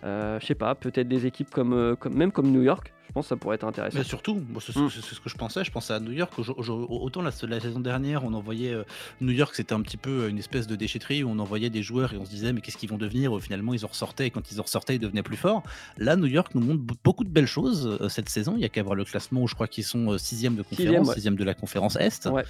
Euh, 0.05 0.39
je 0.39 0.45
sais 0.45 0.55
pas, 0.55 0.75
peut-être 0.75 1.07
des 1.07 1.25
équipes 1.25 1.49
comme, 1.49 1.73
euh, 1.73 1.95
comme, 1.95 2.13
même 2.13 2.31
comme 2.31 2.51
New 2.51 2.61
York. 2.61 2.93
Je 3.07 3.13
pense 3.13 3.25
que 3.25 3.29
ça 3.29 3.37
pourrait 3.37 3.55
être 3.55 3.65
intéressant. 3.65 3.97
Mais 3.97 4.03
surtout, 4.03 4.35
mm. 4.35 4.59
c'est 4.59 5.15
ce 5.15 5.21
que 5.21 5.29
je 5.29 5.35
pensais. 5.35 5.63
Je 5.63 5.71
pensais 5.71 5.93
à 5.93 5.99
New 5.99 6.11
York. 6.11 6.33
Autant 6.37 7.21
la, 7.21 7.31
la 7.47 7.59
saison 7.59 7.79
dernière, 7.79 8.25
on 8.25 8.33
envoyait 8.33 8.73
euh, 8.73 8.83
New 9.21 9.31
York, 9.31 9.55
c'était 9.55 9.73
un 9.73 9.81
petit 9.81 9.97
peu 9.97 10.27
une 10.27 10.37
espèce 10.37 10.67
de 10.67 10.75
déchetterie 10.75 11.23
où 11.23 11.29
on 11.29 11.39
envoyait 11.39 11.69
des 11.69 11.81
joueurs 11.81 12.13
et 12.13 12.17
on 12.17 12.25
se 12.25 12.29
disait 12.29 12.51
mais 12.51 12.61
qu'est-ce 12.61 12.77
qu'ils 12.77 12.89
vont 12.89 12.97
devenir? 12.97 13.39
Finalement, 13.39 13.73
ils 13.73 13.85
en 13.85 13.87
ressortaient 13.87 14.27
et 14.27 14.31
quand 14.31 14.51
ils 14.51 14.59
en 14.59 14.63
ressortaient, 14.63 14.95
ils 14.95 14.99
devenaient 14.99 15.23
plus 15.23 15.37
forts. 15.37 15.63
Là, 15.97 16.17
New 16.17 16.27
York 16.27 16.53
nous 16.55 16.61
montre 16.61 16.83
beaucoup 17.03 17.23
de 17.23 17.29
belles 17.29 17.47
choses 17.47 17.97
cette 18.09 18.29
saison. 18.29 18.55
Il 18.57 18.61
y 18.61 18.65
a 18.65 18.69
qu'à 18.69 18.83
voir 18.83 18.95
le 18.95 19.05
classement 19.05 19.43
où 19.43 19.47
je 19.47 19.55
crois 19.55 19.67
qu'ils 19.67 19.85
sont 19.85 20.17
sixième 20.17 20.55
de 20.55 20.61
conférence, 20.63 21.13
sixième 21.13 21.35
de 21.35 21.43
la 21.43 21.53
conférence 21.53 21.95
Est. 21.95 22.25
Ouais. 22.25 22.43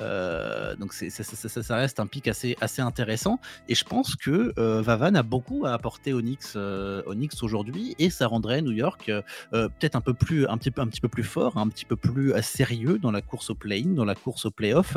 Euh, 0.00 0.74
donc 0.76 0.92
c'est, 0.92 1.10
ça, 1.10 1.24
ça, 1.24 1.62
ça, 1.62 1.76
reste 1.76 2.00
un 2.00 2.06
pic 2.06 2.28
assez, 2.28 2.56
assez 2.60 2.82
intéressant. 2.82 3.40
Et 3.68 3.74
je 3.74 3.84
pense 3.84 4.16
que 4.16 4.52
euh, 4.58 4.82
Vavan 4.82 5.14
a 5.14 5.22
beaucoup 5.22 5.66
à 5.66 5.72
apporter 5.72 6.12
au 6.12 6.20
Knicks, 6.20 6.56
euh, 6.56 7.02
aujourd'hui. 7.42 7.94
Et 7.98 8.10
ça 8.10 8.26
rendrait 8.26 8.62
New 8.62 8.72
York 8.72 9.10
peut-être 9.50 9.96
un, 9.96 10.00
peu 10.00 10.14
plus, 10.14 10.46
un, 10.46 10.58
petit 10.58 10.70
peu, 10.70 10.80
un 10.80 10.86
petit 10.86 11.00
peu 11.00 11.08
plus 11.08 11.22
fort, 11.22 11.56
un 11.56 11.68
petit 11.68 11.84
peu 11.84 11.96
plus 11.96 12.32
sérieux 12.42 12.98
dans 12.98 13.10
la 13.10 13.20
course 13.20 13.50
au 13.50 13.54
play-in, 13.54 13.90
dans 13.90 14.04
la 14.04 14.14
course 14.14 14.46
au 14.46 14.50
play-off. 14.50 14.96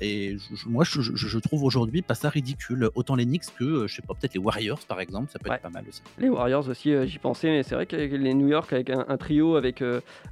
et 0.00 0.36
moi, 0.66 0.84
je, 0.84 1.00
je, 1.00 1.38
trouve 1.38 1.64
aujourd'hui 1.64 2.02
pas 2.02 2.14
ça 2.14 2.28
ridicule. 2.28 2.90
Autant 2.94 3.14
les 3.14 3.24
Knicks 3.24 3.54
que, 3.58 3.86
je 3.86 3.94
sais 3.94 4.02
pas, 4.02 4.14
peut-être 4.14 4.34
les 4.34 4.40
Warriors 4.40 4.80
par 4.86 5.00
exemple, 5.00 5.30
ça 5.32 5.38
peut 5.38 5.50
être 5.52 5.62
pas 5.62 5.70
mal 5.70 5.84
aussi. 5.88 6.02
Les 6.18 6.28
Warriors 6.28 6.68
aussi, 6.68 6.94
j'y 7.06 7.18
pensais, 7.18 7.48
mais 7.48 7.62
c'est 7.62 7.74
vrai 7.74 7.86
que 7.86 7.96
les 7.96 8.34
New 8.34 8.48
York 8.48 8.72
avec 8.72 8.90
un, 8.90 9.16
trio 9.16 9.56
avec 9.56 9.82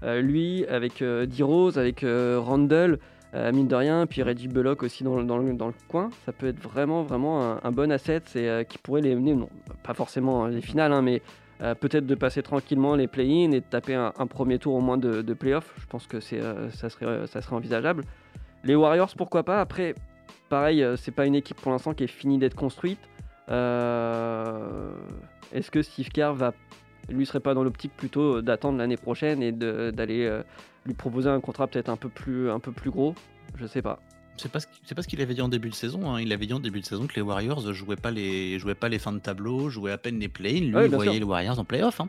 lui, 0.02 0.66
avec 0.66 1.02
D-Rose, 1.02 1.78
avec 1.78 2.04
Randall. 2.04 2.98
Euh, 3.34 3.50
mine 3.52 3.66
de 3.66 3.74
rien, 3.74 4.06
puis 4.06 4.22
Reggie 4.22 4.46
Bullock 4.48 4.82
aussi 4.82 5.04
dans, 5.04 5.22
dans, 5.22 5.42
dans, 5.42 5.66
le 5.66 5.74
coin, 5.88 6.08
ça 6.24 6.32
peut 6.32 6.46
être 6.46 6.60
vraiment 6.60 7.02
vraiment 7.02 7.58
un, 7.62 7.72
bon 7.72 7.90
asset 7.90 8.22
euh, 8.36 8.64
qui 8.64 8.78
pourrait 8.78 9.00
les 9.00 9.16
mener, 9.16 9.34
non, 9.34 9.48
pas 9.82 9.94
forcément 9.94 10.44
hein, 10.44 10.50
les 10.50 10.60
finales, 10.60 10.92
hein, 10.92 11.02
mais 11.02 11.22
euh, 11.60 11.74
peut-être 11.74 12.06
de 12.06 12.14
passer 12.14 12.42
tranquillement 12.42 12.94
les 12.94 13.08
play-in 13.08 13.50
et 13.50 13.60
de 13.60 13.66
taper 13.68 13.94
un, 13.94 14.26
premier 14.26 14.58
tour 14.58 14.74
au 14.74 14.80
moins 14.80 14.96
de, 14.96 15.22
de 15.22 15.34
play-off. 15.34 15.74
Je 15.78 15.86
pense 15.86 16.06
que 16.06 16.20
ça, 16.20 16.88
serait, 16.88 17.26
ça 17.26 17.42
serait 17.42 17.56
envisageable. 17.56 18.04
Les 18.62 18.76
Warriors, 18.76 19.12
pourquoi 19.16 19.42
pas? 19.42 19.60
Après, 19.60 19.94
pareil, 20.48 20.86
c'est 20.96 21.12
pas 21.12 21.26
une 21.26 21.34
équipe 21.34 21.60
pour 21.60 21.72
l'instant 21.72 21.94
qui 21.94 22.04
est 22.04 22.08
finie 22.08 22.38
d'être 22.38 22.54
construite. 22.54 23.00
est-ce 23.48 23.54
que 25.70 25.82
Steve 25.82 26.10
Kerr 26.10 26.34
va 26.34 26.52
lui 27.08 27.26
serait 27.26 27.40
pas 27.40 27.54
dans 27.54 27.62
l'optique 27.62 27.92
plutôt 27.96 28.42
d'attendre 28.42 28.78
l'année 28.78 28.96
prochaine 28.96 29.42
et 29.42 29.52
d'aller 29.52 30.40
lui 30.84 30.94
proposer 30.94 31.28
un 31.28 31.40
contrat 31.40 31.66
peut-être 31.66 31.88
un 31.88 31.96
peu 31.96 32.08
plus 32.08 32.50
un 32.50 32.60
peu 32.60 32.72
plus 32.72 32.90
gros 32.90 33.14
Je 33.56 33.66
sais 33.66 33.82
pas. 33.82 34.00
C'est 34.36 34.52
pas, 34.52 34.60
ce, 34.60 34.94
pas 34.94 35.02
ce 35.02 35.08
qu'il 35.08 35.20
avait 35.22 35.34
dit 35.34 35.40
en 35.40 35.48
début 35.48 35.70
de 35.70 35.74
saison. 35.74 36.10
Hein. 36.10 36.20
Il 36.20 36.32
avait 36.32 36.46
dit 36.46 36.52
en 36.52 36.60
début 36.60 36.80
de 36.80 36.84
saison 36.84 37.06
que 37.06 37.14
les 37.14 37.22
Warriors 37.22 37.72
jouaient 37.72 37.96
pas 37.96 38.10
les, 38.10 38.58
jouaient 38.58 38.74
pas 38.74 38.88
les 38.88 38.98
fins 38.98 39.12
de 39.12 39.18
tableau, 39.18 39.70
jouaient 39.70 39.92
à 39.92 39.98
peine 39.98 40.18
les 40.18 40.28
play 40.28 40.60
Lui, 40.60 40.66
il 40.66 40.94
voyait 40.94 41.18
les 41.18 41.24
Warriors 41.24 41.58
en 41.58 41.64
playoff. 41.64 42.00
Hein. 42.00 42.08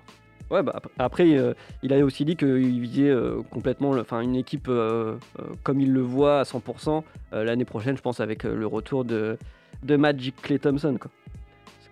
Ouais, 0.49 0.63
bah, 0.63 0.81
après, 0.97 1.37
euh, 1.37 1.53
il 1.83 1.91
avait 1.91 2.03
aussi 2.03 2.23
dit 2.23 2.35
qu'il 2.35 2.79
visait 2.79 3.09
euh, 3.09 3.41
complètement 3.51 3.91
enfin, 3.91 4.21
une 4.21 4.35
équipe 4.35 4.67
euh, 4.69 5.17
comme 5.63 5.81
il 5.81 5.91
le 5.91 6.01
voit 6.01 6.39
à 6.39 6.43
100% 6.43 7.03
l'année 7.33 7.65
prochaine, 7.65 7.97
je 7.97 8.01
pense, 8.01 8.19
avec 8.19 8.43
le 8.43 8.65
retour 8.65 9.03
de, 9.03 9.37
de 9.83 9.95
Magic 9.95 10.35
Clay 10.41 10.59
Thompson. 10.59 10.97
Quoi 10.99 11.11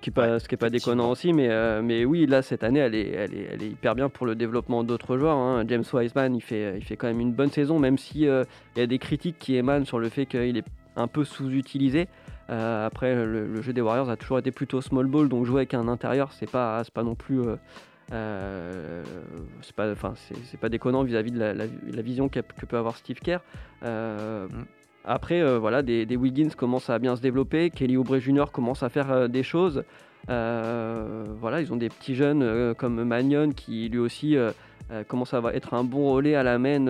qui 0.05 0.11
pas, 0.11 0.39
ce 0.39 0.47
qui 0.47 0.55
est 0.55 0.57
pas 0.57 0.69
déconnant 0.69 1.09
aussi, 1.11 1.33
mais, 1.33 1.49
euh, 1.49 1.81
mais 1.83 2.05
oui, 2.05 2.25
là, 2.27 2.41
cette 2.41 2.63
année, 2.63 2.79
elle 2.79 2.95
est, 2.95 3.09
elle 3.09 3.33
est, 3.33 3.49
elle 3.53 3.63
est 3.63 3.69
hyper 3.69 3.95
bien 3.95 4.07
pour 4.09 4.25
le 4.25 4.35
développement 4.35 4.83
d'autres 4.83 5.17
joueurs. 5.17 5.37
hein. 5.37 5.63
James 5.67 5.83
Wiseman, 5.93 6.35
il 6.35 6.41
fait, 6.41 6.77
il 6.77 6.83
fait 6.83 6.95
quand 6.95 7.07
même 7.07 7.19
une 7.19 7.33
bonne 7.33 7.51
saison, 7.51 7.79
même 7.79 7.97
si 7.97 8.27
euh, 8.27 8.43
il 8.75 8.79
y 8.79 8.83
a 8.83 8.87
des 8.87 8.99
critiques 8.99 9.37
qui 9.39 9.55
émanent 9.55 9.85
sur 9.85 9.99
le 9.99 10.09
fait 10.09 10.25
qu'il 10.25 10.57
est 10.57 10.65
un 10.95 11.07
peu 11.07 11.23
sous-utilisé. 11.23 12.07
Euh, 12.49 12.85
après, 12.85 13.15
le, 13.15 13.47
le 13.47 13.61
jeu 13.61 13.73
des 13.73 13.81
Warriors 13.81 14.09
a 14.09 14.15
toujours 14.17 14.39
été 14.39 14.51
plutôt 14.51 14.79
small 14.79 15.07
ball, 15.07 15.27
donc 15.27 15.45
jouer 15.45 15.61
avec 15.61 15.73
un 15.73 15.87
intérieur, 15.87 16.31
c'est 16.33 16.49
pas, 16.49 16.83
pas 16.93 17.03
non 17.03 17.15
plus. 17.15 17.41
euh, 18.13 19.03
c'est 19.61 19.75
pas, 19.75 19.91
enfin, 19.91 20.13
c'est 20.15 20.35
c'est 20.45 20.59
pas 20.59 20.69
déconnant 20.69 21.03
vis-à-vis 21.03 21.31
de 21.31 21.39
la, 21.39 21.53
la- 21.53 21.65
la 21.91 22.01
vision 22.01 22.29
que 22.29 22.39
peut 22.41 22.77
avoir 22.77 22.95
Steve 22.97 23.19
Kerr. 23.19 23.39
Euh, 23.83 24.47
Après, 25.07 25.41
euh, 25.41 25.59
voilà, 25.59 25.83
des, 25.83 26.15
Wiggins 26.15 26.49
commencent 26.55 26.89
à 26.89 26.97
bien 26.97 27.15
se 27.15 27.21
développer, 27.21 27.69
Kelly 27.69 27.95
Oubre 27.95 28.17
Jr. 28.17 28.45
commence 28.51 28.81
à 28.81 28.89
faire 28.89 29.11
euh, 29.11 29.27
des 29.27 29.43
choses. 29.43 29.83
Euh, 30.29 31.25
voilà, 31.39 31.61
ils 31.61 31.71
ont 31.71 31.75
des 31.75 31.89
petits 31.89 32.15
jeunes 32.15 32.73
comme 32.75 33.03
Magnon 33.03 33.51
qui 33.51 33.87
lui 33.89 33.99
aussi 33.99 34.35
commence 35.07 35.35
à 35.35 35.41
être 35.53 35.75
un 35.75 35.83
bon 35.83 36.13
relais 36.13 36.33
à 36.33 36.41
la 36.41 36.57
main 36.57 36.85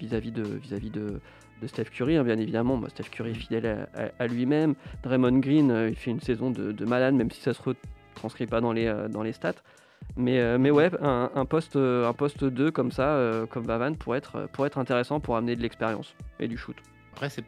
vis-à-vis 0.00 0.32
de, 0.32 0.42
vis-à-vis 0.42 0.90
de, 0.90 1.20
de 1.62 1.66
Steph 1.68 1.84
Curry, 1.84 2.16
hein, 2.16 2.24
bien 2.24 2.38
évidemment. 2.38 2.80
Steph 2.88 3.10
Curry 3.12 3.30
est 3.30 3.34
fidèle 3.34 3.86
à, 4.18 4.26
lui-même. 4.26 4.74
Draymond 5.04 5.38
Green, 5.38 5.86
il 5.88 5.94
fait 5.94 6.10
une 6.10 6.20
saison 6.20 6.50
de, 6.50 6.72
de 6.72 6.84
malade, 6.84 7.14
même 7.14 7.30
si 7.30 7.40
ça 7.40 7.54
se 7.54 7.62
retranscrit 7.62 8.46
pas 8.46 8.60
dans 8.60 8.72
les, 8.72 8.92
dans 9.10 9.22
les 9.22 9.32
stats. 9.32 9.54
Mais, 10.16 10.58
mais 10.58 10.72
ouais, 10.72 10.90
un, 11.00 11.44
poste, 11.44 11.76
un 11.76 12.12
poste 12.14 12.42
2 12.42 12.72
comme 12.72 12.90
ça, 12.90 13.16
comme 13.48 13.64
Vavan, 13.64 13.94
pourrait 13.94 14.18
être, 14.18 14.48
pourrait 14.52 14.66
être 14.66 14.78
intéressant 14.78 15.20
pour 15.20 15.36
amener 15.36 15.54
de 15.54 15.62
l'expérience 15.62 16.16
et 16.40 16.48
du 16.48 16.56
shoot. 16.56 16.76
Après, 17.14 17.30
c'est- 17.30 17.44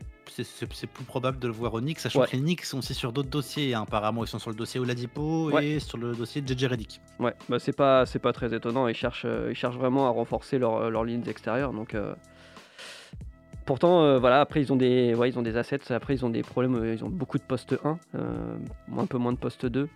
plus 0.87 1.05
probable 1.05 1.38
de 1.40 1.46
le 1.48 1.52
voir 1.52 1.74
au 1.74 1.81
Knicks, 1.81 1.98
sachant 1.98 2.20
Ouais. 2.20 2.26
que 2.29 2.33
les 2.37 2.42
Knicks 2.42 2.64
sont 2.64 2.79
aussi 2.79 2.94
sur 2.94 3.11
d'autres 3.12 3.31
dossiers. 3.31 3.74
hein. 3.74 3.83
Apparemment, 3.83 4.22
ils 4.22 4.29
sont 4.29 4.38
sur 4.38 4.50
le 4.50 4.57
dossier 4.57 4.79
Oladipo 4.79 5.50
Ouais. 5.50 5.66
et 5.66 5.81
sur 5.81 5.98
le 5.98 6.14
dossier 6.14 6.40
de 6.40 6.46
JJ 6.46 6.66
Redick. 6.66 7.00
Ouais, 7.18 7.35
bah 7.48 7.59
c'est 7.59 7.74
pas, 7.74 8.07
c'est 8.07 8.18
pas 8.20 8.33
très 8.33 8.55
étonnant. 8.55 8.87
Ils 8.87 8.94
cherchent, 8.94 9.24
euh, 9.24 9.48
ils 9.50 9.57
cherchent 9.57 9.76
vraiment 9.76 10.07
à 10.07 10.11
renforcer 10.11 10.59
leur- 10.59 10.76
euh, 10.76 10.90
leurs 10.90 11.02
lignes 11.05 11.24
extérieures. 11.26 11.72
Donc, 11.72 11.94
euh, 11.94 12.14
pourtant, 13.64 14.02
euh, 14.02 14.18
voilà. 14.18 14.40
Après, 14.40 14.61
ils 14.61 14.72
ont 14.72 14.76
des, 14.76 15.14
ouais, 15.14 15.31
ils 15.31 15.38
ont 15.38 15.42
des 15.42 15.57
assets. 15.57 15.90
Après, 15.92 16.14
ils 16.14 16.24
ont 16.24 16.31
des 16.31 16.42
problèmes. 16.42 16.92
Ils 16.92 17.02
ont 17.05 17.09
beaucoup 17.09 17.38
de 17.38 17.42
poste 17.44 17.74
1, 17.85 17.98
euh, 18.14 18.57
un 18.96 19.07
peu 19.07 19.18
moins 19.18 19.33
de 19.33 19.38
poste 19.38 19.66
2. 19.66 19.88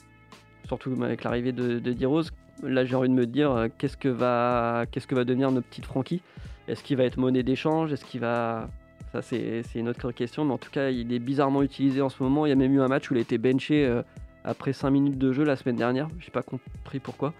Surtout 0.66 0.96
avec 1.02 1.22
l'arrivée 1.24 1.52
de, 1.52 1.78
de 1.78 1.92
D-Rose. 1.92 2.30
Là, 2.62 2.84
j'ai 2.84 2.94
envie 2.94 3.08
de 3.08 3.14
me 3.14 3.26
dire, 3.26 3.68
qu'est-ce 3.78 3.96
que 3.96 4.08
va, 4.08 4.84
qu'est-ce 4.90 5.06
que 5.06 5.14
va 5.14 5.24
devenir 5.24 5.50
notre 5.50 5.66
petite 5.68 5.86
Frankie 5.86 6.20
Est-ce 6.68 6.82
qu'il 6.84 6.96
va 6.96 7.04
être 7.04 7.16
monnaie 7.16 7.42
d'échange? 7.42 7.92
Est-ce 7.92 8.04
qu'il 8.04 8.20
va 8.20 8.68
ça, 9.12 9.22
c'est 9.22 9.64
une 9.74 9.88
autre 9.88 10.12
question, 10.12 10.44
mais 10.44 10.52
en 10.52 10.58
tout 10.58 10.70
cas, 10.70 10.90
il 10.90 11.12
est 11.12 11.18
bizarrement 11.18 11.62
utilisé 11.62 12.00
en 12.00 12.08
ce 12.08 12.22
moment. 12.22 12.46
Il 12.46 12.50
y 12.50 12.52
a 12.52 12.56
même 12.56 12.72
eu 12.72 12.80
un 12.80 12.86
match 12.86 13.10
où 13.10 13.14
il 13.14 13.18
a 13.18 13.20
été 13.20 13.38
benché 13.38 13.84
euh, 13.84 14.02
après 14.44 14.72
5 14.72 14.90
minutes 14.90 15.18
de 15.18 15.32
jeu 15.32 15.42
la 15.42 15.56
semaine 15.56 15.76
dernière. 15.76 16.08
J'ai 16.20 16.30
pas 16.30 16.42
compris 16.42 17.00
pourquoi. 17.00 17.34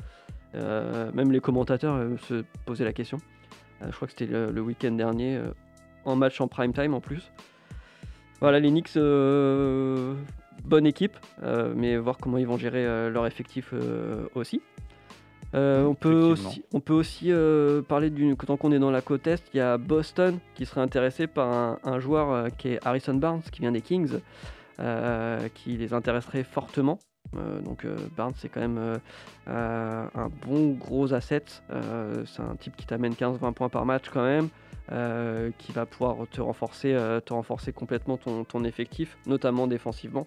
Euh, 0.56 1.12
même 1.12 1.30
les 1.30 1.38
commentateurs 1.38 1.94
euh, 1.94 2.16
se 2.28 2.42
posaient 2.66 2.84
la 2.84 2.92
question. 2.92 3.18
Je 3.86 3.92
crois 3.92 4.08
que 4.08 4.12
c'était 4.12 4.30
le, 4.30 4.50
le 4.50 4.60
week-end 4.60 4.90
dernier, 4.90 5.40
en 6.04 6.14
match 6.14 6.40
en 6.40 6.48
prime 6.48 6.72
time 6.74 6.92
en 6.92 7.00
plus. 7.00 7.30
Voilà, 8.40 8.58
les 8.58 8.68
Knicks, 8.68 8.94
bonne 10.64 10.86
équipe, 10.86 11.16
mais 11.74 11.96
voir 11.96 12.18
comment 12.18 12.36
ils 12.36 12.46
vont 12.46 12.58
gérer 12.58 13.08
leur 13.08 13.26
effectif 13.26 13.72
aussi. 14.34 14.60
Euh, 15.54 15.84
on, 15.84 15.94
peut 15.94 16.22
aussi, 16.22 16.64
on 16.72 16.80
peut 16.80 16.92
aussi 16.92 17.32
euh, 17.32 17.82
parler 17.82 18.10
d'une. 18.10 18.36
Tant 18.36 18.56
qu'on 18.56 18.72
est 18.72 18.78
dans 18.78 18.90
la 18.90 19.00
côte 19.00 19.26
Est, 19.26 19.42
il 19.52 19.56
y 19.56 19.60
a 19.60 19.78
Boston 19.78 20.38
qui 20.54 20.64
serait 20.64 20.80
intéressé 20.80 21.26
par 21.26 21.52
un, 21.52 21.78
un 21.82 21.98
joueur 21.98 22.30
euh, 22.30 22.48
qui 22.56 22.68
est 22.68 22.86
Harrison 22.86 23.14
Barnes, 23.14 23.42
qui 23.50 23.60
vient 23.60 23.72
des 23.72 23.80
Kings, 23.80 24.20
qui 25.54 25.76
les 25.76 25.92
intéresserait 25.92 26.44
fortement. 26.44 26.98
Donc 27.64 27.86
Barnes, 28.16 28.32
c'est 28.36 28.48
quand 28.48 28.60
même 28.60 28.98
un 29.46 30.28
bon 30.46 30.70
gros 30.70 31.12
asset. 31.12 31.44
C'est 31.68 32.42
un 32.42 32.56
type 32.58 32.76
qui 32.76 32.86
t'amène 32.86 33.12
15-20 33.12 33.52
points 33.52 33.68
par 33.68 33.84
match 33.84 34.04
quand 34.10 34.24
même. 34.24 34.48
qui 35.58 35.72
va 35.72 35.84
pouvoir 35.84 36.26
te 36.30 36.40
renforcer, 36.40 36.96
te 37.26 37.32
renforcer 37.34 37.74
complètement 37.74 38.16
ton, 38.16 38.44
ton 38.44 38.64
effectif, 38.64 39.18
notamment 39.26 39.66
défensivement. 39.66 40.26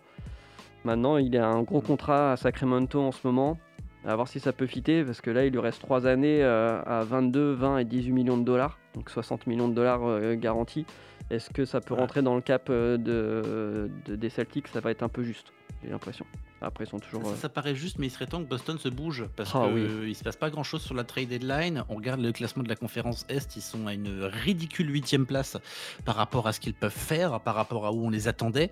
Maintenant, 0.85 1.17
il 1.17 1.35
a 1.35 1.47
un 1.47 1.63
gros 1.63 1.81
contrat 1.81 2.33
à 2.33 2.37
Sacramento 2.37 3.01
en 3.01 3.11
ce 3.11 3.25
moment. 3.25 3.57
À 4.05 4.15
voir 4.15 4.27
si 4.27 4.39
ça 4.41 4.51
peut 4.51 4.65
fitter, 4.67 5.03
parce 5.03 5.21
que 5.21 5.29
là, 5.31 5.45
il 5.45 5.53
lui 5.53 5.59
reste 5.59 5.81
3 5.81 6.07
années 6.07 6.43
euh, 6.43 6.81
à 6.85 7.03
22, 7.05 7.53
20 7.53 7.77
et 7.79 7.85
18 7.85 8.11
millions 8.11 8.37
de 8.37 8.43
dollars, 8.43 8.77
donc 8.95 9.09
60 9.09 9.47
millions 9.47 9.69
de 9.69 9.73
dollars 9.73 10.01
euh, 10.05 10.35
garantis. 10.35 10.85
Est-ce 11.29 11.49
que 11.49 11.63
ça 11.63 11.79
peut 11.79 11.93
rentrer 11.93 12.21
dans 12.21 12.35
le 12.35 12.41
cap 12.41 12.67
euh, 12.69 12.97
de, 12.97 13.89
de- 14.05 14.15
des 14.17 14.29
Celtics? 14.29 14.67
Ça 14.67 14.81
va 14.81 14.91
être 14.91 15.03
un 15.03 15.07
peu 15.09 15.23
juste, 15.23 15.53
j'ai 15.83 15.89
l'impression. 15.89 16.25
Après, 16.63 16.85
ils 16.85 16.89
sont 16.89 16.99
toujours. 16.99 17.23
Ça, 17.25 17.31
euh, 17.33 17.35
ça 17.35 17.49
paraît 17.49 17.75
juste, 17.75 17.99
mais 17.99 18.07
il 18.07 18.09
serait 18.09 18.25
temps 18.25 18.41
que 18.43 18.47
Boston 18.49 18.79
se 18.79 18.87
bouge 18.89 19.25
parce 19.35 19.51
Ah 19.53 19.67
que 19.67 19.73
oui. 19.73 19.81
euh, 19.81 20.07
il 20.07 20.15
se 20.15 20.23
passe 20.23 20.37
pas 20.37 20.49
grand 20.49 20.63
chose 20.63 20.81
sur 20.81 20.95
la 20.95 21.03
trade 21.03 21.27
deadline. 21.27 21.83
On 21.89 21.95
regarde 21.95 22.21
le 22.21 22.31
classement 22.31 22.63
de 22.63 22.69
la 22.69 22.75
conférence 22.75 23.25
Est, 23.29 23.55
ils 23.55 23.61
sont 23.61 23.85
à 23.87 23.93
une 23.93 24.23
ridicule 24.23 24.89
huitième 24.91 25.25
place 25.25 25.57
par 26.05 26.15
rapport 26.15 26.47
à 26.47 26.53
ce 26.53 26.59
qu'ils 26.59 26.73
peuvent 26.73 26.91
faire, 26.91 27.39
par 27.41 27.55
rapport 27.55 27.85
à 27.85 27.91
où 27.91 28.05
on 28.05 28.09
les 28.09 28.27
attendait. 28.27 28.71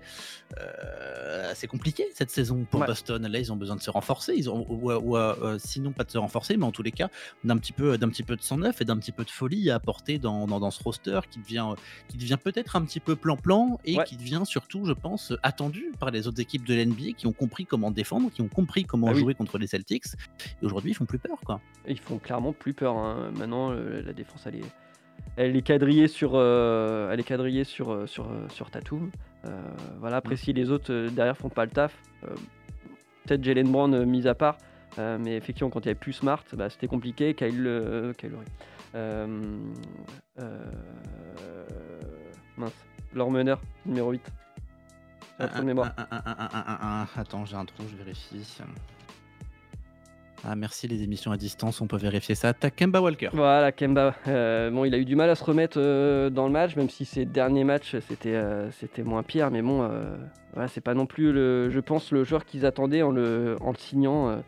Euh, 0.58 1.52
c'est 1.54 1.66
compliqué 1.66 2.06
cette 2.14 2.30
saison 2.30 2.66
pour 2.70 2.80
Ouais. 2.80 2.86
Boston. 2.86 3.26
Là, 3.26 3.38
ils 3.38 3.52
ont 3.52 3.56
besoin 3.56 3.76
de 3.76 3.80
se 3.82 3.90
renforcer, 3.90 4.34
ils 4.36 4.48
ont, 4.50 4.66
ou, 4.68 4.90
ou, 4.92 5.16
euh, 5.16 5.58
sinon 5.58 5.92
pas 5.92 6.04
de 6.04 6.10
se 6.10 6.18
renforcer, 6.18 6.56
mais 6.56 6.64
en 6.64 6.72
tous 6.72 6.82
les 6.82 6.92
cas 6.92 7.08
d'un 7.44 7.56
petit 7.58 7.72
peu, 7.72 7.96
d'un 7.98 8.08
petit 8.08 8.22
peu 8.22 8.36
de 8.36 8.42
sang 8.42 8.56
neuf 8.58 8.80
et 8.80 8.84
d'un 8.84 8.96
petit 8.98 9.12
peu 9.12 9.24
de 9.24 9.30
folie 9.30 9.70
à 9.70 9.76
apporter 9.76 10.18
dans, 10.18 10.46
dans, 10.46 10.60
dans 10.60 10.70
ce 10.70 10.82
roster 10.82 11.20
qui 11.30 11.38
devient, 11.40 11.68
qui 12.08 12.16
devient 12.16 12.38
peut-être 12.42 12.76
un 12.76 12.82
petit 12.84 13.00
peu 13.00 13.16
plan-plan 13.16 13.78
et 13.84 13.96
Ouais. 13.98 14.04
qui 14.04 14.16
devient 14.16 14.42
surtout, 14.44 14.84
je 14.86 14.92
pense, 14.92 15.32
attendu 15.42 15.92
par 16.00 16.10
les 16.10 16.26
autres 16.26 16.40
équipes 16.40 16.64
de 16.66 16.74
l'NBA 16.74 17.12
qui 17.16 17.26
ont 17.26 17.32
compris 17.32 17.66
comment 17.66 17.81
défendre, 17.90 18.30
qui 18.30 18.40
ont 18.42 18.48
compris 18.48 18.84
comment 18.84 19.08
Ah 19.08 19.12
oui. 19.12 19.20
jouer 19.20 19.34
contre 19.34 19.58
les 19.58 19.66
Celtics. 19.66 20.04
Et 20.62 20.64
aujourd'hui, 20.66 20.92
ils 20.92 20.94
font 20.94 21.04
plus 21.06 21.18
peur, 21.18 21.38
quoi. 21.44 21.60
Ils 21.88 21.98
font 21.98 22.18
clairement 22.18 22.52
plus 22.52 22.72
peur. 22.74 22.96
hein. 22.96 23.30
Maintenant, 23.36 23.70
euh, 23.72 24.02
la 24.04 24.12
défense, 24.12 24.46
elle 24.46 24.56
est, 24.56 24.72
elle 25.36 25.56
est 25.56 25.62
quadrillée 25.62 26.08
sur, 26.08 26.32
euh, 26.34 27.10
elle 27.12 27.20
est 27.20 27.24
quadrillée 27.24 27.64
sur, 27.64 27.90
euh, 27.92 28.06
sur, 28.06 28.28
sur 28.50 28.70
Tatum. 28.70 29.10
Euh, 29.44 29.60
voilà. 29.98 30.16
Après, 30.16 30.36
si 30.36 30.52
les 30.52 30.70
autres 30.70 31.08
derrière 31.10 31.36
font 31.36 31.48
pas 31.48 31.64
le 31.64 31.70
taf, 31.70 31.96
euh, 32.24 32.28
peut-être 33.26 33.42
Jalen 33.44 33.70
Brown 33.70 34.04
mis 34.04 34.26
à 34.28 34.34
part. 34.34 34.56
mais 34.98 35.36
effectivement, 35.36 35.70
quand 35.70 35.80
il 35.80 35.86
y 35.86 35.88
avait 35.90 35.98
plus 35.98 36.12
Smart, 36.12 36.44
bah, 36.54 36.68
c'était 36.70 36.86
compliqué. 36.88 37.34
Kyle, 37.34 38.12
Kyle 38.18 38.32
mince. 42.56 42.84
Leur 43.14 43.30
meneur, 43.30 43.60
numéro 43.86 44.10
8. 44.12 44.22
Un 45.38 45.60
de 45.60 45.64
mémoire. 45.66 45.92
Un, 45.96 46.16
un, 46.16 46.22
un, 46.26 47.00
un. 47.02 47.06
Attends, 47.20 47.44
j'ai 47.44 47.56
un 47.56 47.64
trou, 47.64 47.82
je 47.90 47.96
vérifie. 47.96 48.46
Ah, 50.44 50.56
merci 50.56 50.88
les 50.88 51.02
émissions 51.04 51.30
à 51.30 51.36
distance, 51.36 51.80
on 51.80 51.86
peut 51.86 51.96
vérifier 51.96 52.34
ça. 52.34 52.52
T'as 52.52 52.70
Kemba 52.70 53.00
Walker. 53.00 53.30
Voilà, 53.32 53.70
Kemba. 53.70 54.14
Euh, 54.26 54.70
bon, 54.70 54.84
il 54.84 54.92
a 54.94 54.98
eu 54.98 55.04
du 55.04 55.14
mal 55.14 55.30
à 55.30 55.36
se 55.36 55.44
remettre 55.44 55.78
euh, 55.80 56.30
dans 56.30 56.46
le 56.46 56.52
match, 56.52 56.74
même 56.74 56.90
si 56.90 57.04
ses 57.04 57.24
derniers 57.24 57.62
matchs 57.62 57.96
c'était 58.08 58.34
euh, 58.34 58.68
c'était 58.72 59.04
moins 59.04 59.22
pire. 59.22 59.50
Mais 59.52 59.62
bon, 59.62 59.88
voilà, 60.52 60.68
c'est 60.68 60.80
pas 60.80 60.94
non 60.94 61.06
plus, 61.06 61.32
le, 61.32 61.70
je 61.70 61.78
pense, 61.80 62.10
le 62.10 62.24
joueur 62.24 62.44
qu'ils 62.44 62.66
attendaient 62.66 63.02
en 63.02 63.12
le, 63.12 63.56
en 63.60 63.70
le 63.70 63.76
signant. 63.76 64.42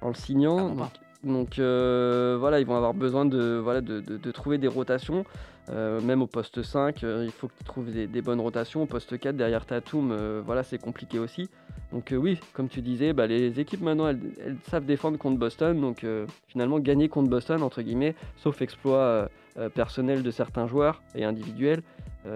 en 0.00 0.08
le 0.08 0.14
signant. 0.14 0.56
Clairement 0.56 0.74
donc 0.76 0.90
donc, 1.24 1.54
voilà, 1.58 2.60
ils 2.60 2.66
vont 2.66 2.76
avoir 2.76 2.92
besoin 2.94 3.24
de, 3.26 3.58
voilà, 3.62 3.80
de, 3.82 4.00
de- 4.00 4.16
de 4.18 4.30
trouver 4.30 4.58
des 4.58 4.68
rotations. 4.68 5.24
Euh, 5.70 6.00
même 6.02 6.20
au 6.20 6.26
poste 6.26 6.62
5, 6.62 7.02
euh, 7.04 7.22
il 7.24 7.30
faut 7.32 7.48
qu'ils 7.48 7.64
trouvent 7.66 7.90
des, 7.90 8.06
des 8.06 8.20
bonnes 8.20 8.40
rotations. 8.40 8.82
Au 8.82 8.86
poste 8.86 9.18
4, 9.18 9.34
derrière 9.36 9.64
Tatum, 9.64 10.10
euh, 10.12 10.42
voilà, 10.44 10.62
c'est 10.62 10.76
compliqué 10.78 11.18
aussi. 11.18 11.48
Donc 11.92 12.12
oui, 12.16 12.38
comme 12.52 12.68
tu 12.68 12.82
disais, 12.82 13.12
bah, 13.14 13.26
les 13.26 13.58
équipes 13.60 13.80
maintenant, 13.80 14.08
elles, 14.08 14.20
elles 14.44 14.56
savent 14.68 14.84
défendre 14.84 15.16
contre 15.16 15.38
Boston. 15.38 15.80
Donc 15.80 16.04
finalement, 16.48 16.78
gagner 16.80 17.08
contre 17.08 17.30
Boston, 17.30 17.62
entre 17.62 17.82
guillemets, 17.82 18.14
sauf 18.36 18.60
exploit 18.62 19.30
personnel 19.74 20.22
de 20.24 20.30
certains 20.32 20.66
joueurs 20.66 21.02
et 21.14 21.24
individuels, 21.24 21.82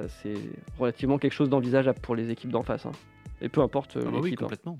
c'est 0.08 0.34
relativement 0.78 1.18
quelque 1.18 1.32
chose 1.32 1.48
d'envisageable 1.50 1.98
pour 2.00 2.14
les 2.14 2.30
équipes 2.30 2.50
d'en 2.52 2.62
face. 2.62 2.86
hein. 2.86 2.92
Et 3.42 3.48
peu 3.48 3.60
importe 3.60 3.96
Ah 4.00 4.04
bah 4.10 4.18
oui, 4.22 4.30
hein. 4.32 4.36
complètement. 4.38 4.76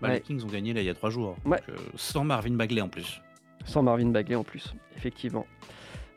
Bah, 0.00 0.08
Ouais. 0.08 0.14
Les 0.14 0.20
Kings 0.20 0.42
ont 0.44 0.48
gagné 0.48 0.72
là 0.74 0.80
il 0.82 0.86
y 0.86 0.90
a 0.90 0.94
trois 0.94 1.10
jours. 1.10 1.36
Ouais. 1.44 1.58
Donc, 1.66 1.76
sans 1.96 2.22
Marvin 2.24 2.52
Bagley 2.54 2.80
en 2.82 2.88
plus. 2.88 3.20
Sans 3.64 3.82
Marvin 3.82 4.10
Bagley 4.10 4.36
en 4.36 4.44
plus, 4.44 4.74
effectivement. 4.96 5.46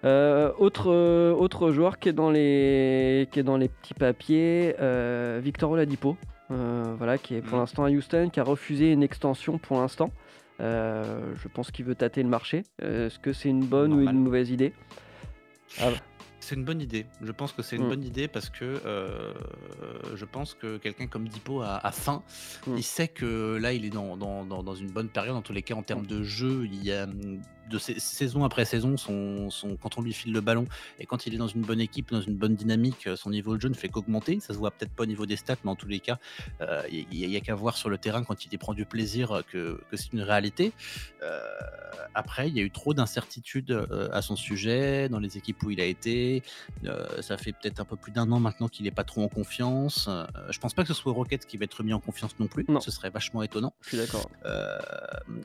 Euh, 0.05 0.51
autre, 0.57 0.89
euh, 0.91 1.33
autre 1.33 1.71
joueur 1.71 1.99
qui 1.99 2.07
est 2.09 2.13
dans 2.13 2.31
les, 2.31 3.27
qui 3.31 3.39
est 3.39 3.43
dans 3.43 3.57
les 3.57 3.67
petits 3.67 3.93
papiers, 3.93 4.75
euh, 4.79 5.41
Victor 5.43 5.71
Oladipo, 5.71 6.15
euh, 6.51 6.83
voilà, 6.97 7.17
qui 7.17 7.35
est 7.35 7.41
pour 7.41 7.55
Mhm. 7.55 7.59
l'instant 7.59 7.83
à 7.83 7.89
Houston, 7.89 8.29
qui 8.31 8.39
a 8.39 8.43
refusé 8.43 8.91
une 8.93 9.03
extension 9.03 9.57
pour 9.57 9.77
l'instant. 9.79 10.11
Je 10.59 11.47
pense 11.53 11.71
qu'il 11.71 11.85
veut 11.85 11.95
tâter 11.95 12.21
le 12.23 12.29
marché. 12.29 12.63
Est-ce 12.81 13.17
que 13.19 13.31
c'est 13.33 13.49
une 13.49 13.63
bonne 13.65 13.91
Normal. 13.91 14.07
ou 14.07 14.17
une 14.17 14.23
mauvaise 14.23 14.49
idée? 14.51 14.73
Ah, 15.81 15.89
C'est 16.41 16.55
une 16.55 16.63
bonne 16.65 16.81
idée. 16.81 17.05
Je 17.21 17.31
pense 17.33 17.51
que 17.53 17.61
c'est 17.61 17.75
une 17.75 17.85
Mm. 17.85 17.89
bonne 17.89 18.03
idée 18.03 18.27
parce 18.29 18.49
que 18.49 18.63
euh, 18.85 19.33
je 20.15 20.25
pense 20.25 20.53
que 20.53 20.77
quelqu'un 20.77 21.05
comme 21.07 21.27
Dipo 21.27 21.61
a, 21.61 21.75
a 21.85 21.91
faim. 21.91 22.23
Mm. 22.65 22.77
Il 22.77 22.83
sait 22.83 23.07
que 23.09 23.57
là, 23.61 23.73
il 23.73 23.85
est 23.85 23.89
dans, 23.89 24.15
dans, 24.17 24.45
dans- 24.45 24.63
dans 24.63 24.73
une 24.73 24.89
bonne 24.89 25.09
période. 25.09 25.35
En 25.35 25.41
tous 25.41 25.51
les 25.53 25.61
cas, 25.61 25.75
en 25.75 25.83
termes 25.83 26.05
de 26.05 26.23
jeu, 26.23 26.61
il 26.65 26.81
y 26.83 26.91
a 26.93 27.05
de 27.69 27.77
saison 27.77 28.43
après 28.43 28.65
saison, 28.65 28.97
son, 28.97 29.49
son, 29.49 29.77
quand 29.77 29.97
on 29.97 30.01
lui 30.01 30.13
file 30.13 30.33
le 30.33 30.41
ballon 30.41 30.65
et 30.99 31.05
quand 31.05 31.25
il 31.25 31.33
est 31.33 31.37
dans 31.37 31.47
une 31.47 31.61
bonne 31.61 31.79
équipe, 31.79 32.11
dans 32.11 32.21
une 32.21 32.35
bonne 32.35 32.55
dynamique, 32.55 33.07
euh, 33.07 33.15
son 33.15 33.29
niveau 33.29 33.55
de 33.55 33.61
jeu 33.61 33.69
ne 33.69 33.73
fait 33.73 33.89
qu'augmenter. 33.89 34.39
Ça 34.39 34.53
se 34.53 34.59
voit 34.59 34.71
peut-être 34.71 34.91
pas 34.91 35.03
au 35.03 35.05
niveau 35.05 35.25
des 35.25 35.35
stats, 35.35 35.55
mais 35.63 35.71
en 35.71 35.75
tous 35.75 35.87
les 35.87 35.99
cas, 35.99 36.17
il 36.91 37.07
n'y 37.09 37.35
a, 37.35 37.39
qu'à 37.39 37.55
voir 37.55 37.77
sur 37.77 37.89
le 37.89 37.97
terrain 37.97 38.23
quand 38.23 38.45
il 38.45 38.53
y 38.53 38.57
prend 38.57 38.73
du 38.73 38.85
plaisir 38.85 39.43
que, 39.51 39.81
que 39.89 39.97
c'est 39.97 40.11
une 40.13 40.21
réalité. 40.21 40.73
après, 42.13 42.49
il 42.49 42.55
y 42.55 42.59
a 42.59 42.63
eu 42.63 42.71
trop 42.71 42.93
d'incertitudes 42.93 43.87
à 44.11 44.21
son 44.21 44.35
sujet 44.35 45.09
dans 45.09 45.19
les 45.19 45.37
équipes 45.37 45.61
où 45.63 45.71
il 45.71 45.79
a 45.79 45.85
été. 45.85 46.43
ça 47.21 47.37
fait 47.37 47.53
peut-être 47.53 47.79
un 47.79 47.85
peu 47.85 47.95
plus 47.95 48.11
d'un 48.11 48.31
an 48.31 48.39
maintenant 48.39 48.67
qu'il 48.67 48.85
n'est 48.85 48.91
pas 48.91 49.03
trop 49.03 49.23
en 49.23 49.27
confiance. 49.27 50.09
je 50.49 50.59
pense 50.59 50.73
pas 50.73 50.81
que 50.81 50.87
ce 50.87 50.93
soit 50.93 51.13
Rocket 51.13 51.45
qui 51.45 51.57
va 51.57 51.65
être 51.65 51.83
mis 51.83 51.93
en 51.93 51.99
confiance 51.99 52.37
non 52.39 52.47
plus. 52.47 52.65
Ce 52.81 52.91
serait 52.91 53.09
vachement 53.09 53.43
étonnant. 53.43 53.73
Je 53.81 53.89
suis 53.89 53.97
d'accord. 53.97 54.29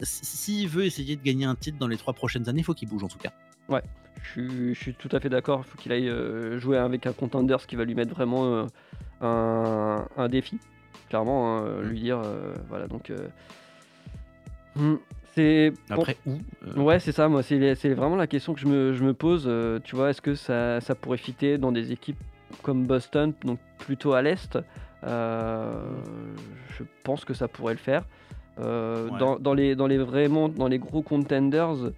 S'il 0.03 0.68
veut 0.68 0.84
essayer 0.84 1.16
de 1.16 1.22
gagner 1.22 1.44
un 1.44 1.55
titre 1.55 1.78
dans 1.78 1.88
les 1.88 1.96
trois 1.96 2.13
prochaines 2.14 2.48
années, 2.48 2.62
faut 2.62 2.74
qu'il 2.74 2.88
bouge 2.88 3.04
en 3.04 3.08
tout 3.08 3.18
cas. 3.18 3.32
Ouais, 3.68 3.82
je 4.22 4.72
suis, 4.74 4.94
tout 4.94 5.08
à 5.12 5.20
fait 5.20 5.28
d'accord. 5.28 5.62
Il 5.66 5.70
faut 5.70 5.78
qu'il 5.78 5.92
aille 5.92 6.08
euh, 6.08 6.58
jouer 6.58 6.76
avec 6.76 7.06
un 7.06 7.12
contender, 7.12 7.56
ce 7.60 7.66
qui 7.66 7.76
va 7.76 7.84
lui 7.84 7.94
mettre 7.94 8.14
vraiment 8.14 8.66
euh, 9.22 10.00
un, 10.16 10.28
défi. 10.28 10.58
Clairement, 11.08 11.58
hein, 11.58 11.62
mm. 11.62 11.82
lui 11.82 12.00
dire, 12.00 12.20
euh, 12.24 12.54
voilà, 12.68 12.86
donc. 12.86 13.12
Hmm, 14.76 14.96
c'est 15.34 15.72
après 15.88 16.16
où 16.26 16.38
Ouais, 16.76 16.98
c'est 16.98 17.12
ça. 17.12 17.28
Moi, 17.28 17.42
c'est 17.42 17.94
vraiment 17.94 18.16
la 18.16 18.26
question 18.26 18.54
que 18.54 18.60
je 18.60 18.66
me, 18.66 19.12
pose. 19.12 19.50
tu 19.84 19.96
vois, 19.96 20.10
est-ce 20.10 20.22
que 20.22 20.34
ça, 20.34 20.80
ça, 20.80 20.94
pourrait 20.94 21.18
fitter 21.18 21.58
dans 21.58 21.72
des 21.72 21.92
équipes 21.92 22.20
comme 22.62 22.86
Boston, 22.86 23.32
donc 23.44 23.58
plutôt 23.78 24.12
à 24.14 24.22
l'est? 24.22 24.58
Je 25.02 26.82
pense 27.02 27.24
que 27.24 27.34
ça 27.34 27.48
pourrait 27.48 27.74
le 27.74 27.78
faire. 27.78 28.04
Dans, 28.59 29.55
les, 29.55 29.74
dans 29.74 29.86
les 29.86 29.98
vraiment 29.98 30.48
dans 30.48 30.68
les 30.68 30.78
gros 30.78 31.02
contenders, 31.02 31.90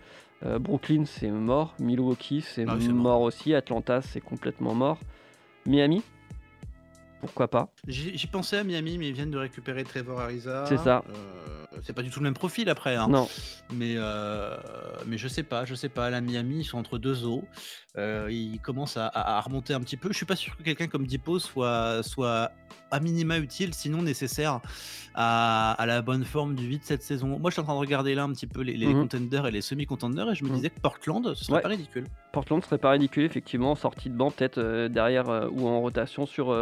euh, 0.44 0.58
Brooklyn, 0.58 1.04
c'est 1.06 1.30
mort. 1.30 1.74
Milwaukee, 1.78 2.42
c'est 2.42 2.66
ah 2.68 2.76
mort. 2.92 3.22
aussi. 3.22 3.54
Atlanta, 3.54 4.02
c'est 4.02 4.20
complètement 4.20 4.74
mort. 4.74 4.98
Miami, 5.64 6.02
pourquoi 7.20 7.48
pas? 7.48 7.68
J'y 7.88 8.26
pensais 8.26 8.58
à 8.58 8.64
Miami, 8.64 8.98
mais 8.98 9.08
ils 9.08 9.14
viennent 9.14 9.30
de 9.30 9.38
récupérer 9.38 9.84
Trevor 9.84 10.20
Ariza. 10.20 10.66
C'est 10.66 10.78
ça. 10.78 11.02
Euh, 11.08 11.55
c'est 11.82 11.92
pas 11.92 12.02
du 12.02 12.10
tout 12.10 12.20
le 12.20 12.24
même 12.24 12.34
profil 12.34 12.68
après. 12.68 12.96
Hein. 12.96 13.08
Non. 13.08 13.28
Mais, 13.72 13.94
euh, 13.96 14.56
mais 15.06 15.18
je 15.18 15.28
sais 15.28 15.42
pas, 15.42 15.64
je 15.64 15.74
sais 15.74 15.88
pas. 15.88 16.10
La 16.10 16.20
Miami, 16.20 16.60
ils 16.60 16.64
sont 16.64 16.78
entre 16.78 16.98
deux 16.98 17.26
eaux. 17.26 17.44
Euh, 17.96 18.28
ils 18.30 18.60
commencent 18.60 18.98
à, 18.98 19.40
remonter 19.40 19.74
un 19.74 19.80
petit 19.80 19.96
peu. 19.96 20.08
Je 20.10 20.16
suis 20.16 20.26
pas 20.26 20.36
sûr 20.36 20.56
que 20.56 20.62
quelqu'un 20.62 20.86
comme 20.86 21.06
Dipo 21.06 21.38
soit, 21.38 22.02
soit 22.02 22.52
à 22.90 23.00
minima 23.00 23.38
utile, 23.38 23.74
sinon 23.74 24.02
nécessaire 24.02 24.60
à, 25.14 25.84
la 25.86 26.02
bonne 26.02 26.24
forme 26.24 26.54
du 26.54 26.66
8 26.66 26.82
cette 26.84 27.02
saison. 27.02 27.38
Moi, 27.38 27.50
je 27.50 27.54
suis 27.54 27.60
en 27.60 27.64
train 27.64 27.74
de 27.74 27.80
regarder 27.80 28.14
là 28.14 28.24
un 28.24 28.32
petit 28.32 28.46
peu 28.46 28.60
les, 28.62 28.86
mhm. 28.86 29.02
contenders 29.02 29.46
et 29.46 29.50
les 29.50 29.62
semi-contenders 29.62 30.30
et 30.30 30.34
je 30.34 30.44
me 30.44 30.50
mhm. 30.50 30.56
disais 30.56 30.70
que 30.70 30.80
Portland, 30.80 31.34
ce 31.34 31.44
serait 31.44 31.62
pas 31.62 31.68
ridicule. 31.68 32.06
Portland 32.32 32.62
serait 32.64 32.78
pas 32.78 32.90
ridicule, 32.90 33.24
effectivement, 33.24 33.74
sortie 33.74 34.10
de 34.10 34.14
banc 34.14 34.30
peut-être 34.30 34.88
derrière 34.88 35.48
ou 35.52 35.66
en 35.68 35.80
rotation 35.80 36.26
sur 36.26 36.52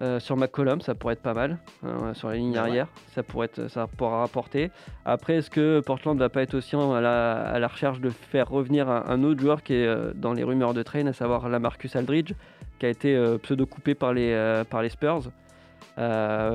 euh, 0.00 0.20
sur 0.20 0.36
McCollum, 0.36 0.80
ça 0.80 0.94
pourrait 0.94 1.14
être 1.14 1.22
pas 1.22 1.34
mal. 1.34 1.58
Hein, 1.84 2.14
sur 2.14 2.28
la 2.28 2.36
ligne 2.36 2.56
arrière, 2.56 2.86
ça 3.14 3.22
pourrait 3.22 3.46
être, 3.46 3.68
ça 3.68 3.86
pourra 3.86 4.20
rapporter. 4.20 4.70
Après, 5.04 5.36
est-ce 5.36 5.50
que 5.50 5.80
Portland 5.80 6.16
va 6.16 6.28
pas 6.28 6.42
être 6.42 6.54
aussi 6.54 6.76
à 6.76 7.00
la, 7.00 7.68
recherche 7.68 8.00
de 8.00 8.10
faire 8.10 8.48
revenir 8.48 8.88
un, 8.88 9.22
autre 9.24 9.40
joueur 9.40 9.62
qui 9.62 9.74
est 9.74 9.86
euh, 9.86 10.12
dans 10.14 10.32
les 10.32 10.44
rumeurs 10.44 10.72
de 10.72 10.82
train, 10.82 11.06
à 11.06 11.12
savoir 11.12 11.48
la 11.48 11.58
Marcus 11.58 11.96
Aldridge, 11.96 12.32
qui 12.78 12.86
a 12.86 12.88
été 12.88 13.16
euh, 13.16 13.38
pseudo-coupé 13.38 13.94
par 13.94 14.12
les, 14.12 14.62
par 14.70 14.82
les 14.82 14.88
Spurs 14.88 15.30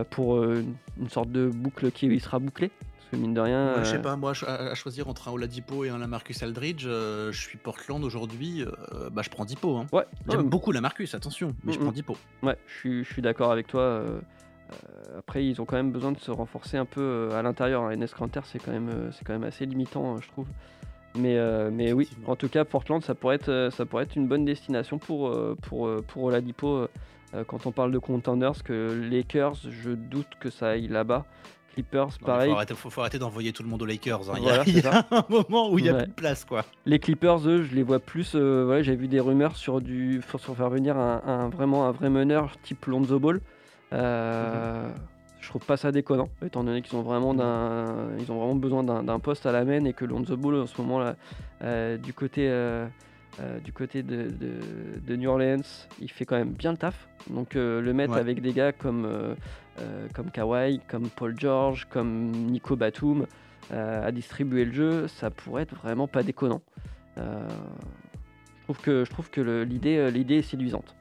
pour 0.10 0.42
une, 0.42 1.10
sorte 1.10 1.30
de 1.30 1.48
boucle 1.48 1.92
qui 1.92 2.18
sera 2.22 2.40
bouclée? 2.40 2.72
Mine 3.18 3.34
de 3.34 3.42
rien. 3.42 3.84
je 3.84 3.90
sais 3.90 3.96
euh, 3.98 4.00
pas, 4.00 4.16
moi, 4.16 4.34
à, 4.48 4.74
choisir 4.76 5.08
entre 5.08 5.28
un 5.28 5.32
Oladipo 5.32 5.84
et 5.84 5.90
un 5.90 5.98
Lamarcus 5.98 6.42
Aldridge, 6.44 6.86
euh, 6.86 7.32
je 7.32 7.42
suis 7.42 7.58
Portland 7.58 8.04
aujourd'hui, 8.04 8.64
euh, 8.64 9.10
bah, 9.12 9.22
je 9.24 9.30
prends 9.30 9.46
Dipo. 9.46 9.78
Hein. 9.78 9.88
Ouais. 9.92 10.06
J'aime 10.30 10.50
beaucoup 10.50 10.72
Lamarcus, 10.72 11.14
attention, 11.16 11.56
mais 11.64 11.74
je 11.74 11.80
prends 11.80 11.92
Dipo. 11.92 12.18
Ouais, 12.42 12.58
je 12.68 13.04
suis, 13.04 13.22
d'accord 13.22 13.52
avec 13.52 13.68
toi. 13.68 14.04
après, 15.18 15.46
ils 15.46 15.62
ont 15.62 15.66
quand 15.66 15.76
même 15.76 15.92
besoin 15.92 16.12
de 16.12 16.20
se 16.20 16.32
renforcer 16.32 16.78
un 16.78 16.86
peu 16.86 17.30
à 17.34 17.42
l'intérieur. 17.42 17.92
Enes 17.92 18.08
Kanter, 18.08 18.42
c'est 18.46 18.60
quand, 18.60 18.72
même, 18.72 19.12
c'est 19.12 19.26
quand 19.26 19.34
même 19.34 19.44
assez 19.44 19.66
limitant, 19.66 20.20
je 20.22 20.28
trouve. 20.30 20.48
Mais, 21.16 21.38
mais 21.72 21.94
oui, 21.94 22.10
en 22.26 22.36
tout 22.36 22.50
cas, 22.50 22.66
Portland, 22.66 23.04
ça 23.04 23.16
pourrait 23.16 23.36
être, 23.36 23.70
ça 23.72 23.86
pourrait 23.86 24.04
être 24.04 24.16
une 24.16 24.28
bonne 24.28 24.46
destination 24.46 24.98
pour, 24.98 25.36
pour, 25.62 25.90
pour 26.08 26.24
Oladipo. 26.24 26.88
quand 27.48 27.66
on 27.66 27.72
parle 27.72 27.92
de 27.92 28.00
contenders, 28.00 28.64
que 28.64 29.08
Lakers, 29.10 29.58
je 29.70 29.92
doute 29.92 30.30
que 30.40 30.50
ça 30.50 30.70
aille 30.70 30.88
là-bas. 30.88 31.26
Clippers, 31.74 32.20
pareil. 32.24 32.54
Il 32.70 32.76
faut, 32.76 33.02
arrêter, 33.02 33.18
d'envoyer 33.18 33.52
tout 33.52 33.64
le 33.64 33.70
monde 33.70 33.82
aux 33.82 33.86
Lakers. 33.86 34.30
Hein. 34.30 34.64
il 34.68 34.80
y 34.80 34.86
a, 34.86 35.06
un 35.12 35.26
moment 35.30 35.72
où 35.72 35.80
il 35.80 35.84
n'y 35.84 35.90
a 35.90 35.96
plus 35.96 36.08
de 36.08 36.14
place. 36.14 36.46
quoi. 36.46 36.64
Les 36.86 37.00
Clippers, 37.00 37.48
eux, 37.48 37.64
je 37.64 37.76
les 37.76 37.84
vois 37.84 38.00
plus. 38.00 38.34
Euh, 38.36 38.82
j'ai 38.84 38.96
vu 38.96 39.08
des 39.08 39.20
rumeurs 39.20 39.56
sur, 39.56 39.82
du, 39.82 40.22
sur 40.38 40.56
faire 40.56 40.70
venir 40.70 40.98
un, 40.98 41.50
vraiment 41.50 41.88
un 41.88 41.92
vrai 41.92 42.10
meneur 42.10 42.56
type 42.64 42.86
Lonzo 42.86 43.20
Ball. 43.20 43.42
Euh, 43.92 44.88
mhm. 44.88 44.94
Je 45.42 45.50
trouve 45.50 45.66
pas 45.66 45.76
ça 45.76 45.92
déconnant, 45.92 46.30
étant 46.46 46.64
donné 46.64 46.82
qu'ils 46.82 46.98
ont 46.98 47.02
vraiment, 47.02 47.34
ils 47.34 48.32
ont 48.32 48.38
vraiment 48.38 48.56
besoin 48.56 48.84
d'un 48.84 49.20
poste 49.20 49.46
à 49.46 49.52
la 49.52 49.66
main 49.66 49.84
et 49.84 49.94
que 49.94 50.06
Lonzo 50.06 50.38
Ball, 50.38 50.62
en 50.62 50.68
ce 50.68 50.80
moment, 50.82 51.00
là, 51.00 51.16
euh, 51.64 51.98
du 51.98 52.14
côté. 52.14 52.48
Euh, 53.40 53.60
du 53.60 53.74
côté 53.74 54.04
de, 54.04 55.16
New 55.16 55.30
Orleans, 55.30 55.88
il 56.00 56.12
fait 56.12 56.26
quand 56.26 56.38
même 56.38 56.54
bien 56.54 56.72
le 56.72 56.78
taf. 56.78 57.08
Donc 57.30 57.56
le 57.56 57.94
mettre 57.94 58.14
avec 58.14 58.42
des 58.42 58.54
gars 58.54 58.72
comme 58.72 59.36
euh, 59.80 60.08
comme 60.14 60.30
Kawhi, 60.30 60.80
comme 60.88 61.10
Paul 61.10 61.34
George, 61.38 61.88
comme 61.90 62.30
Nico 62.30 62.76
Batum 62.76 63.26
euh, 63.72 64.08
à 64.08 64.12
distribuer 64.12 64.66
le 64.66 64.72
jeu, 64.72 65.08
ça 65.08 65.32
pourrait 65.32 65.64
être 65.64 65.76
vraiment 65.76 66.08
pas 66.08 66.22
déconnant. 66.22 66.62
Euh, 67.18 67.48
je 68.60 68.64
trouve 68.66 68.80
que, 68.82 69.04
je 69.04 69.10
trouve 69.10 69.30
que 69.32 69.64
l'idée, 69.64 70.12
l'idée 70.12 70.36
est 70.36 70.42
séduisante. 70.44 70.96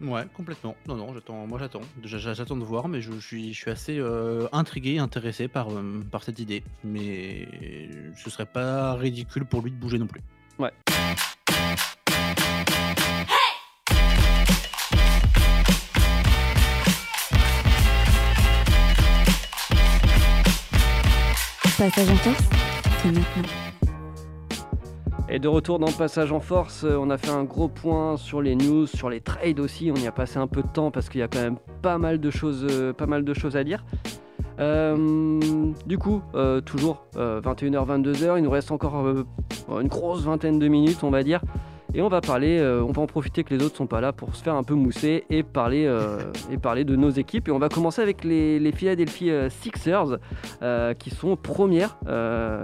Ouais, 0.00 0.24
complètement. 0.34 0.76
Non, 0.86 0.96
non, 0.96 1.14
j'attends, 1.14 1.46
moi 1.46 1.58
j'attends. 1.58 1.80
J'attends 2.02 2.56
de 2.56 2.64
voir, 2.64 2.88
mais 2.88 3.00
je, 3.00 3.12
suis, 3.20 3.52
je 3.52 3.58
suis 3.58 3.70
assez 3.70 4.02
intrigué, 4.52 4.98
intéressé 4.98 5.48
par, 5.48 5.68
par 6.10 6.22
cette 6.22 6.38
idée. 6.38 6.62
Mais 6.82 7.48
ce 8.16 8.30
serait 8.30 8.46
pas 8.46 8.94
ridicule 8.94 9.44
pour 9.44 9.62
lui 9.62 9.70
de 9.70 9.76
bouger 9.76 9.98
non 9.98 10.06
plus. 10.06 10.22
Ouais. 10.58 10.72
Passage 21.76 22.08
en 22.08 22.16
c'est 23.02 23.10
maintenant. 23.10 23.63
Et 25.34 25.40
de 25.40 25.48
retour 25.48 25.80
dans 25.80 25.90
Passage 25.90 26.30
en 26.30 26.38
Force, 26.38 26.84
euh, 26.84 26.96
on 26.96 27.10
a 27.10 27.18
fait 27.18 27.32
un 27.32 27.42
gros 27.42 27.66
point 27.66 28.16
sur 28.16 28.40
les 28.40 28.54
news, 28.54 28.86
sur 28.86 29.10
les 29.10 29.20
trades 29.20 29.58
aussi. 29.58 29.90
On 29.90 29.96
y 29.96 30.06
a 30.06 30.12
passé 30.12 30.36
un 30.36 30.46
peu 30.46 30.62
de 30.62 30.68
temps 30.68 30.92
parce 30.92 31.08
qu'il 31.08 31.18
y 31.18 31.24
a 31.24 31.26
quand 31.26 31.40
même 31.40 31.56
pas 31.82 31.98
mal 31.98 32.20
de 32.20 32.30
choses, 32.30 32.64
euh, 32.70 32.92
pas 32.92 33.06
mal 33.06 33.24
de 33.24 33.34
choses 33.34 33.56
à 33.56 33.64
dire. 33.64 33.84
Euh, 34.60 35.72
du 35.86 35.98
coup, 35.98 36.22
toujours 36.64 37.08
21h-22h, 37.16 38.38
il 38.38 38.44
nous 38.44 38.50
reste 38.50 38.70
encore 38.70 39.04
une 39.68 39.88
grosse 39.88 40.22
vingtaine 40.22 40.60
de 40.60 40.68
minutes, 40.68 41.02
on 41.02 41.10
va 41.10 41.24
dire. 41.24 41.40
Et 41.96 42.02
on 42.02 42.08
va 42.08 42.20
parler, 42.20 42.58
euh, 42.58 42.82
on 42.82 42.90
va 42.90 43.02
en 43.02 43.06
profiter 43.06 43.44
que 43.44 43.54
les 43.54 43.64
autres 43.64 43.76
sont 43.76 43.86
pas 43.86 44.00
là 44.00 44.12
pour 44.12 44.34
se 44.34 44.42
faire 44.42 44.56
un 44.56 44.64
peu 44.64 44.74
mousser 44.74 45.24
et 45.30 45.44
parler, 45.44 45.86
euh, 45.86 46.18
et 46.50 46.58
parler 46.58 46.84
de 46.84 46.96
nos 46.96 47.10
équipes. 47.10 47.48
Et 47.48 47.52
on 47.52 47.60
va 47.60 47.68
commencer 47.68 48.02
avec 48.02 48.24
les, 48.24 48.58
les 48.58 48.72
Philadelphia 48.72 49.32
euh, 49.32 49.48
Sixers 49.48 50.18
qui 50.98 51.10
sont 51.10 51.36
premières, 51.36 51.98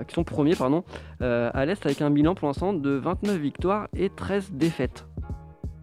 qui 0.07 0.14
sont 0.14 0.24
premiers 0.24 0.55
à 1.20 1.64
l'est 1.64 1.87
avec 1.87 2.03
un 2.03 2.11
bilan 2.11 2.35
pour 2.35 2.49
l'instant 2.49 2.72
de 2.72 2.91
29 2.91 3.37
victoires 3.37 3.89
et 3.97 4.11
13 4.11 4.53
défaites. 4.53 5.05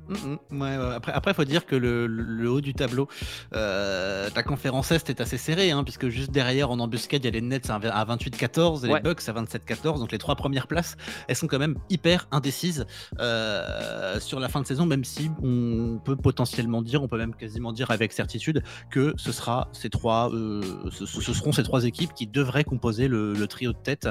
Mm, 0.10 0.58
mm. 0.58 0.62
après, 0.96 1.12
après, 1.12 1.34
faut 1.34 1.44
dire 1.44 1.66
que 1.66 1.76
le, 1.76 2.50
haut 2.50 2.62
du 2.62 2.74
tableau, 2.74 3.08
euh, 3.54 4.30
ta 4.30 4.44
conférence 4.44 4.92
Est 4.92 5.10
est 5.10 5.22
assez 5.22 5.38
serrée, 5.38 5.72
hein, 5.72 5.84
puisque 5.84 6.10
juste 6.10 6.32
derrière, 6.32 6.72
en 6.72 6.80
embuscade, 6.80 7.24
il 7.24 7.26
y 7.26 7.28
a 7.28 7.32
les 7.32 7.42
Nets 7.42 7.70
à 7.70 8.06
28-14 8.06 8.86
et 8.86 8.94
les 8.94 9.00
Bucks 9.00 9.22
à 9.28 9.34
27-14. 9.34 10.00
Donc 10.00 10.12
les 10.12 10.18
trois 10.18 10.36
premières 10.36 10.68
places, 10.68 10.96
elles 11.28 11.36
sont 11.36 11.48
quand 11.48 11.60
même 11.60 11.76
hyper 11.90 12.28
indécises 12.32 12.86
euh, 13.20 14.20
sur 14.20 14.40
la 14.40 14.50
fin 14.50 14.62
de 14.62 14.68
saison, 14.68 14.86
même 14.86 15.04
si 15.04 15.30
on 15.44 16.00
peut 16.04 16.16
potentiellement 16.16 16.82
dire, 16.82 17.04
on 17.04 17.08
peut 17.08 17.18
même 17.18 17.36
quasiment 17.36 17.74
dire 17.74 17.92
avec 17.92 18.14
certitude 18.14 18.64
que 18.90 19.14
ce 19.18 19.32
sera 19.32 19.70
ces 19.74 19.90
trois, 19.90 20.32
euh, 20.34 20.62
ce, 20.92 21.06
seront 21.06 21.52
ces 21.52 21.64
trois 21.64 21.86
équipes 21.86 22.14
qui 22.14 22.28
devraient 22.28 22.64
composer 22.64 23.08
le, 23.08 23.48
trio 23.48 23.72
de 23.72 23.78
tête 23.78 24.10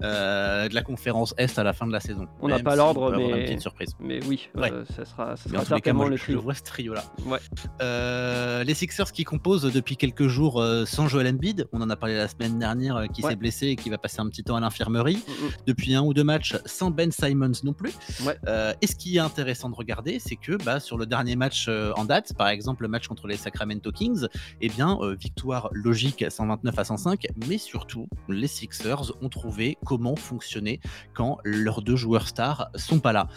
de 0.00 0.74
la 0.74 0.82
conférence 0.82 1.34
Est 1.36 1.58
à 1.58 1.62
la 1.62 1.72
fin 1.72 1.86
de 1.86 1.92
la 1.92 2.00
saison. 2.00 2.26
On 2.40 2.48
n'a 2.48 2.58
pas 2.58 2.76
l'ordre, 2.76 3.14
mais, 3.16 3.58
surprise. 3.58 3.94
mais 4.00 4.20
oui, 4.24 4.48
ça 4.96 5.04
sera 5.04 5.36
ça 5.44 5.50
Mais 5.50 5.58
sera 5.58 5.58
les 5.58 5.64
cas, 5.64 5.74
certainement 5.76 6.00
moi, 6.02 6.10
le 6.10 6.16
je, 6.16 6.32
vois 6.32 6.54
ce 6.54 6.62
trio-là. 6.62 7.04
Ouais. 7.26 7.38
Euh, 7.82 8.64
les 8.64 8.74
Sixers 8.74 9.12
qui 9.12 9.24
composent 9.24 9.62
depuis 9.72 9.96
quelques 9.96 10.26
jours 10.28 10.60
euh, 10.60 10.84
sans 10.84 11.08
Joel 11.08 11.26
Embiid, 11.28 11.68
on 11.72 11.80
en 11.80 11.90
a 11.90 11.96
parlé 11.96 12.16
la 12.16 12.28
semaine 12.28 12.58
dernière, 12.58 12.96
euh, 12.96 13.06
qui 13.06 13.22
Ouais. 13.22 13.30
s'est 13.30 13.36
blessé 13.36 13.66
et 13.68 13.76
qui 13.76 13.90
va 13.90 13.98
passer 13.98 14.20
un 14.20 14.28
petit 14.28 14.42
temps 14.44 14.56
à 14.56 14.60
l'infirmerie. 14.60 15.16
Mm, 15.16 15.30
mm. 15.46 15.50
Depuis 15.66 15.94
un 15.94 16.02
ou 16.02 16.14
deux 16.14 16.24
matchs 16.24 16.56
sans 16.66 16.90
Ben 16.90 17.10
Simons 17.12 17.52
non 17.64 17.72
plus. 17.72 17.92
Ouais. 18.24 18.36
Euh, 18.46 18.72
et 18.80 18.86
ce 18.86 18.94
qui 18.96 19.16
est 19.16 19.20
intéressant 19.20 19.68
de 19.70 19.74
regarder, 19.74 20.18
c'est 20.18 20.36
que 20.36 20.56
bah, 20.64 20.80
sur 20.80 20.96
le 20.98 21.06
dernier 21.06 21.36
match 21.36 21.66
euh, 21.68 21.92
en 21.96 22.04
date, 22.04 22.34
par 22.34 22.48
exemple 22.48 22.82
le 22.82 22.88
match 22.88 23.06
contre 23.08 23.26
les 23.26 23.36
Sacramento 23.36 23.90
Kings, 23.92 24.26
eh 24.60 24.68
bien 24.68 24.98
euh, 25.00 25.14
victoire 25.14 25.68
logique 25.72 26.24
129 26.28 26.78
à 26.78 26.84
105, 26.84 27.26
mais 27.48 27.58
surtout 27.58 28.08
les 28.28 28.46
Sixers 28.46 29.12
ont 29.22 29.28
trouvé 29.28 29.78
comment 29.84 30.16
fonctionner 30.16 30.80
quand 31.14 31.38
leurs 31.44 31.82
deux 31.82 31.96
joueurs 31.96 32.28
stars 32.28 32.70
sont 32.74 33.00
pas 33.00 33.12
là. 33.12 33.28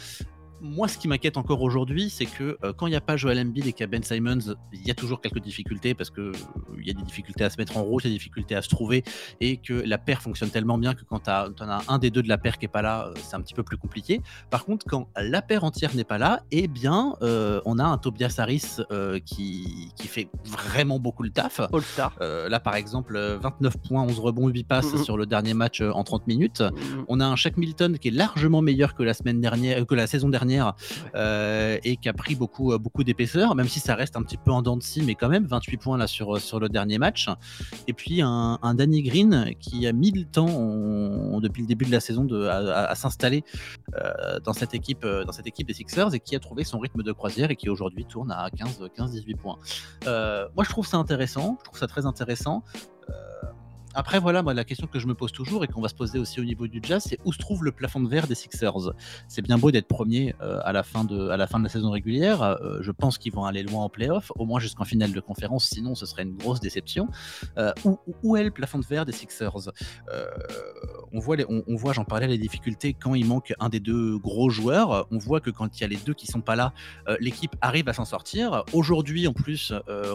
Moi, 0.62 0.88
ce 0.88 0.98
qui 0.98 1.08
m'inquiète 1.08 1.38
encore 1.38 1.62
aujourd'hui, 1.62 2.10
c'est 2.10 2.26
que 2.26 2.58
euh, 2.64 2.72
quand 2.74 2.86
il 2.88 2.92
n'y 2.92 2.96
a 2.96 3.02
pas 3.02 3.18
Joel 3.18 3.40
Embiid 3.40 3.66
et 3.68 3.74
qu'il 3.74 3.82
y 3.82 3.84
a 3.84 3.88
Ben 3.88 4.04
Simons, 4.04 4.56
il 4.72 4.86
y 4.88 4.92
a 4.92 4.94
toujours 4.94 5.20
quelques 5.22 5.40
difficultés 5.40 5.94
parce 5.96 6.10
que 6.10 6.22
euh, 6.22 6.32
il 6.80 6.88
y 6.88 6.92
a 6.92 6.94
des 6.94 7.02
difficultés 7.02 7.44
à 7.44 7.50
se 7.50 7.58
mettre 7.58 7.78
en 7.78 7.84
route, 7.84 8.04
il 8.04 8.08
y 8.08 8.12
a 8.12 8.14
des 8.14 8.18
difficultés 8.18 8.56
à 8.56 8.62
se 8.62 8.70
trouver 8.70 9.04
et 9.40 9.58
que 9.58 9.74
la 9.74 9.98
paire 9.98 10.22
fonctionne 10.22 10.50
tellement 10.50 10.78
bien 10.78 10.94
que 10.94 11.04
quand 11.04 11.20
tu 11.22 11.30
en 11.32 11.70
as 11.70 11.84
un 11.88 11.98
des 11.98 12.12
deux 12.12 12.22
de 12.22 12.30
la 12.30 12.38
paire 12.38 12.58
qui 12.60 12.66
est 12.66 12.70
pas 12.70 12.82
là, 12.82 13.08
euh, 13.08 13.14
c'est 13.24 13.36
un 13.36 13.42
petit 13.42 13.54
peu 13.56 13.64
plus 13.64 13.78
compliqué. 13.78 14.22
Par 14.50 14.66
contre, 14.66 14.86
quand 14.88 15.08
la 15.18 15.42
paire 15.42 15.64
entière 15.64 15.96
n'est 15.96 16.04
pas 16.04 16.18
là, 16.20 16.44
eh 16.52 16.68
bien, 16.68 17.16
euh, 17.22 17.60
on 17.66 17.80
a 17.80 17.84
un 17.84 17.98
Tobias 17.98 18.36
Harris 18.38 18.78
euh, 18.92 19.20
qui, 19.20 19.92
qui 19.96 20.08
fait 20.08 20.30
vraiment 20.46 21.00
beaucoup 21.00 21.24
le 21.24 21.32
taf. 21.32 21.60
Euh, 22.22 22.50
là, 22.50 22.60
par 22.60 22.76
exemple, 22.76 23.16
euh, 23.16 23.38
29 23.42 23.78
points, 23.78 24.04
11 24.04 24.20
rebonds, 24.20 24.48
8 24.48 24.64
passes 24.68 24.94
Mhm. 24.94 25.04
sur 25.04 25.18
le 25.18 25.26
dernier 25.26 25.54
match 25.54 25.82
euh, 25.82 25.92
en 25.92 26.04
30 26.04 26.28
minutes. 26.28 26.62
Mm, 26.62 27.04
On 27.08 27.20
a 27.20 27.26
un 27.26 27.36
Shaq 27.36 27.58
Milton 27.58 27.98
qui 27.98 28.10
est 28.10 28.12
largement 28.12 28.62
meilleur 28.62 28.94
que 28.94 29.04
la 29.04 29.14
semaine 29.14 29.40
dernière, 29.42 29.80
euh, 29.82 29.86
que 29.86 29.96
la 29.96 30.06
saison 30.08 30.30
dernière, 30.30 30.51
euh, 31.16 31.78
et 31.84 31.98
qui 31.98 32.10
a 32.10 32.14
pris 32.14 32.36
beaucoup, 32.36 32.72
euh, 32.74 32.78
beaucoup 32.78 33.04
d'épaisseur, 33.04 33.56
même 33.56 33.68
si 33.68 33.80
ça 33.80 33.96
reste 33.96 34.16
un 34.18 34.24
petit 34.24 34.38
peu 34.38 34.52
en 34.52 34.62
dents 34.62 34.78
de 34.78 34.84
scie, 34.84 35.02
mais 35.04 35.16
quand 35.16 35.30
même 35.30 35.46
28 35.46 35.78
points 35.78 35.98
là 35.98 36.08
sur, 36.08 36.36
euh, 36.36 36.40
sur 36.40 36.60
le 36.60 36.70
dernier 36.70 36.98
match. 36.98 37.28
Et 37.88 37.94
puis 37.94 38.22
un, 38.22 38.60
un 38.62 38.74
Danny 38.76 39.04
Green 39.04 39.54
qui 39.60 39.88
a 39.88 39.94
mis 39.94 40.12
le 40.12 40.26
temps 40.26 40.48
on- 40.50 41.40
depuis 41.40 41.62
le 41.62 41.68
début 41.68 41.86
de 41.86 41.92
la 41.92 42.00
saison 42.00 42.24
de, 42.24 42.46
à, 42.46 42.58
à- 42.58 42.86
à 42.92 42.96
s'installer 42.96 43.44
euh, 43.96 44.40
dans 44.44 44.54
cette 44.54 44.74
équipe, 44.74 45.06
dans 45.06 45.32
cette 45.32 45.48
équipe 45.48 45.68
des 45.68 45.74
Sixers 45.74 46.14
et 46.14 46.20
qui 46.20 46.36
a 46.36 46.40
trouvé 46.40 46.64
son 46.64 46.80
rythme 46.80 47.04
de 47.04 47.12
croisière 47.12 47.52
et 47.52 47.56
qui 47.56 47.70
aujourd'hui 47.70 48.06
tourne 48.06 48.32
à 48.32 48.50
15, 48.56 48.80
15-18 48.98 49.36
points. 49.38 49.58
Moi, 50.06 50.64
je 50.64 50.70
trouve 50.70 50.86
ça 50.88 50.98
intéressant. 50.98 51.58
Je 51.60 51.66
trouve 51.66 51.80
ça 51.80 51.88
très 51.88 52.06
intéressant. 52.06 52.64
Après, 53.94 54.20
voilà, 54.20 54.42
moi, 54.42 54.54
la 54.54 54.64
question 54.64 54.88
que 54.88 55.00
je 55.00 55.08
me 55.08 55.14
pose 55.14 55.32
toujours 55.34 55.64
et 55.66 55.68
qu'on 55.68 55.82
va 55.82 55.90
se 55.90 55.96
poser 55.96 56.18
aussi 56.18 56.40
au 56.40 56.46
niveau 56.46 56.68
du 56.68 56.80
jazz, 56.82 57.04
c'est 57.08 57.20
où 57.26 57.34
se 57.34 57.38
trouve 57.38 57.66
le 57.66 57.72
plafond 57.72 58.00
de 58.00 58.08
verre 58.08 58.28
des 58.28 58.36
Sixers? 58.36 58.94
C'est 59.28 59.42
bien 59.42 59.58
beau 59.58 59.70
d'être 59.72 59.88
premier 59.88 60.34
euh, 60.42 60.60
à, 60.64 60.72
la 60.72 60.84
fin 60.84 61.04
de, 61.04 61.30
à 61.30 61.36
la 61.36 61.46
fin 61.46 61.60
de 61.60 61.64
la 61.64 61.70
saison 61.70 61.92
régulière. 61.92 62.42
Euh, 62.42 62.78
je 62.82 62.92
pense 62.92 63.18
qu'ils 63.18 63.34
vont 63.34 63.44
aller 63.44 63.64
loin 63.64 63.84
en 63.84 63.90
playoff, 63.90 64.32
au 64.36 64.46
moins 64.46 64.60
jusqu'en 64.60 64.86
finale 64.86 65.12
de 65.12 65.20
conférence, 65.20 65.66
sinon 65.66 65.96
ce 65.96 66.06
serait 66.06 66.24
une 66.24 66.38
grosse 66.38 66.62
déception. 66.62 67.10
Euh, 67.58 67.74
où, 67.84 68.00
où- 68.24 68.38
est 68.38 68.46
le 68.46 68.52
plafond 68.52 68.80
de 68.80 68.86
verre 68.86 69.06
des 69.06 69.12
Sixers? 69.12 69.52
On 71.14 71.20
voit, 71.20 71.36
on, 71.50 71.76
voit 71.76 71.92
j'en 71.92 72.06
parlais, 72.06 72.28
les 72.28 72.38
difficultés 72.38 72.94
quand 72.94 73.14
il 73.14 73.26
manque 73.26 73.54
un 73.60 73.68
des 73.68 73.82
deux 73.82 74.18
gros 74.18 74.50
joueurs. 74.50 75.08
On 75.12 75.18
voit 75.18 75.42
que 75.42 75.50
quand 75.50 75.78
il 75.78 75.82
y 75.82 75.84
a 75.84 75.88
les 75.88 75.98
deux 75.98 76.14
qui 76.14 76.28
sont 76.28 76.40
pas 76.40 76.56
là, 76.56 76.74
l'équipe 77.20 77.56
arrive 77.60 77.90
à 77.90 77.94
s'en 77.94 78.06
sortir. 78.06 78.64
Aujourd'hui, 78.72 79.28
en 79.28 79.34
plus, 79.34 79.74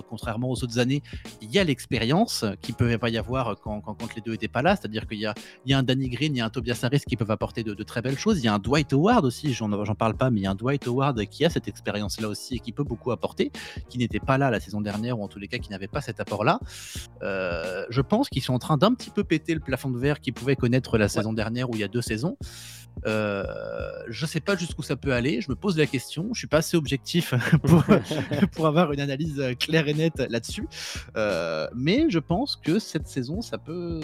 contrairement 0.09 0.51
aux 0.51 0.65
autres 0.65 0.79
années, 0.79 1.03
il 1.43 1.51
y 1.51 1.59
a 1.59 1.65
l'expérience 1.65 2.47
qui 2.63 2.73
peut 2.73 2.91
y 2.91 3.19
avoir 3.19 3.57
quand, 3.67 3.81
quand- 3.81 3.95
quand 3.95 4.15
les 4.15 4.23
deux 4.23 4.35
étaient 4.35 4.49
pas 4.49 4.63
là. 4.63 4.77
C'est-à-dire 4.77 5.07
qu'il 5.09 5.19
y 5.19 5.27
a, 5.27 5.35
il 5.65 5.71
y 5.73 5.75
a 5.75 5.79
un 5.79 5.83
Danny 5.83 6.09
Green, 6.09 6.35
il 6.35 6.39
y 6.39 6.41
a 6.41 6.45
un 6.47 6.51
Tobias 6.51 6.79
Harris 6.83 7.01
qui 7.07 7.17
peuvent 7.17 7.31
apporter 7.31 7.63
de, 7.65 7.75
de 7.75 7.83
très 7.83 8.01
belles 8.03 8.19
choses. 8.19 8.39
Il 8.39 8.45
y 8.45 8.49
a 8.49 8.55
un 8.55 8.59
Dwight 8.59 8.93
Howard 8.93 9.25
aussi, 9.25 9.53
j'en 9.53 9.85
j'en 9.85 9.95
parle 9.95 10.15
pas, 10.17 10.31
mais 10.31 10.41
il 10.41 10.43
y 10.45 10.47
a 10.47 10.53
un 10.53 10.55
Dwight 10.55 10.87
Howard 10.87 11.25
qui 11.27 11.45
a 11.45 11.51
cette 11.51 11.69
expérience-là 11.69 12.29
aussi 12.29 12.57
et 12.57 12.59
qui 12.61 12.73
peut 12.73 12.85
beaucoup 12.85 13.11
apporter, 13.11 13.51
qui 13.89 13.99
n'était 13.99 14.21
pas 14.21 14.39
là 14.39 14.51
la 14.51 14.61
saison 14.61 14.81
dernière 14.81 15.19
ou 15.19 15.25
en 15.25 15.29
tous 15.29 15.39
les 15.39 15.49
cas 15.49 15.59
qui 15.59 15.71
n'avait 15.71 15.89
pas 15.89 16.01
cet 16.01 16.21
apport-là. 16.21 16.61
Euh, 17.23 17.85
je 17.91 18.01
pense 18.01 18.29
qu'ils 18.29 18.43
sont 18.43 18.55
en 18.55 18.59
train 18.59 18.77
d'un 18.77 18.95
petit 18.95 19.11
peu 19.11 19.25
péter 19.25 19.55
le 19.55 19.61
plafond 19.61 19.91
de 19.91 19.99
verre 19.99 20.21
qu'ils 20.21 20.35
pouvaient 20.35 20.57
connaître 20.57 20.97
la 20.99 21.09
saison 21.09 21.33
dernière 21.33 21.69
ou 21.71 21.75
il 21.75 21.81
y 21.81 21.85
a 21.85 21.89
deux 21.89 22.03
saisons. 22.03 22.37
Euh, 23.07 23.45
je 24.09 24.27
sais 24.27 24.41
pas 24.41 24.57
jusqu'où 24.57 24.83
ça 24.83 24.97
peut 24.97 25.13
aller. 25.13 25.41
Je 25.41 25.51
me 25.51 25.55
pose 25.55 25.77
la 25.77 25.87
question. 25.87 26.31
Je 26.33 26.39
suis 26.39 26.47
pas 26.47 26.59
assez 26.59 26.77
objectif 26.77 27.35
pour, 27.63 27.85
pour 28.53 28.67
avoir 28.67 28.93
une 28.93 29.01
analyse 29.01 29.39
euh, 29.41 29.55
claire 29.55 29.89
et 29.89 29.95
nette 29.95 30.19
là-dessus. 30.19 30.67
Euh, 31.17 31.69
mais 31.75 32.07
je 32.09 32.19
pense 32.19 32.57
que 32.57 32.79
cette 32.79 33.07
saison, 33.07 33.43
ça 33.43 33.59
peut, 33.59 34.01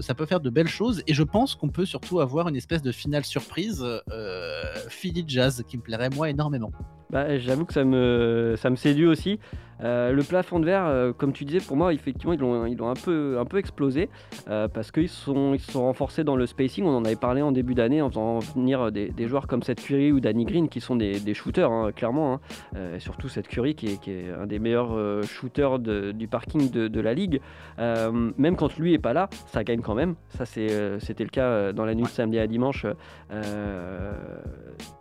ça 0.00 0.14
peut 0.14 0.26
faire 0.26 0.40
de 0.40 0.50
belles 0.50 0.68
choses. 0.68 1.02
Et 1.06 1.14
je 1.14 1.22
pense 1.22 1.54
qu'on 1.54 1.68
peut 1.68 1.86
surtout 1.86 2.20
avoir 2.20 2.48
une 2.48 2.56
espèce 2.56 2.82
de 2.82 2.92
finale 2.92 3.24
surprise 3.24 3.84
euh, 4.10 4.62
Philly 4.88 5.24
Jazz 5.26 5.64
qui 5.66 5.76
me 5.76 5.82
plairait 5.82 6.10
moi 6.10 6.30
énormément. 6.30 6.72
Bah, 7.10 7.38
J'avoue 7.38 7.64
que 7.64 7.72
ça 7.72 7.84
me, 7.84 8.54
ça 8.56 8.70
me 8.70 8.76
séduit 8.76 9.06
aussi. 9.06 9.38
Euh, 9.82 10.12
le 10.12 10.22
plafond 10.22 10.60
de 10.60 10.64
verre, 10.66 10.86
euh, 10.86 11.12
comme 11.12 11.32
tu 11.32 11.44
disais, 11.44 11.58
pour 11.58 11.76
moi, 11.76 11.92
effectivement, 11.92 12.32
ils 12.32 12.38
l'ont 12.38 12.64
ils 12.64 12.76
l'ont 12.76 12.88
un 12.90 12.94
peu, 12.94 13.38
un 13.40 13.44
peu 13.44 13.58
explosé 13.58 14.08
euh, 14.48 14.68
parce 14.68 14.92
qu'ils 14.92 15.08
se 15.08 15.20
sont, 15.24 15.52
ils 15.52 15.60
sont 15.60 15.82
renforcés 15.82 16.22
dans 16.22 16.36
le 16.36 16.46
spacing. 16.46 16.84
On 16.84 16.96
en 16.96 17.04
avait 17.04 17.16
parlé 17.16 17.42
en 17.42 17.50
début 17.50 17.74
d'année 17.74 18.00
en 18.00 18.08
faisant 18.08 18.38
venir 18.38 18.92
des, 18.92 19.08
des 19.08 19.26
joueurs 19.26 19.48
comme 19.48 19.64
Seth 19.64 19.82
Curry 19.82 20.12
ou 20.12 20.20
Danny 20.20 20.44
Green 20.44 20.68
qui 20.68 20.80
sont 20.80 20.94
des, 20.94 21.18
des 21.18 21.34
shooters, 21.34 21.70
hein, 21.70 21.90
clairement. 21.90 22.34
hein. 22.34 22.40
Euh, 22.76 22.96
et 22.96 23.00
surtout 23.00 23.28
Seth 23.28 23.48
Curry 23.48 23.74
qui 23.74 23.86
est, 23.88 24.00
qui 24.00 24.12
est 24.12 24.30
un 24.30 24.46
des 24.46 24.60
meilleurs 24.60 24.96
shooters 25.24 25.80
de- 25.80 26.12
du 26.12 26.28
parking 26.28 26.70
de, 26.70 26.86
de 26.86 27.00
la 27.00 27.12
ligue. 27.12 27.40
Même 27.78 28.56
quand 28.56 28.78
lui 28.78 28.94
est 28.94 28.98
pas 28.98 29.12
là, 29.12 29.28
ça 29.48 29.64
gagne 29.64 29.80
quand 29.80 29.96
même. 29.96 30.14
Ça, 30.28 30.46
c'est, 30.46 31.00
c'était 31.00 31.24
le 31.24 31.30
cas 31.30 31.72
dans 31.72 31.84
la 31.84 31.94
nuit 31.96 32.04
de 32.04 32.08
samedi 32.08 32.38
à 32.38 32.46
dimanche. 32.46 32.86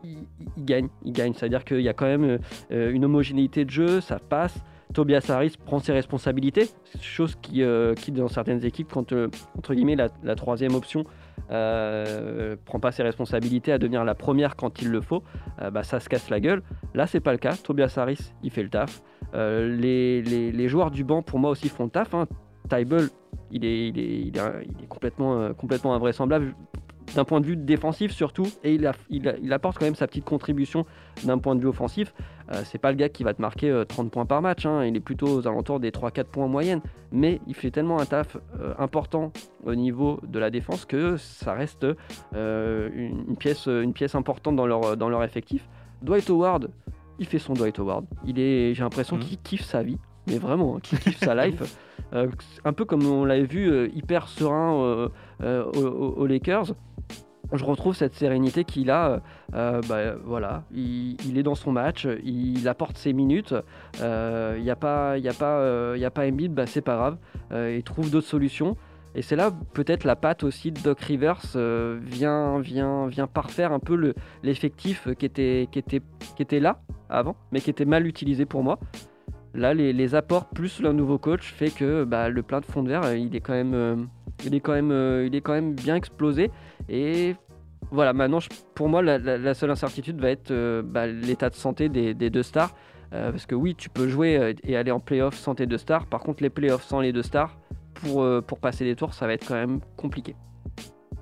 Il, 0.04 0.18
il 0.58 0.66
gagne, 0.66 0.90
il 1.06 1.14
gagne. 1.14 1.34
C'est-à-dire 1.34 1.64
qu'il 1.64 1.82
y 1.82 1.90
a 1.90 1.93
quand 1.94 2.06
même 2.06 2.40
euh, 2.72 2.92
une 2.92 3.06
homogénéité 3.06 3.66
de 3.66 3.70
jeu, 3.70 4.02
ça 4.02 4.20
passe. 4.20 4.64
Tobias 4.94 5.26
Harris 5.30 5.56
prend 5.66 5.80
ses 5.80 5.92
responsabilités, 5.92 6.70
chose 7.02 7.36
qui, 7.42 7.64
euh, 7.64 7.94
qui 7.96 8.12
dans 8.12 8.28
certaines 8.28 8.64
équipes, 8.64 8.90
quand 8.92 9.12
euh, 9.12 9.28
entre 9.58 9.74
guillemets 9.74 9.96
la, 9.96 10.36
troisième 10.36 10.76
option 10.76 11.04
euh, 11.52 12.56
prend 12.66 12.80
pas 12.80 12.92
ses 12.92 13.04
responsabilités 13.04 13.72
à 13.72 13.80
devenir 13.80 14.06
la 14.06 14.16
première 14.16 14.56
quand 14.56 14.82
il 14.82 14.90
le 14.90 15.02
faut, 15.02 15.24
bah, 15.72 15.84
ça 15.84 16.00
se 16.00 16.08
casse 16.08 16.30
la 16.30 16.40
gueule. 16.40 16.62
Là, 16.94 17.08
c'est 17.08 17.20
pas 17.20 17.32
le 17.32 17.38
cas. 17.38 17.56
Tobias 17.56 17.94
Harris, 17.98 18.32
il 18.44 18.52
fait 18.52 18.64
le 18.64 18.70
taf. 18.70 19.02
Les, 19.34 20.22
les- 20.22 20.70
joueurs 20.70 20.92
du 20.92 21.04
banc, 21.04 21.22
pour 21.22 21.40
moi 21.40 21.50
aussi, 21.50 21.70
font 21.70 21.86
le 21.86 21.90
taf. 21.90 22.14
Hein. 22.14 22.28
Il 22.72 22.76
est, 22.84 23.10
il 23.52 23.66
est, 23.66 23.90
il 23.90 24.00
est, 24.00 24.30
il 24.30 24.84
est 24.84 24.88
complètement, 24.88 25.54
complètement 25.54 25.94
invraisemblable 25.96 26.56
d'un 27.16 27.24
point 27.26 27.40
de 27.42 27.46
vue 27.46 27.56
défensif 27.56 28.12
surtout, 28.12 28.48
et 28.64 28.74
il, 28.74 28.86
a- 28.88 28.94
il 29.10 29.28
a- 29.28 29.38
il 29.42 29.52
apporte 29.54 29.78
quand 29.78 29.86
même 29.86 29.96
sa 29.96 30.08
petite 30.08 30.26
contribution 30.26 30.86
d'un 31.24 31.38
point 31.38 31.56
de 31.56 31.62
vue 31.62 31.68
offensif. 31.68 32.14
Euh, 32.52 32.62
c'est 32.66 32.78
pas 32.80 32.92
le 32.92 32.98
gars 32.98 33.10
qui 33.10 33.24
va 33.24 33.34
te 33.34 33.42
marquer 33.42 33.70
euh, 33.70 33.86
30 33.86 34.12
points 34.12 34.26
par 34.26 34.42
match, 34.42 34.66
hein. 34.66 34.84
il 34.86 34.96
est 34.96 35.00
plutôt 35.00 35.28
aux 35.28 35.48
alentours 35.48 35.80
des 35.80 35.92
3-4 35.92 36.24
points 36.26 36.46
en 36.46 36.50
moyenne, 36.50 36.82
mais 37.12 37.40
il 37.48 37.54
fait 37.56 37.72
tellement 37.72 38.00
un 38.00 38.06
taf 38.06 38.38
euh, 38.60 38.74
important 38.80 39.32
au 39.66 39.76
niveau 39.76 40.20
de 40.28 40.40
la 40.40 40.50
défense 40.50 40.86
que 40.86 41.18
ça 41.18 41.54
reste 41.54 41.86
euh, 42.36 42.90
une, 42.94 43.26
une 43.30 43.38
pièce, 43.38 43.68
une 43.68 43.94
pièce 43.94 44.16
importante 44.16 44.56
dans 44.56 44.66
leur, 44.68 44.98
dans 44.98 45.10
leur 45.10 45.24
effectif. 45.24 45.68
Dwight 46.02 46.30
Howard, 46.30 46.70
il 47.20 47.26
fait 47.28 47.40
son 47.40 47.54
Dwight 47.54 47.80
Howard. 47.80 48.06
Il 48.26 48.40
est, 48.40 48.74
j'ai 48.74 48.84
l'impression 48.84 49.16
Mhm. 49.18 49.22
qu'il 49.24 49.38
kiffe 49.40 49.64
sa 49.64 49.84
vie, 49.84 49.98
mais 50.28 50.38
vraiment, 50.38 50.76
hein, 50.76 50.80
qu'il 50.82 51.00
kiffe 51.00 51.20
sa 51.20 51.36
life. 51.46 51.62
Euh, 52.14 52.28
un 52.64 52.74
peu 52.74 52.86
comme 52.86 53.06
on 53.06 53.26
l'avait 53.26 53.46
vu, 53.46 53.70
euh, 53.72 53.88
hyper 53.94 54.28
serein 54.28 54.76
euh, 54.84 55.10
euh, 55.42 55.64
aux, 55.66 56.28
Lakers. 56.28 56.74
Je 57.52 57.64
retrouve 57.66 57.96
cette 57.96 58.16
sérénité 58.16 58.64
qu'il 58.64 58.90
a. 58.90 59.22
bah, 59.52 60.16
voilà, 60.24 60.64
il, 60.74 61.18
il 61.28 61.38
est 61.38 61.44
dans 61.44 61.56
son 61.56 61.72
match, 61.72 62.08
il 62.24 62.68
apporte 62.68 62.98
ses 62.98 63.14
minutes. 63.14 63.54
Il 64.00 64.62
n'y 64.64 64.72
a 64.72 64.76
pas, 64.76 65.18
il 65.20 65.28
a 65.28 65.34
pas, 65.34 65.94
il 65.96 66.04
a 66.04 66.10
pas 66.10 66.26
Embiid, 66.28 66.54
bah, 66.54 66.66
c'est 66.66 66.82
pas 66.82 66.96
grave. 66.96 67.18
il 67.76 67.84
trouve 67.84 68.10
d'autres 68.10 68.28
solutions. 68.28 68.76
Et 69.16 69.22
c'est 69.22 69.36
là 69.36 69.52
peut-être 69.74 70.06
la 70.06 70.16
patte 70.16 70.44
aussi 70.44 70.72
de 70.72 70.80
Doc 70.80 71.00
Rivers 71.02 71.40
euh, 71.56 72.00
vient, 72.02 72.60
vient, 72.60 73.06
vient 73.06 73.28
parfaire 73.28 73.72
un 73.72 73.78
peu 73.78 73.96
le- 73.96 74.16
l'effectif 74.42 75.08
qui 75.20 75.26
était, 75.28 75.68
qui, 75.72 75.78
était, 75.78 76.02
qui 76.36 76.42
était 76.42 76.60
là 76.60 76.80
avant, 77.10 77.36
mais 77.52 77.62
qui 77.62 77.70
était 77.70 77.86
mal 77.86 78.08
utilisé 78.08 78.46
pour 78.48 78.64
moi. 78.64 78.80
Là, 79.56 79.74
les, 79.74 80.16
apports 80.16 80.46
plus 80.46 80.82
le 80.82 80.94
nouveau 80.94 81.20
coach 81.20 81.54
fait 81.54 81.70
que 81.70 82.06
bah, 82.06 82.30
le 82.30 82.42
plein 82.42 82.60
de 82.60 82.66
fond 82.66 82.82
de 82.82 82.90
verre, 82.90 83.14
il 83.14 83.36
est 83.36 83.42
quand 83.42 83.54
même, 83.54 84.08
bien 85.76 85.96
explosé. 85.96 86.50
Et 86.90 87.36
voilà, 87.92 88.14
maintenant, 88.14 88.40
pour 88.74 88.90
moi, 88.90 89.04
la, 89.04 89.54
seule 89.54 89.70
incertitude 89.70 90.20
va 90.20 90.32
être 90.32 90.50
euh, 90.50 90.82
bah, 90.82 91.06
l'état 91.06 91.50
de 91.50 91.56
santé 91.56 91.90
des, 91.90 92.16
des 92.16 92.32
deux 92.32 92.42
stars. 92.42 92.74
Euh, 93.14 93.30
parce 93.30 93.46
que 93.46 93.54
oui, 93.54 93.76
tu 93.76 93.90
peux 93.90 94.08
jouer 94.08 94.38
euh, 94.38 94.54
et 94.64 94.76
aller 94.76 94.90
en 94.90 95.00
playoff 95.00 95.36
sans 95.36 95.54
tes 95.54 95.68
deux 95.68 95.78
stars. 95.78 96.08
Par 96.08 96.22
contre, 96.22 96.42
les 96.42 96.50
playoffs 96.50 96.84
sans 96.84 97.00
les 97.00 97.14
deux 97.14 97.22
stars, 97.22 97.56
pour, 97.94 98.26
pour 98.48 98.60
passer 98.60 98.86
les 98.86 98.96
tours, 98.96 99.14
ça 99.14 99.28
va 99.28 99.34
être 99.34 99.48
quand 99.48 99.54
même 99.54 99.82
compliqué. 99.98 100.36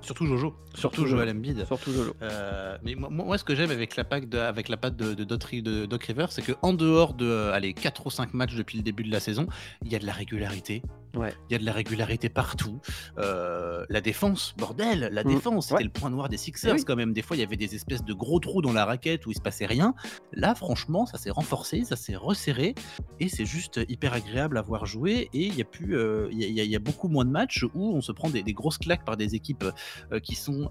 Surtout 0.02 0.26
Jojo, 0.26 0.54
surtout, 0.74 1.06
Jojo. 1.06 1.22
Embiid. 1.22 1.64
Surtout 1.66 1.92
Jolo. 1.92 2.14
Euh, 2.22 2.76
mais 2.82 2.94
moi, 2.96 3.08
moi, 3.10 3.38
ce 3.38 3.44
que 3.44 3.54
j'aime 3.54 3.70
avec 3.70 3.96
la 3.96 4.04
patte 4.04 4.28
de, 4.28 4.38
avec 4.38 4.68
la 4.68 4.76
patte 4.76 4.96
de, 4.96 5.14
de, 5.14 5.24
Doc, 5.24 5.54
de 5.54 5.86
Doc 5.86 6.04
Rivers, 6.04 6.32
c'est 6.32 6.42
qu'en 6.42 6.72
dehors 6.72 7.14
de 7.14 7.26
euh, 7.26 7.52
allez, 7.52 7.72
4 7.72 8.06
ou 8.06 8.10
5 8.10 8.34
matchs 8.34 8.54
depuis 8.54 8.76
le 8.78 8.82
début 8.82 9.04
de 9.04 9.12
la 9.12 9.20
saison, 9.20 9.46
il 9.84 9.92
y 9.92 9.96
a 9.96 9.98
de 9.98 10.06
la 10.06 10.12
régularité, 10.12 10.82
Il 11.14 11.52
y 11.52 11.54
a 11.54 11.58
de 11.58 11.64
la 11.64 11.72
régularité 11.72 12.28
partout. 12.28 12.80
Euh, 13.18 13.84
la 13.88 14.00
défense, 14.00 14.54
bordel, 14.56 15.10
la 15.12 15.24
Mm. 15.24 15.28
défense, 15.28 15.64
c'était 15.66 15.76
Ouais. 15.78 15.84
le 15.84 15.90
point 15.90 16.10
noir 16.10 16.28
des 16.28 16.36
Sixers 16.36 16.72
Eh 16.74 16.78
oui. 16.78 16.84
quand 16.84 16.96
même. 16.96 17.12
Des 17.12 17.22
fois, 17.22 17.36
il 17.36 17.40
y 17.40 17.42
avait 17.42 17.56
des 17.56 17.74
espèces 17.74 18.04
de 18.04 18.12
gros 18.14 18.40
trous 18.40 18.62
dans 18.62 18.72
la 18.72 18.84
raquette 18.84 19.26
où 19.26 19.30
il 19.30 19.34
se 19.36 19.40
passait 19.40 19.66
rien. 19.66 19.94
Là, 20.32 20.54
franchement, 20.54 21.06
ça 21.06 21.18
s'est 21.18 21.30
renforcé, 21.30 21.84
ça 21.84 21.96
s'est 21.96 22.16
resserré 22.16 22.74
et 23.20 23.28
c'est 23.28 23.44
juste 23.44 23.80
hyper 23.88 24.14
agréable 24.14 24.56
à 24.58 24.62
voir 24.62 24.86
jouer. 24.86 25.28
Et 25.34 25.46
il 25.46 25.54
y 25.54 25.60
a 25.62 25.64
plus, 25.64 25.96
euh, 25.96 26.28
il 26.32 26.38
y, 26.38 26.60
a- 26.60 26.64
y 26.64 26.72
y 26.74 26.78
beaucoup 26.78 27.08
moins 27.08 27.24
de 27.24 27.30
matchs 27.30 27.64
où 27.74 27.94
on 27.94 28.00
se 28.00 28.12
prend 28.12 28.30
des, 28.30 28.42
des 28.42 28.52
grosses 28.54 28.78
claques 28.78 29.04
par 29.04 29.16
des 29.16 29.34
équipes 29.34 29.64
euh, 30.12 30.20
qui 30.20 30.34
sont 30.34 30.70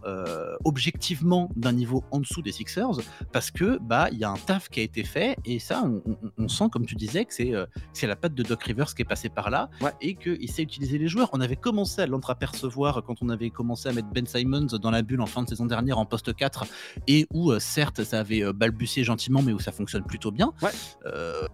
objectivement 0.65 1.49
d'un 1.55 1.71
niveau 1.71 2.03
en 2.11 2.19
dessous 2.19 2.41
des 2.41 2.51
Sixers 2.51 2.99
parce 3.31 3.51
que 3.51 3.77
bah 3.81 4.07
il 4.11 4.17
y 4.17 4.23
a 4.23 4.29
un 4.29 4.37
taf 4.37 4.69
qui 4.69 4.79
a 4.79 4.83
été 4.83 5.03
fait 5.03 5.37
et 5.45 5.59
ça, 5.59 5.83
on, 5.83 6.01
on- 6.05 6.31
on 6.37 6.47
sent 6.47 6.65
comme 6.71 6.85
tu 6.85 6.95
disais 6.95 7.25
que 7.25 7.33
c'est 7.33 7.51
que 7.51 7.67
c'est 7.93 8.07
la 8.07 8.15
patte 8.15 8.33
de 8.35 8.43
Doc 8.43 8.63
Rivers 8.63 8.93
qui 8.95 9.01
est 9.01 9.05
passée 9.05 9.29
par 9.29 9.49
là 9.49 9.69
Ouais. 9.81 9.91
et 10.01 10.15
qu'il 10.37 10.49
sait 10.49 10.63
utiliser 10.63 10.97
les 10.97 11.07
joueurs. 11.07 11.29
On 11.33 11.41
avait 11.41 11.55
commencé 11.55 12.01
à 12.01 12.07
l'entreapercevoir 12.07 13.03
quand 13.05 13.15
on 13.21 13.29
avait 13.29 13.49
commencé 13.49 13.89
à 13.89 13.93
mettre 13.93 14.09
Ben 14.09 14.25
Simons 14.25 14.67
dans 14.81 14.91
la 14.91 15.01
bulle 15.01 15.21
en 15.21 15.25
fin 15.25 15.43
de 15.43 15.49
saison 15.49 15.65
dernière 15.65 15.97
en 15.97 16.05
poste 16.05 16.33
4 16.35 16.65
et 17.07 17.27
où 17.33 17.51
euh, 17.51 17.59
certes 17.59 18.03
ça 18.03 18.19
avait 18.19 18.43
euh, 18.43 18.53
balbutié 18.53 19.03
gentiment 19.03 19.41
mais 19.41 19.53
où 19.53 19.59
ça 19.59 19.71
fonctionne 19.71 20.03
plutôt 20.03 20.31
bien. 20.31 20.53
Ouais. 20.61 20.71
Euh, 21.05 21.47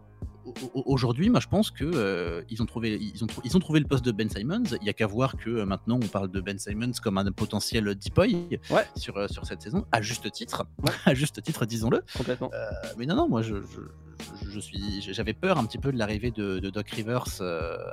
Aujourd'hui, 0.73 1.29
moi, 1.29 1.39
je 1.39 1.47
pense 1.47 1.71
que 1.71 1.83
euh, 1.83 2.41
ils 2.49 2.61
ont 2.61 2.65
trouvé, 2.65 2.97
ils 3.01 3.23
ont, 3.23 3.27
ils 3.43 3.55
ont 3.55 3.59
trouvé 3.59 3.79
le 3.79 3.85
poste 3.87 4.05
de 4.05 4.11
Ben 4.11 4.29
Simons. 4.29 4.63
Il 4.81 4.85
y 4.85 4.89
a 4.89 4.93
qu'à 4.93 5.07
voir 5.07 5.35
que 5.37 5.49
euh, 5.49 5.65
maintenant 5.65 5.99
on 6.01 6.07
parle 6.07 6.29
de 6.29 6.39
Ben 6.41 6.57
Simons 6.57 6.91
comme 7.01 7.17
un 7.17 7.31
potentiel 7.31 7.83
depoy 7.95 8.59
Ouais. 8.69 8.85
sur 8.95 9.17
euh, 9.17 9.27
sur 9.27 9.45
cette 9.45 9.61
saison, 9.61 9.85
à 9.91 10.01
juste 10.01 10.31
titre, 10.31 10.65
Ouais. 10.83 10.91
à 11.05 11.13
juste 11.13 11.41
titre, 11.41 11.65
disons-le. 11.65 12.03
Complètement. 12.15 12.49
Euh, 12.53 12.69
mais 12.97 13.05
non, 13.05 13.15
non, 13.15 13.27
moi, 13.29 13.41
je, 13.41 13.55
je, 13.61 14.49
je- 14.49 14.59
suis, 14.59 15.01
j'avais 15.01 15.33
peur 15.33 15.57
un 15.57 15.65
petit 15.65 15.77
peu 15.77 15.91
de 15.91 15.97
l'arrivée 15.97 16.31
de, 16.31 16.59
de 16.59 16.69
Doc 16.69 16.89
Rivers 16.89 17.41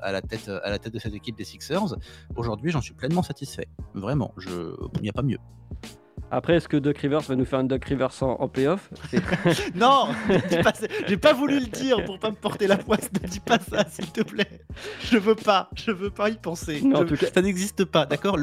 à 0.03 0.13
la 0.13 0.23
tête, 0.23 0.49
à 0.49 0.71
la 0.71 0.79
tête 0.79 0.95
de 0.95 0.99
cette 0.99 1.15
équipe 1.15 1.37
des 1.37 1.45
Sixers. 1.45 1.97
Aujourd'hui, 2.37 2.71
j'en 2.71 2.81
suis 2.81 2.95
pleinement 2.95 3.23
satisfait. 3.23 3.69
Vraiment, 3.95 4.33
je, 4.39 4.75
il 4.97 5.03
n'y 5.03 5.09
a 5.11 5.13
pas 5.13 5.23
mieux. 5.23 5.39
Après, 6.31 6.55
est-ce 6.57 6.69
que 6.69 6.77
Doc 6.77 6.99
Rivers 6.99 7.21
va 7.21 7.37
nous 7.37 7.45
faire 7.45 7.61
une 7.61 7.69
Doc 7.69 7.85
Rivers 7.85 8.11
en, 8.23 8.33
en 8.41 8.49
playoff 8.49 8.91
Non, 9.75 10.09
j'ai 11.09 11.17
pas 11.17 11.33
voulu 11.33 11.61
le 11.61 11.67
dire 11.67 12.05
pour 12.05 12.19
pas 12.19 12.31
me 12.31 12.35
porter 12.37 12.67
la 12.67 12.77
poisse. 12.77 13.09
Ne 13.23 13.29
dis 13.29 13.41
pas 13.41 13.59
ça, 13.59 13.85
s'il 13.89 14.11
te 14.11 14.23
plaît. 14.23 14.49
Je 15.01 15.17
veux 15.19 15.35
pas, 15.37 15.69
je 15.77 15.91
veux 15.93 16.11
pas 16.11 16.31
y 16.31 16.37
penser. 16.37 16.83
En 16.95 17.05
tout 17.05 17.17
cas- 17.17 17.27
Ça 17.33 17.41
n'existe 17.43 17.85
pas, 17.85 18.07
d'accord 18.07 18.37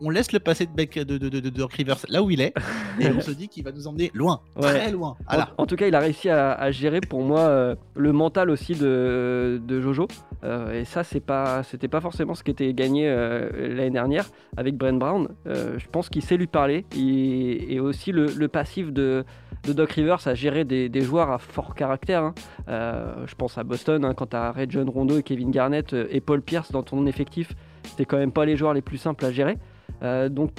on, 0.00 0.10
laisse 0.10 0.32
le 0.32 0.40
passé 0.40 0.66
de, 0.66 0.72
Beck, 0.72 0.98
de, 0.98 1.16
de, 1.18 1.28
de, 1.28 1.40
de 1.40 1.48
Doc 1.48 1.72
Rivers 1.74 1.96
là 2.08 2.22
où 2.22 2.30
il 2.30 2.40
est, 2.40 2.52
et 3.00 3.08
on 3.08 3.20
se 3.20 3.30
dit 3.30 3.48
qu'il 3.48 3.64
va 3.64 3.72
nous 3.72 3.86
emmener 3.86 4.10
loin, 4.14 4.40
Ouais. 4.56 4.78
très 4.78 4.90
loin. 4.90 5.16
Voilà. 5.28 5.50
En, 5.56 5.62
en 5.62 5.66
tout 5.66 5.76
cas, 5.76 5.86
il 5.86 5.94
a 5.94 6.00
réussi 6.00 6.28
à, 6.28 6.52
à 6.52 6.70
gérer 6.70 7.00
pour 7.00 7.22
moi 7.22 7.40
euh, 7.40 7.74
le 7.94 8.12
mental 8.12 8.50
aussi 8.50 8.74
de, 8.74 9.60
de 9.64 9.80
Jojo. 9.80 10.08
Euh, 10.42 10.80
et 10.80 10.84
ça, 10.84 11.04
c'est 11.04 11.20
pas, 11.20 11.62
c'était 11.62 11.88
pas 11.88 12.00
forcément 12.00 12.34
ce 12.34 12.42
qui 12.42 12.50
était 12.50 12.72
gagné 12.74 13.08
euh, 13.08 13.50
l'année 13.74 13.90
dernière 13.90 14.26
avec 14.56 14.76
Brent 14.76 14.98
Brown. 14.98 15.28
Je 15.46 15.86
pense 15.90 16.08
qu'il 16.08 16.22
sait 16.22 16.36
lui 16.36 16.46
parler. 16.46 16.84
Et, 17.20 17.74
et 17.74 17.80
aussi 17.80 18.12
le, 18.12 18.26
le 18.26 18.48
passif 18.48 18.92
de, 18.92 19.24
de 19.66 19.72
Doc 19.72 19.92
Rivers 19.92 20.26
à 20.26 20.34
gérer 20.34 20.64
des, 20.64 20.88
des 20.88 21.00
joueurs 21.02 21.30
à 21.30 21.38
fort 21.38 21.74
caractère. 21.74 22.22
hein. 22.24 22.34
Euh, 22.68 23.26
je 23.26 23.34
pense 23.34 23.58
à 23.58 23.64
Boston, 23.64 24.04
hein, 24.04 24.14
quand 24.14 24.28
tu 24.28 24.36
as 24.36 24.52
Red 24.52 24.70
John 24.70 24.88
Rondo 24.88 25.18
et 25.18 25.22
Kevin 25.22 25.50
Garnett 25.50 25.92
euh, 25.92 26.06
et 26.10 26.20
Paul 26.20 26.40
Pierce 26.42 26.72
dans 26.72 26.82
ton 26.82 27.06
effectif, 27.06 27.52
c'était 27.84 28.04
quand 28.04 28.18
même 28.18 28.32
pas 28.32 28.44
les 28.44 28.56
joueurs 28.56 28.74
les 28.74 28.82
plus 28.82 28.98
simples 28.98 29.24
à 29.24 29.32
gérer. 29.32 29.58
Euh, 30.02 30.28
donc 30.28 30.52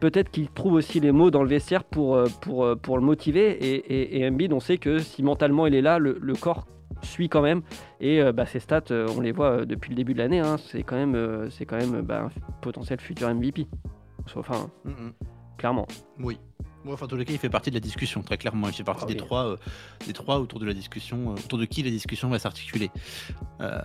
peut-être 0.00 0.30
qu'il 0.30 0.48
trouve 0.48 0.72
aussi 0.74 1.00
les 1.00 1.12
mots 1.12 1.30
dans 1.30 1.42
le 1.42 1.48
vestiaire 1.48 1.84
pour, 1.84 2.18
pour, 2.40 2.76
pour 2.78 2.96
le 2.98 3.04
motiver. 3.04 3.50
Et, 3.50 3.74
et, 3.76 4.20
et 4.20 4.28
Embiid, 4.28 4.52
on 4.52 4.60
sait 4.60 4.78
que 4.78 4.98
si 4.98 5.22
mentalement 5.22 5.66
il 5.66 5.74
est 5.74 5.82
là, 5.82 5.98
le, 5.98 6.16
le 6.20 6.34
corps 6.34 6.66
suit 7.02 7.28
quand 7.28 7.42
même. 7.42 7.60
Et 8.00 8.22
euh, 8.22 8.32
bah, 8.32 8.46
ses 8.46 8.60
stats, 8.60 8.84
on 9.16 9.20
les 9.20 9.32
voit 9.32 9.66
depuis 9.66 9.90
le 9.90 9.96
début 9.96 10.14
de 10.14 10.18
l'année. 10.18 10.40
hein, 10.40 10.56
c'est 10.58 10.82
quand 10.82 10.96
même, 10.96 11.48
c'est 11.50 11.66
quand 11.66 11.76
même 11.76 12.00
bah, 12.00 12.22
un 12.26 12.30
potentiel 12.62 13.00
futur 13.00 13.28
MVP. 13.34 13.66
Enfin, 14.34 14.70
Mm. 14.84 15.10
Clairement. 15.56 15.86
Oui. 16.20 16.38
Bon, 16.86 16.92
enfin, 16.92 17.06
en 17.06 17.08
tous 17.08 17.16
les 17.16 17.24
cas, 17.24 17.32
il 17.32 17.38
fait 17.40 17.48
partie 17.50 17.70
de 17.70 17.74
la 17.74 17.80
discussion, 17.80 18.22
très 18.22 18.38
clairement. 18.38 18.68
Il 18.68 18.72
fait 18.72 18.84
partie 18.84 19.02
Ah 19.02 19.06
des, 19.08 19.14
oui. 19.14 19.18
trois, 19.18 19.44
euh, 19.46 19.56
des 20.06 20.12
trois 20.12 20.38
autour 20.38 20.60
de 20.60 20.66
la 20.66 20.72
discussion, 20.72 21.30
euh, 21.32 21.34
autour 21.34 21.58
de 21.58 21.64
qui 21.64 21.82
la 21.82 21.90
discussion 21.90 22.28
va 22.28 22.38
s'articuler. 22.38 22.92
Euh, 23.60 23.76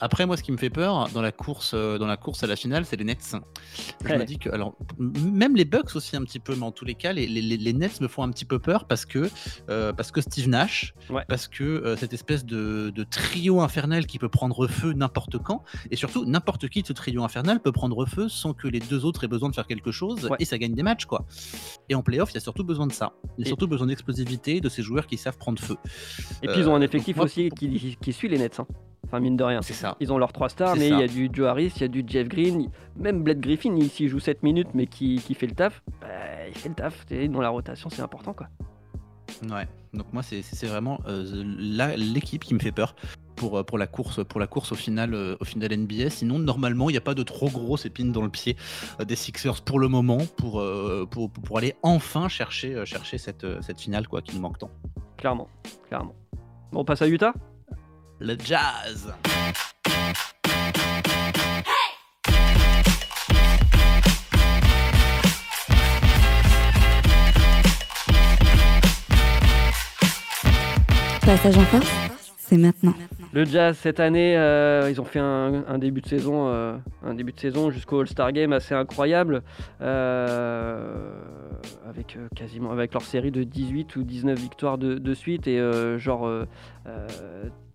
après, 0.00 0.26
moi, 0.26 0.36
ce 0.36 0.44
qui 0.44 0.52
me 0.52 0.56
fait 0.56 0.70
peur 0.70 1.08
dans 1.12 1.22
la 1.22 1.32
course, 1.32 1.74
dans 1.74 2.06
la 2.06 2.16
course 2.16 2.44
à 2.44 2.46
la 2.46 2.54
finale, 2.54 2.84
c'est 2.86 2.94
les 2.96 3.02
Nets. 3.04 3.34
Je 4.04 4.08
Ouais. 4.08 4.18
me 4.18 4.24
dis 4.24 4.38
que, 4.38 4.48
alors, 4.50 4.74
même 4.98 5.56
les 5.56 5.64
Bucks 5.64 5.96
aussi 5.96 6.16
un 6.16 6.22
petit 6.22 6.38
peu, 6.38 6.54
mais 6.54 6.62
en 6.62 6.70
tous 6.70 6.84
les 6.84 6.94
cas, 6.94 7.12
les, 7.12 7.26
les- 7.26 7.42
les 7.56 7.72
Nets 7.72 8.00
me 8.00 8.06
font 8.06 8.22
un 8.22 8.30
petit 8.30 8.44
peu 8.44 8.60
peur 8.60 8.84
parce 8.86 9.06
que, 9.06 9.28
parce 9.66 10.12
que 10.12 10.20
Steve 10.20 10.48
Nash, 10.48 10.94
Ouais. 11.10 11.24
parce 11.28 11.48
que 11.48 11.96
cette 11.98 12.12
espèce 12.12 12.44
de, 12.44 12.92
de 12.94 13.02
trio 13.02 13.60
infernal 13.60 14.06
qui 14.06 14.20
peut 14.20 14.28
prendre 14.28 14.68
feu 14.68 14.92
n'importe 14.92 15.38
quand, 15.38 15.64
et 15.90 15.96
surtout 15.96 16.24
n'importe 16.24 16.68
qui 16.68 16.82
de 16.82 16.86
ce 16.86 16.92
trio 16.92 17.24
infernal 17.24 17.60
peut 17.60 17.72
prendre 17.72 18.06
feu 18.06 18.28
sans 18.28 18.52
que 18.54 18.68
les 18.68 18.78
deux 18.80 19.04
autres 19.04 19.24
aient 19.24 19.28
besoin 19.28 19.48
de 19.48 19.54
faire 19.56 19.66
quelque 19.66 19.90
chose, 19.90 20.26
Ouais. 20.26 20.36
et 20.38 20.44
ça 20.44 20.58
gagne 20.58 20.74
des 20.74 20.84
matchs, 20.84 21.06
quoi. 21.06 21.24
Et 21.88 21.96
en 21.96 22.02
playoff, 22.02 22.32
il 22.36 22.38
a 22.38 22.40
surtout 22.40 22.64
besoin 22.64 22.86
de 22.86 22.92
ça. 22.92 23.14
Il 23.38 23.44
a 23.44 23.46
Et- 23.46 23.48
surtout 23.48 23.66
besoin 23.66 23.86
d'explosivité, 23.86 24.60
de 24.60 24.68
ces 24.68 24.82
joueurs 24.82 25.06
qui 25.06 25.16
savent 25.16 25.38
prendre 25.38 25.58
feu. 25.58 25.76
Et 26.42 26.48
puis 26.48 26.58
ils 26.60 26.68
ont 26.68 26.74
un 26.74 26.80
Euh, 26.80 26.84
effectif 26.84 27.16
donc 27.16 27.24
aussi 27.26 27.48
qui, 27.50 27.96
qui 28.00 28.12
suit 28.12 28.28
les 28.28 28.38
Nets. 28.38 28.60
hein. 28.60 28.66
Enfin, 29.06 29.20
mine 29.20 29.36
de 29.36 29.44
rien. 29.44 29.62
C'est 29.62 29.72
ça. 29.72 29.96
Ils 30.00 30.12
ont 30.12 30.18
leurs 30.18 30.32
trois 30.32 30.48
stars, 30.48 30.74
mais 30.76 30.88
il 30.88 30.98
y 30.98 31.02
a 31.02 31.06
du 31.06 31.30
Joe 31.32 31.46
Harris, 31.48 31.72
il 31.76 31.80
y 31.82 31.84
a 31.84 31.88
du 31.88 32.04
Jeff 32.06 32.28
Green, 32.28 32.68
même 32.96 33.22
Blake 33.22 33.40
Griffin, 33.40 33.74
il- 33.76 33.88
s'il 33.88 34.08
joue 34.08 34.18
7 34.20 34.42
minutes, 34.42 34.68
mais 34.74 34.86
qui, 34.86 35.16
qui 35.24 35.34
fait 35.34 35.46
le 35.46 35.54
taf, 35.54 35.82
bah, 36.00 36.08
il 36.48 36.54
fait 36.54 36.68
le 36.68 36.74
taf. 36.74 37.06
Et 37.10 37.28
dans 37.28 37.40
la 37.40 37.48
rotation, 37.50 37.88
c'est 37.88 38.02
important. 38.02 38.32
quoi. 38.34 38.48
Ouais. 39.50 39.66
Donc 39.94 40.12
moi, 40.12 40.22
c'est 40.22 40.42
vraiment 40.66 41.00
euh, 41.06 41.24
l'équipe 41.96 42.42
qui 42.44 42.52
me 42.54 42.58
fait 42.58 42.72
peur. 42.72 42.94
Pour, 43.36 43.58
euh, 43.58 43.62
pour, 43.62 43.78
la 43.78 43.86
course, 43.86 44.24
pour 44.24 44.40
la 44.40 44.46
course 44.46 44.72
au 44.72 44.74
final, 44.74 45.14
euh, 45.14 45.36
au 45.40 45.44
final 45.44 45.70
NBA. 45.76 46.10
Sinon, 46.10 46.38
normalement, 46.38 46.88
il 46.88 46.94
n'y 46.94 46.98
a 46.98 47.02
pas 47.02 47.14
de 47.14 47.22
trop 47.22 47.48
grosse 47.50 47.84
épine 47.84 48.12
dans 48.12 48.22
le 48.22 48.30
pied 48.30 48.56
euh, 49.00 49.04
des 49.04 49.16
Sixers 49.16 49.62
pour 49.62 49.78
le 49.78 49.88
moment, 49.88 50.18
pour, 50.36 50.60
euh, 50.60 51.06
pour, 51.10 51.30
pour 51.30 51.58
aller 51.58 51.74
enfin 51.82 52.28
chercher, 52.28 52.74
euh, 52.74 52.84
chercher 52.84 53.18
cette, 53.18 53.44
euh, 53.44 53.60
cette 53.62 53.80
finale 53.80 54.08
quoi, 54.08 54.22
qui 54.22 54.34
nous 54.34 54.40
manque 54.40 54.58
tant. 54.58 54.70
Clairement. 55.16 55.48
clairement. 55.88 56.14
Bon, 56.72 56.80
on 56.80 56.84
passe 56.84 57.02
à 57.02 57.08
Utah 57.08 57.34
Le 58.18 58.36
jazz 58.42 59.12
Passage 71.26 71.58
en 71.58 71.64
force, 71.64 71.86
c'est 72.46 72.56
maintenant. 72.56 72.94
Le 73.32 73.44
Jazz 73.44 73.76
cette 73.76 74.00
année, 74.00 74.36
euh, 74.36 74.88
ils 74.90 75.00
ont 75.00 75.04
fait 75.04 75.18
un, 75.18 75.78
début 75.78 76.00
de 76.00 76.06
saison, 76.06 76.48
euh, 76.48 76.76
un 77.04 77.14
début 77.14 77.32
de 77.32 77.40
saison 77.40 77.70
jusqu'au 77.70 78.00
All-Star 78.00 78.32
Game 78.32 78.52
assez 78.52 78.74
incroyable, 78.74 79.42
euh, 79.80 81.10
avec 81.88 82.18
quasiment 82.34 82.70
avec 82.70 82.92
leur 82.92 83.02
série 83.02 83.30
de 83.30 83.42
18 83.42 83.96
ou 83.96 84.04
19 84.04 84.38
victoires 84.38 84.78
de, 84.78 84.94
de 84.94 85.14
suite 85.14 85.46
et 85.48 85.58
genre 85.98 86.28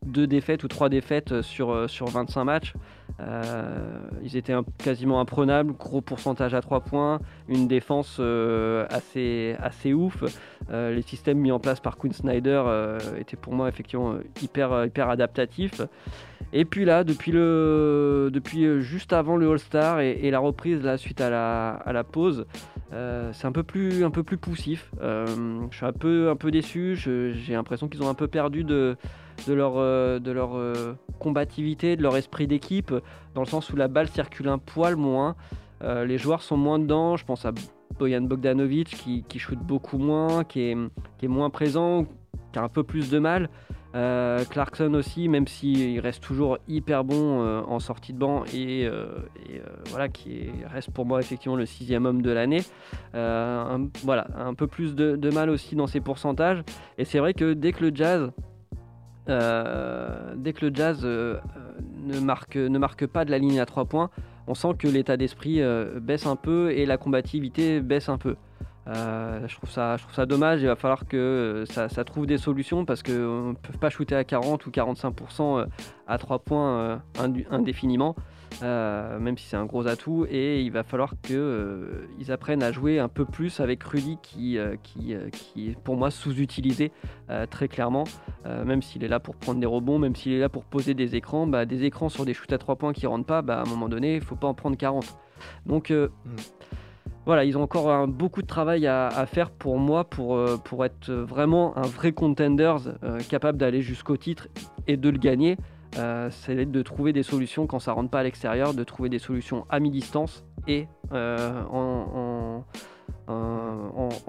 deux 0.06 0.28
défaites 0.28 0.64
ou 0.64 0.68
trois 0.68 0.90
défaites 0.90 1.42
sur, 1.42 1.72
euh, 1.72 1.88
sur 1.88 2.08
25 2.08 2.44
matchs. 2.44 2.74
Euh, 3.20 4.00
ils 4.24 4.36
étaient 4.36 4.54
quasiment 4.78 5.20
imprenables, 5.20 5.74
gros 5.74 6.02
pourcentage 6.02 6.54
à 6.54 6.62
3 6.62 6.82
points, 6.82 7.20
une 7.48 7.68
défense 7.68 8.18
euh, 8.20 8.86
assez, 8.90 9.56
assez 9.60 9.94
ouf. 9.94 10.24
Euh, 10.72 10.94
les 10.94 11.02
systèmes 11.02 11.38
mis 11.38 11.52
en 11.52 11.60
place 11.60 11.80
par 11.80 11.98
Quinn 11.98 12.14
Snyder 12.14 12.64
euh, 12.66 13.00
étaient 13.20 13.38
pour 13.38 13.54
moi 13.54 13.70
effectivement 13.70 14.14
euh, 14.14 14.24
hyper, 14.42 14.72
euh, 14.72 14.88
hyper 14.88 15.10
adaptatifs. 15.10 15.82
Et 16.54 16.66
puis 16.66 16.84
là, 16.84 17.04
depuis, 17.04 17.32
le, 17.32 18.30
depuis 18.34 18.66
euh, 18.66 18.80
juste 18.82 19.14
avant 19.14 19.38
le 19.38 19.50
All-Star 19.50 20.02
et, 20.02 20.30
la 20.32 20.40
reprise 20.40 20.82
là, 20.82 20.98
suite 20.98 21.22
à 21.22 21.30
la, 21.30 21.70
à 21.70 21.94
la 21.94 22.04
pause, 22.04 22.46
euh, 22.94 23.32
c'est 23.34 23.48
un 23.48 23.52
peu 23.52 23.64
plus, 23.64 24.04
un 24.04 24.12
peu 24.12 24.24
plus 24.24 24.38
poussif. 24.38 24.92
Euh, 25.02 25.26
je 25.70 25.78
suis 25.78 25.86
un 25.86 25.94
peu, 25.94 26.30
un 26.30 26.36
peu 26.36 26.52
déçu. 26.52 26.96
J'ai 26.96 27.54
l'impression 27.54 27.88
qu'ils 27.88 28.04
ont 28.04 28.10
un 28.10 28.16
peu 28.16 28.28
perdu 28.28 28.64
de, 28.64 28.98
de 29.48 29.54
leur, 29.54 29.74
euh, 29.78 30.20
de 30.20 30.32
leur 30.32 30.56
euh, 30.56 30.96
combativité, 31.20 31.96
de 31.96 32.04
leur 32.04 32.18
esprit 32.18 32.48
d'équipe, 32.48 32.94
dans 33.36 33.42
le 33.42 33.48
sens 33.48 33.70
où 33.72 33.76
la 33.76 33.88
balle 33.88 34.08
circule 34.08 34.48
un 34.48 34.58
poil 34.58 34.96
moins. 34.96 35.36
Euh, 35.84 36.06
les 36.06 36.18
joueurs 36.18 36.42
sont 36.42 36.58
moins 36.58 36.80
dedans. 36.80 37.18
Je 37.18 37.26
pense 37.26 37.46
à 37.46 37.52
Bojan 38.00 38.22
Bogdanovic 38.22 38.90
qui, 38.90 39.24
qui 39.28 39.40
shoot 39.40 39.60
beaucoup 39.60 39.98
moins, 39.98 40.44
qui 40.44 40.62
est, 40.62 40.78
qui 41.18 41.26
est 41.26 41.30
moins 41.30 41.50
présent, 41.50 42.06
qui 42.52 42.60
a 42.60 42.64
un 42.64 42.70
peu 42.70 42.84
plus 42.84 43.10
de 43.10 43.20
mal. 43.20 43.50
Clarkson 44.50 44.94
aussi, 44.94 45.28
même 45.28 45.48
s'il 45.48 46.00
reste 46.00 46.24
toujours 46.24 46.58
hyper 46.70 47.04
bon 47.04 47.42
en 47.68 47.80
sortie 47.80 48.14
de 48.14 48.20
banc 48.20 48.46
et, 48.54 48.90
voilà, 49.90 50.08
qui 50.08 50.32
est- 50.32 50.66
reste 50.66 50.92
pour 50.92 51.06
moi 51.06 51.20
effectivement 51.20 51.58
le 51.58 51.66
sixième 51.66 52.06
homme 52.06 52.22
de 52.22 52.32
l'année. 52.32 52.62
Voilà, 53.12 54.28
un 54.38 54.54
peu 54.54 54.68
plus 54.68 54.96
de 54.96 55.30
mal 55.32 55.50
aussi 55.50 55.76
dans 55.76 55.88
ses 55.88 56.00
pourcentages. 56.00 56.64
Et 56.98 57.04
c'est 57.04 57.20
vrai 57.20 57.34
que 57.34 57.52
dès 57.52 57.74
que 57.74 57.84
le 57.84 57.94
jazz, 57.94 58.32
euh, 59.30 60.34
dès 60.36 60.54
que 60.54 60.66
le 60.66 60.76
jazz 60.76 61.02
euh, 61.04 61.38
euh, 61.58 62.70
ne, 62.70 62.80
marque, 62.80 63.06
pas 63.08 63.26
de 63.26 63.32
la 63.32 63.38
ligne 63.38 63.60
à 63.60 63.66
3 63.66 63.86
points, 63.86 64.10
on 64.48 64.56
sent 64.56 64.74
que 64.80 64.88
l'état 64.88 65.18
d'esprit 65.18 65.62
baisse 66.02 66.26
un 66.26 66.36
peu 66.36 66.72
et 66.72 66.86
la 66.86 66.98
combativité 66.98 67.80
baisse 67.80 68.10
un 68.10 68.18
peu. 68.18 68.36
je, 68.88 69.56
trouve 69.56 69.70
ça, 69.70 69.98
je 69.98 70.04
trouve 70.04 70.16
ça 70.16 70.26
dommage. 70.26 70.62
Il 70.62 70.68
va 70.68 70.76
falloir 70.76 71.08
que 71.08 71.64
ça, 71.70 71.90
ça 71.90 72.04
trouve 72.04 72.26
des 72.26 72.40
solutions 72.40 72.84
parce 72.84 73.04
qu'on 73.04 73.50
ne 73.50 73.54
peut 73.54 73.78
pas 73.80 73.90
shooter 73.90 74.16
à 74.16 74.24
40 74.24 74.66
ou 74.66 74.72
45% 74.72 75.68
à 76.08 76.18
3 76.18 76.40
points 76.40 77.02
indéfiniment. 77.52 78.16
Euh, 78.64 79.20
même 79.20 79.38
si 79.38 79.48
c'est 79.48 79.58
un 79.58 79.66
gros 79.66 79.88
atout. 79.88 80.26
Et 80.30 80.62
il 80.62 80.72
va 80.72 80.84
falloir 80.84 81.16
qu'ils 81.22 81.36
euh, 81.38 82.06
apprennent 82.30 82.64
à 82.64 82.72
jouer 82.72 83.00
un 83.00 83.08
peu 83.08 83.26
plus 83.26 83.60
avec 83.60 83.84
Rudy, 83.84 84.18
qui, 84.22 84.58
euh, 84.58 84.76
qui, 84.84 85.16
qui 85.32 85.70
est 85.70 85.80
pour 85.80 85.98
moi 85.98 86.12
sous-utilisé 86.12 86.92
très 87.50 87.70
clairement. 87.70 88.04
même 88.46 88.82
s'il 88.82 89.06
est 89.06 89.08
là 89.08 89.22
pour 89.22 89.36
prendre 89.38 89.60
des 89.60 89.66
rebonds, 89.66 90.00
même 90.00 90.16
s'il 90.16 90.34
est 90.34 90.40
là 90.40 90.50
pour 90.50 90.66
poser 90.66 90.94
des 90.94 91.16
écrans, 91.16 91.48
bah, 91.48 91.66
des 91.66 91.86
écrans 91.86 92.10
sur 92.10 92.26
des 92.26 92.34
shoots 92.34 92.52
à 92.52 92.58
3 92.58 92.76
points 92.76 92.92
qui 92.92 93.08
rentrent 93.08 93.26
pas, 93.26 93.42
bah, 93.42 93.60
à 93.60 93.62
un 93.62 93.70
moment 93.70 93.88
donné, 93.88 94.16
il 94.16 94.22
faut 94.22 94.36
pas 94.36 94.48
en 94.48 94.54
prendre 94.54 94.78
40. 94.78 95.18
Donc. 95.66 95.92
Mm. 95.92 96.08
Voilà, 97.28 97.46
ils 97.46 97.56
ont 97.56 97.62
encore 97.62 98.08
beaucoup 98.08 98.42
de 98.42 98.48
travail 98.48 98.88
à, 98.88 99.28
faire 99.28 99.52
pour 99.52 99.78
moi 99.78 100.06
pour, 100.06 100.44
pour 100.64 100.84
être 100.84 101.12
vraiment 101.12 101.78
un 101.78 101.84
vrai 101.84 102.14
contenders 102.14 102.80
capable 103.30 103.60
d'aller 103.60 103.84
jusqu'au 103.84 104.18
titre 104.18 104.48
et 104.88 104.98
de 104.98 105.08
le 105.08 105.20
gagner. 105.20 105.56
Euh, 105.98 106.30
c'est 106.32 106.66
de 106.66 106.82
trouver 106.82 107.12
des 107.14 107.24
solutions 107.24 107.68
quand 107.68 107.80
ça 107.80 107.92
rentre 107.92 108.10
pas 108.10 108.20
à 108.20 108.24
l'extérieur, 108.24 108.74
de 108.74 108.84
trouver 108.84 109.10
des 109.10 109.20
solutions 109.20 109.66
à 109.70 109.80
mi-distance 109.80 110.46
et 110.68 110.88
euh, 111.12 111.64
en, 111.70 112.64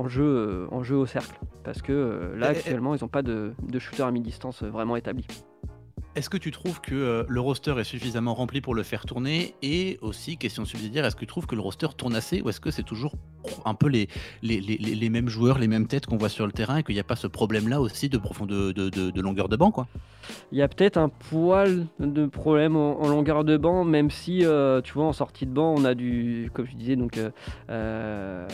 jeu, 0.09 0.67
en 0.71 0.83
jeu 0.83 0.97
au 0.97 1.07
cercle. 1.07 1.39
Parce 1.63 1.83
que 1.83 1.93
euh, 1.93 2.37
là, 2.37 2.49
actuellement, 2.49 2.95
ils 2.95 3.03
n'ont 3.03 3.09
pas 3.09 3.23
de, 3.23 3.53
de 3.63 3.79
shooter 3.79 4.03
à 4.03 4.11
mi-distance 4.11 4.63
vraiment 4.63 4.97
établi. 4.97 5.27
Est-ce 6.15 6.29
que 6.29 6.37
tu 6.37 6.51
trouves 6.51 6.83
que 6.83 6.95
euh, 6.95 7.25
le 7.27 7.41
roster 7.41 7.75
est 7.79 7.85
suffisamment 7.85 8.35
rempli 8.35 8.61
pour 8.61 8.75
le 8.75 8.83
faire 8.83 9.07
tourner? 9.07 9.55
Et 9.63 9.99
aussi, 10.03 10.37
question 10.37 10.67
subsidiaire, 10.67 11.07
est-ce 11.07 11.17
que 11.17 11.21
tu 11.21 11.27
trouves 11.27 11.47
que 11.47 11.55
le 11.55 11.63
roster 11.63 11.87
tourne 11.97 12.15
assez 12.15 12.43
ou 12.43 12.51
est-ce 12.51 12.61
que 12.61 12.71
c'est 12.71 12.83
toujours 12.83 13.15
un 13.65 13.75
peu 13.75 13.89
les, 13.89 14.09
les, 14.43 15.09
mêmes 15.09 15.29
joueurs, 15.29 15.59
les 15.59 15.69
mêmes 15.69 15.87
têtes 15.87 16.07
qu'on 16.07 16.19
voit 16.19 16.29
sur 16.29 16.47
le 16.47 16.53
terrain 16.53 16.77
et 16.77 16.83
qu'il 16.83 16.95
n'y 16.95 17.01
a 17.01 17.05
pas 17.05 17.17
ce 17.17 17.27
problème-là 17.27 17.81
aussi 17.81 18.09
de, 18.09 18.19
profondeur 18.19 18.73
de, 18.75 18.91
de, 18.91 19.21
longueur 19.21 19.49
de 19.49 19.57
banc 19.57 19.71
quoi? 19.71 19.89
Il 20.53 20.59
y 20.59 20.63
a 20.63 20.69
peut-être 20.69 20.99
un 20.99 21.09
poil 21.09 21.87
de 21.99 22.27
problème 22.27 22.77
en, 22.77 23.09
longueur 23.09 23.43
de 23.43 23.57
banc, 23.57 23.85
même 23.85 24.11
si, 24.11 24.45
euh, 24.45 24.81
tu 24.81 24.93
vois, 24.93 25.07
en 25.07 25.13
sortie 25.13 25.47
de 25.47 25.51
banc, 25.51 25.75
on 25.77 25.85
a 25.85 25.95
du, 25.95 26.51
comme 26.55 26.67
je 26.67 26.77
disais, 26.77 26.95
donc, 26.95 27.19
euh, 27.71 28.47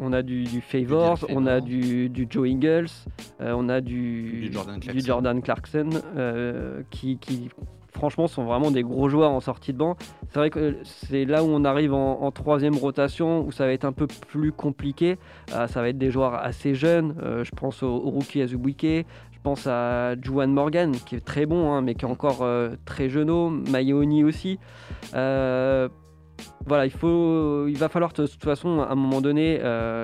on 0.00 0.12
a 0.12 0.22
du, 0.22 0.60
Favors, 0.60 1.24
on 1.28 1.46
a 1.46 1.60
du, 1.60 2.10
Joe 2.28 2.48
Ingles, 2.48 2.90
on 3.38 3.68
a 3.68 3.80
du, 3.80 4.50
Jordan 5.04 5.40
Clarkson 5.40 5.90
qui, 6.90 7.18
franchement 7.92 8.26
sont 8.26 8.44
vraiment 8.44 8.70
des 8.70 8.82
gros 8.82 9.08
joueurs 9.08 9.30
en 9.30 9.40
sortie 9.40 9.72
de 9.72 9.78
banc. 9.78 9.96
C'est 10.30 10.38
vrai 10.38 10.50
que 10.50 10.76
c'est 10.84 11.24
là 11.24 11.44
où 11.44 11.48
on 11.48 11.64
arrive 11.64 11.94
en, 11.94 12.30
troisième 12.30 12.76
rotation 12.76 13.46
où 13.46 13.52
ça 13.52 13.66
va 13.66 13.72
être 13.72 13.84
un 13.84 13.92
peu 13.92 14.06
plus 14.06 14.52
compliqué. 14.52 15.18
Euh, 15.52 15.66
ça 15.66 15.80
va 15.82 15.88
être 15.88 15.98
des 15.98 16.10
joueurs 16.10 16.34
assez 16.34 16.74
jeunes. 16.74 17.14
Euh, 17.22 17.44
je 17.44 17.50
pense 17.50 17.82
au, 17.82 17.98
rookie 17.98 18.42
Azubuike. 18.42 19.06
Je 19.32 19.38
pense 19.42 19.66
à 19.66 20.14
Juan 20.20 20.52
Morgan 20.52 20.92
qui 21.04 21.16
est 21.16 21.24
très 21.24 21.46
bon 21.46 21.72
hein, 21.72 21.82
mais 21.82 21.94
qui 21.94 22.04
est 22.04 22.08
encore 22.08 22.46
très 22.84 23.08
jeune. 23.08 23.62
Mayoni 23.70 24.24
aussi. 24.24 24.58
voilà, 25.12 25.90
il, 26.86 26.90
faut, 26.90 27.66
il 27.68 27.76
va 27.76 27.88
falloir 27.88 28.12
de 28.12 28.26
toute 28.26 28.42
façon 28.42 28.80
à 28.80 28.92
un 28.92 28.94
moment 28.94 29.20
donné 29.20 29.58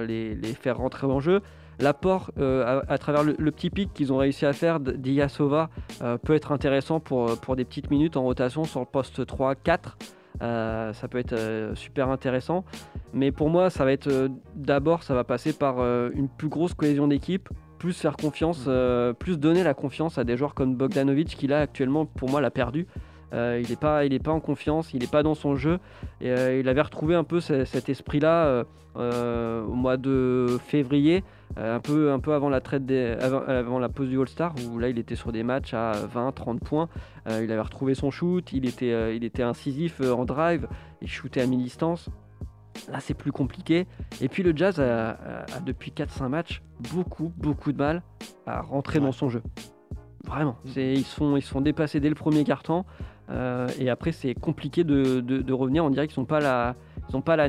les 0.06 0.54
faire 0.60 0.78
rentrer 0.78 1.06
en 1.06 1.20
jeu 1.20 1.40
l'apport 1.80 2.30
euh, 2.38 2.82
à, 2.88 2.98
travers 2.98 3.22
le, 3.24 3.50
petit 3.50 3.70
pic 3.70 3.92
qu'ils 3.92 4.12
ont 4.12 4.18
réussi 4.18 4.46
à 4.46 4.52
faire 4.52 4.80
d'Iyasova 4.80 5.70
euh, 6.02 6.18
peut 6.18 6.34
être 6.34 6.52
intéressant 6.52 7.00
pour, 7.00 7.38
pour 7.40 7.56
des 7.56 7.64
petites 7.64 7.90
minutes 7.90 8.16
en 8.16 8.22
rotation 8.22 8.64
sur 8.64 8.80
le 8.80 8.86
poste 8.86 9.24
3-4. 9.24 9.78
Euh, 10.40 10.92
ça 10.92 11.08
peut 11.08 11.18
être 11.18 11.36
super 11.74 12.10
intéressant. 12.10 12.64
Mais 13.12 13.32
pour 13.32 13.50
moi, 13.50 13.70
ça 13.70 13.84
va 13.84 13.92
être 13.92 14.28
d'abord, 14.54 15.02
ça 15.02 15.14
va 15.14 15.24
passer 15.24 15.52
par 15.52 15.78
une 16.12 16.28
plus 16.28 16.48
grosse 16.48 16.74
cohésion 16.74 17.08
d'équipe, 17.08 17.48
plus 17.78 17.94
faire 17.94 18.16
confiance, 18.16 18.66
mm. 18.66 19.14
plus 19.18 19.38
donner 19.38 19.62
la 19.62 19.74
confiance 19.74 20.18
à 20.18 20.24
des 20.24 20.36
joueurs 20.36 20.54
comme 20.54 20.76
Bogdanovic 20.76 21.28
qui 21.28 21.46
là 21.46 21.60
actuellement 21.60 22.06
pour 22.06 22.30
moi 22.30 22.40
l'a 22.40 22.50
perdu. 22.50 22.86
Il 23.32 23.66
n'est 23.68 23.76
pas, 23.76 24.04
il 24.04 24.20
pas 24.20 24.32
en 24.32 24.40
confiance, 24.40 24.92
il 24.94 25.00
n'est 25.00 25.06
pas 25.06 25.22
dans 25.22 25.34
son 25.34 25.56
jeu. 25.56 25.78
Et, 26.20 26.60
il 26.60 26.68
avait 26.68 26.82
retrouvé 26.82 27.14
un 27.14 27.24
peu 27.24 27.40
cet 27.40 27.88
esprit-là 27.88 28.64
au 28.96 29.74
mois 29.74 29.96
de 29.96 30.58
février. 30.66 31.22
Euh, 31.56 31.76
un, 31.76 31.80
peu, 31.80 32.12
un 32.12 32.20
peu 32.20 32.34
avant 32.34 32.48
la, 32.48 32.60
traite 32.60 32.90
avant, 32.90 33.78
la 33.78 33.88
pause 33.88 34.08
du 34.08 34.20
All-Star, 34.20 34.54
où 34.70 34.78
là 34.78 34.88
il 34.90 34.98
était 34.98 35.16
sur 35.16 35.32
des 35.32 35.42
matchs 35.42 35.74
à 35.74 35.92
20-30 35.92 36.60
points. 36.60 36.88
Euh, 37.28 37.42
il 37.42 37.50
avait 37.50 37.60
retrouvé 37.60 37.94
son 37.94 38.10
shoot, 38.10 38.52
il 38.52 38.66
était, 38.66 38.92
euh, 38.92 39.14
il 39.14 39.24
était 39.24 39.42
incisif 39.42 40.00
en 40.00 40.24
drive, 40.24 40.68
il 41.02 41.08
shootait 41.08 41.40
à 41.40 41.46
mi-distance. 41.46 42.10
Là, 42.92 43.00
c'est 43.00 43.14
plus 43.14 43.32
compliqué. 43.32 43.86
Et 44.20 44.28
puis, 44.28 44.44
le 44.44 44.56
Jazz 44.56 44.78
a, 44.78 45.16
depuis 45.66 45.90
4-5 45.90 46.28
matchs 46.28 46.62
beaucoup, 46.92 47.32
beaucoup 47.36 47.72
de 47.72 47.78
mal 47.78 48.02
à 48.46 48.60
rentrer 48.60 49.00
dans 49.00 49.10
son 49.10 49.28
jeu. 49.28 49.42
Vraiment. 50.24 50.56
Ils 50.76 51.04
sont, 51.04 51.36
ils 51.36 51.42
sont 51.42 51.60
dépassés 51.60 51.98
dès 51.98 52.08
le 52.08 52.14
premier 52.14 52.44
quart-temps. 52.44 52.86
Et 53.78 53.90
après, 53.90 54.12
c'est 54.12 54.34
compliqué 54.34 54.84
de, 54.84 55.52
revenir. 55.52 55.84
On 55.84 55.90
dirait 55.90 56.08
qu'ils 56.08 56.20
n'ont 56.20 56.26
pas 56.26 56.40
la, 56.40 56.74
ils 57.12 57.22
pas 57.22 57.36
la. 57.36 57.48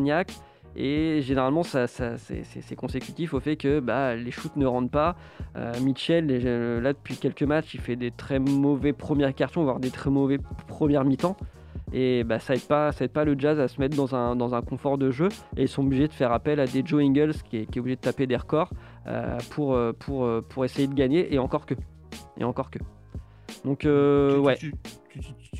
Et 0.75 1.21
généralement, 1.21 1.63
ça, 1.63 1.87
c'est 1.87 2.75
consécutif 2.75 3.33
au 3.33 3.39
fait 3.39 3.57
que 3.57 3.79
bah, 3.79 4.15
les 4.15 4.31
shoots 4.31 4.55
ne 4.55 4.65
rentrent 4.65 4.91
pas. 4.91 5.15
Euh, 5.55 5.73
Mitchell, 5.81 6.27
euh, 6.29 6.79
là, 6.79 6.93
depuis 6.93 7.17
quelques 7.17 7.43
matchs, 7.43 7.73
il 7.73 7.79
fait 7.79 7.95
des 7.95 8.11
très 8.11 8.39
mauvais 8.39 8.93
premiers 8.93 9.33
cartons, 9.33 9.63
voire 9.63 9.79
des 9.79 9.89
très 9.89 10.09
mauvais 10.09 10.37
premières 10.67 11.05
mi-temps. 11.05 11.35
Et 11.91 12.23
bah, 12.23 12.39
ça 12.39 12.53
n'aide 12.53 12.67
pas, 12.67 12.91
pas 13.13 13.25
le 13.25 13.37
Jazz 13.37 13.59
à 13.59 13.67
se 13.67 13.81
mettre 13.81 13.97
dans 13.97 14.15
un, 14.15 14.35
dans 14.35 14.53
un 14.53 14.61
confort 14.61 14.97
de 14.97 15.09
jeu. 15.09 15.29
Et 15.57 15.63
ils 15.63 15.67
sont 15.67 15.83
obligés 15.83 16.07
de 16.07 16.13
faire 16.13 16.31
appel 16.31 16.59
à 16.59 16.65
des 16.65 16.83
Joe 16.85 17.01
Ingles 17.01 17.33
qui 17.49 17.57
est, 17.57 17.77
obligé 17.77 17.95
de 17.95 18.01
taper 18.01 18.27
des 18.27 18.37
records 18.37 18.69
euh, 19.07 19.37
pour, 19.49 19.77
pour, 19.97 20.29
pour 20.47 20.65
essayer 20.65 20.87
de 20.87 20.93
gagner. 20.93 21.33
Et 21.33 21.39
encore 21.39 21.65
que. 21.65 21.73
Et 22.37 22.43
encore 22.43 22.69
que. 22.69 22.79
Donc, 23.63 23.83
ouais 23.83 24.57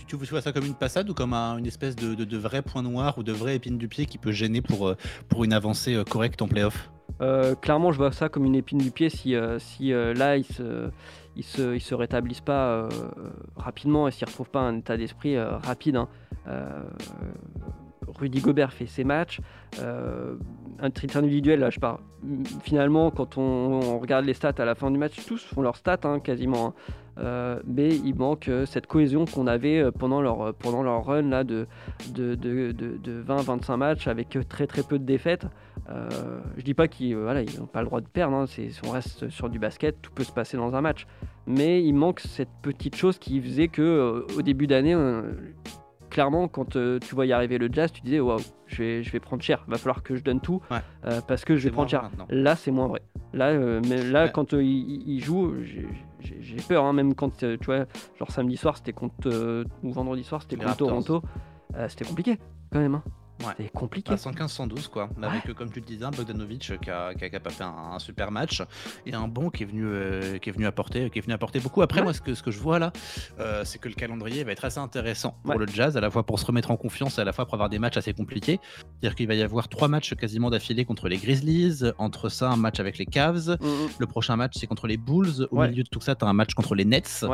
tu, 0.07 0.15
vois 0.15 0.41
ça 0.41 0.51
comme 0.51 0.65
une 0.65 0.75
passade 0.75 1.09
ou 1.09 1.13
comme 1.13 1.33
une 1.33 1.65
espèce 1.65 1.95
de, 1.95 2.37
vrai 2.37 2.61
point 2.61 2.81
noir 2.81 3.17
ou 3.17 3.23
de 3.23 3.31
vraie 3.31 3.55
épine 3.55 3.77
du 3.77 3.87
pied 3.87 4.05
qui 4.05 4.17
peut 4.17 4.31
gêner 4.31 4.61
pour, 4.61 4.87
euh, 4.87 4.97
pour 5.27 5.43
une 5.43 5.53
avancée 5.53 5.95
euh, 5.95 6.03
correcte 6.03 6.41
en 6.41 6.47
playoff? 6.47 6.89
Euh, 7.21 7.55
Clairement, 7.55 7.91
je 7.91 7.97
vois 7.97 8.11
ça 8.11 8.29
comme 8.29 8.45
une 8.45 8.55
épine 8.55 8.77
du 8.77 8.91
pied 8.91 9.09
si, 9.09 9.35
si 9.59 9.89
là, 9.91 10.37
ils 10.37 10.45
se, 10.45 10.89
ils 11.35 11.43
se, 11.43 11.75
ils 11.75 11.81
se 11.81 11.95
rétablissent 11.95 12.41
pas 12.41 12.87
rapidement 13.55 14.07
et 14.07 14.11
s'ils 14.11 14.25
ne 14.25 14.29
retrouvent 14.29 14.49
pas 14.49 14.61
un 14.61 14.77
état 14.77 14.95
d'esprit 14.97 15.37
rapide. 15.39 15.97
Hein. 15.97 16.07
Rudy 18.17 18.41
Gobert 18.41 18.73
fait 18.73 18.87
ses 18.87 19.03
matchs. 19.03 19.41
un 19.77 20.89
titre 20.91 21.17
individuel, 21.17 21.59
là 21.59 21.69
je 21.69 21.79
parle. 21.79 21.99
Finalement, 22.63 23.11
quand 23.11 23.37
on, 23.37 23.99
regarde 23.99 24.25
les 24.25 24.33
stats 24.33 24.55
à 24.57 24.65
la 24.65 24.75
fin 24.75 24.91
du 24.91 24.97
match, 24.97 25.25
tous 25.25 25.43
font 25.43 25.61
leurs 25.61 25.77
stats 25.77 25.99
hein, 26.03 26.19
quasiment. 26.19 26.67
Hein. 26.67 26.73
Euh, 27.19 27.59
mais 27.65 27.89
il 27.89 28.15
manque 28.15 28.47
euh, 28.47 28.65
cette 28.65 28.87
cohésion 28.87 29.25
qu'on 29.25 29.47
avait 29.47 29.79
euh, 29.79 29.91
pendant 29.91 30.21
leur, 30.21 30.53
pendant 30.53 30.83
leur 30.83 31.03
run 31.03 31.23
là, 31.23 31.43
de, 31.43 31.67
de, 32.13 32.35
de, 32.35 32.71
de 32.71 33.23
20-25 33.23 33.75
matchs 33.75 34.07
avec 34.07 34.37
très 34.47 34.67
très 34.67 34.83
peu 34.83 34.97
de 34.97 35.03
défaites. 35.03 35.45
je 36.57 36.63
dis 36.63 36.73
pas 36.73 36.87
qu'ils 36.87 37.17
voilà, 37.17 37.43
n'ont 37.43 37.65
pas 37.65 37.81
le 37.81 37.87
droit 37.87 37.99
de 37.99 38.07
perdre, 38.07 38.35
hein, 38.35 38.45
on 38.85 38.91
reste 38.91 39.29
sur 39.29 39.49
du 39.49 39.59
basket, 39.59 40.01
tout 40.01 40.11
peut 40.13 40.23
se 40.23 40.31
passer 40.31 40.55
dans 40.55 40.75
un 40.75 40.81
match. 40.81 41.07
Mais 41.45 41.83
il 41.83 41.93
manque 41.93 42.19
cette 42.19 42.49
petite 42.61 42.95
chose 42.95 43.17
qui 43.17 43.41
faisait 43.41 43.67
que 43.67 44.25
au 44.37 44.41
début 44.41 44.67
d'année, 44.67 44.95
clairement, 46.19 46.49
quand 46.49 46.71
tu 46.71 47.15
vois 47.15 47.25
y 47.25 47.31
arriver 47.31 47.57
le 47.57 47.69
jazz, 47.71 47.93
tu 47.93 48.01
disais 48.01 48.19
waouh, 48.19 48.39
je 48.67 48.83
vais, 48.83 49.03
je 49.03 49.11
vais 49.11 49.21
prendre 49.21 49.41
cher, 49.41 49.63
va 49.69 49.77
falloir 49.77 50.03
que 50.03 50.17
je 50.17 50.23
donne 50.23 50.41
tout 50.41 50.61
parce 51.27 51.45
que 51.45 51.55
je 51.55 51.63
vais 51.63 51.71
prendre 51.71 51.89
cher. 51.89 52.09
Là, 52.29 52.57
c'est 52.57 52.71
moins 52.71 52.87
vrai. 52.87 53.01
Là, 53.31 53.57
mais 53.87 54.03
là, 54.03 54.27
quand 54.27 54.53
il, 54.53 55.19
joue, 55.23 55.53
j'ai 56.21 56.57
peur, 56.67 56.85
hein, 56.85 56.93
même 56.93 57.15
quand, 57.15 57.43
euh, 57.43 57.57
tu 57.57 57.65
vois, 57.65 57.85
genre 58.17 58.31
samedi 58.31 58.57
soir, 58.57 58.77
c'était 58.77 58.93
contre, 58.93 59.27
euh, 59.27 59.63
ou 59.83 59.91
vendredi 59.91 60.23
soir, 60.23 60.41
c'était 60.41 60.57
contre 60.57 60.77
Toronto. 60.77 61.21
Euh, 61.75 61.87
c'était 61.87 62.05
compliqué, 62.05 62.39
quand 62.71 62.79
même. 62.79 62.95
Hein. 62.95 63.03
C'est 63.57 63.71
compliqué. 63.71 64.13
115-112 64.13 64.89
quoi. 64.89 65.09
Avec, 65.21 65.53
comme 65.53 65.71
tu 65.71 65.79
le 65.79 65.85
disais, 65.85 66.05
Bogdanovic 66.05 66.79
qui 66.81 66.89
a, 66.89 67.13
qui 67.13 67.35
a, 67.35 67.39
pas 67.39 67.49
fait 67.49 67.63
un, 67.63 67.99
super 67.99 68.31
match 68.31 68.61
et 69.05 69.13
un 69.13 69.27
bon 69.27 69.49
qui 69.49 69.63
est 69.63 69.65
venu, 69.65 70.39
qui 70.39 70.49
est 70.49 70.53
venu 70.53 70.65
apporter, 70.65 71.09
qui 71.09 71.19
est 71.19 71.21
venu 71.21 71.33
apporter 71.33 71.59
beaucoup. 71.59 71.81
Après 71.81 72.01
moi, 72.01 72.13
ce 72.13 72.21
que, 72.21 72.33
ce 72.33 72.43
que 72.43 72.51
je 72.51 72.59
vois 72.59 72.79
là, 72.79 72.91
c'est 73.63 73.79
que 73.79 73.89
le 73.89 73.95
calendrier 73.95 74.43
va 74.43 74.51
être 74.51 74.65
assez 74.65 74.79
intéressant 74.79 75.35
pour 75.43 75.57
le 75.57 75.67
Jazz, 75.67 75.97
à 75.97 76.01
la 76.01 76.09
fois 76.09 76.25
pour 76.25 76.39
se 76.39 76.45
remettre 76.45 76.71
en 76.71 76.77
confiance 76.77 77.17
et 77.17 77.21
à 77.21 77.23
la 77.23 77.33
fois 77.33 77.45
pour 77.45 77.55
avoir 77.55 77.69
des 77.69 77.79
matchs 77.79 77.97
assez 77.97 78.13
compliqués. 78.13 78.59
C'est-à-dire 79.01 79.15
qu'il 79.15 79.27
va 79.27 79.35
y 79.35 79.43
avoir 79.43 79.67
trois 79.67 79.87
matchs 79.87 80.13
quasiment 80.15 80.49
d'affilée 80.49 80.85
contre 80.85 81.07
les 81.07 81.17
Grizzlies. 81.17 81.83
Entre 81.97 82.29
ça, 82.29 82.49
un 82.49 82.57
match 82.57 82.79
avec 82.79 82.97
les 82.97 83.05
Cavs. 83.05 83.57
Mm, 83.59 83.65
mm. 83.65 83.89
Le 83.99 84.07
prochain 84.07 84.35
match, 84.35 84.53
c'est 84.57 84.67
contre 84.67 84.87
les 84.87 84.97
Bulls. 84.97 85.47
Au 85.51 85.61
milieu 85.61 85.83
de 85.83 85.89
tout 85.89 86.01
ça, 86.01 86.15
tu 86.15 86.25
as 86.25 86.27
un 86.27 86.33
match 86.33 86.53
contre 86.53 86.75
les 86.75 86.85
Nets 86.85 87.25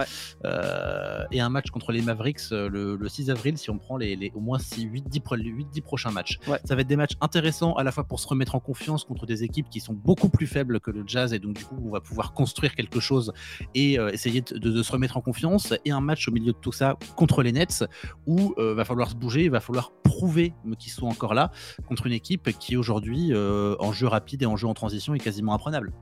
et 1.31 1.41
un 1.41 1.49
match 1.49 1.69
contre 1.69 1.91
les 1.91 2.01
Mavericks 2.01 2.51
le, 2.51 3.07
6 3.07 3.29
avril 3.29 3.57
si 3.57 3.69
on 3.69 3.77
prend 3.77 3.97
les, 3.97 4.15
les 4.15 4.31
au 4.35 4.39
moins 4.39 4.57
8-10 4.57 5.21
premiers 5.21 5.94
prochains 5.95 6.11
matchs. 6.11 6.39
Ouais. 6.45 6.59
Ça 6.65 6.75
va 6.75 6.81
être 6.81 6.87
des 6.87 6.97
matchs 6.97 7.13
intéressants 7.21 7.71
à 7.75 7.83
la 7.85 7.91
fois 7.93 8.03
pour 8.03 8.19
se 8.19 8.27
remettre 8.27 8.53
en 8.55 8.59
confiance 8.59 9.05
contre 9.05 9.25
des 9.25 9.45
équipes 9.45 9.69
qui 9.69 9.79
sont 9.79 9.93
beaucoup 9.93 10.27
plus 10.27 10.45
faibles 10.45 10.81
que 10.81 10.91
le 10.91 11.03
Jazz 11.07 11.31
et 11.31 11.39
donc 11.39 11.53
du 11.53 11.63
coup 11.63 11.77
on 11.85 11.89
va 11.89 12.01
pouvoir 12.01 12.33
construire 12.33 12.75
quelque 12.75 12.99
chose 12.99 13.31
et 13.75 13.97
euh, 13.97 14.09
essayer 14.09 14.41
de, 14.41 14.83
se 14.83 14.91
remettre 14.91 15.15
en 15.15 15.21
confiance 15.21 15.73
et 15.85 15.91
un 15.91 16.01
match 16.01 16.27
au 16.27 16.33
milieu 16.33 16.51
de 16.51 16.57
tout 16.57 16.73
ça 16.73 16.97
contre 17.15 17.43
les 17.43 17.53
Nets 17.53 17.85
où 18.27 18.53
euh, 18.57 18.73
va 18.73 18.83
falloir 18.83 19.09
se 19.09 19.15
bouger, 19.15 19.45
il 19.45 19.51
va 19.51 19.61
falloir 19.61 19.93
prouver 20.03 20.53
qu'ils 20.77 20.91
sont 20.91 21.07
encore 21.07 21.33
là 21.33 21.51
contre 21.87 22.07
une 22.07 22.13
équipe 22.13 22.49
qui 22.59 22.75
aujourd'hui 22.75 23.29
euh, 23.31 23.77
en 23.79 23.93
jeu 23.93 24.07
rapide 24.07 24.43
et 24.43 24.45
en 24.45 24.57
jeu 24.57 24.67
en 24.67 24.73
transition 24.73 25.15
est 25.15 25.19
quasiment 25.19 25.53
imprenable. 25.53 25.93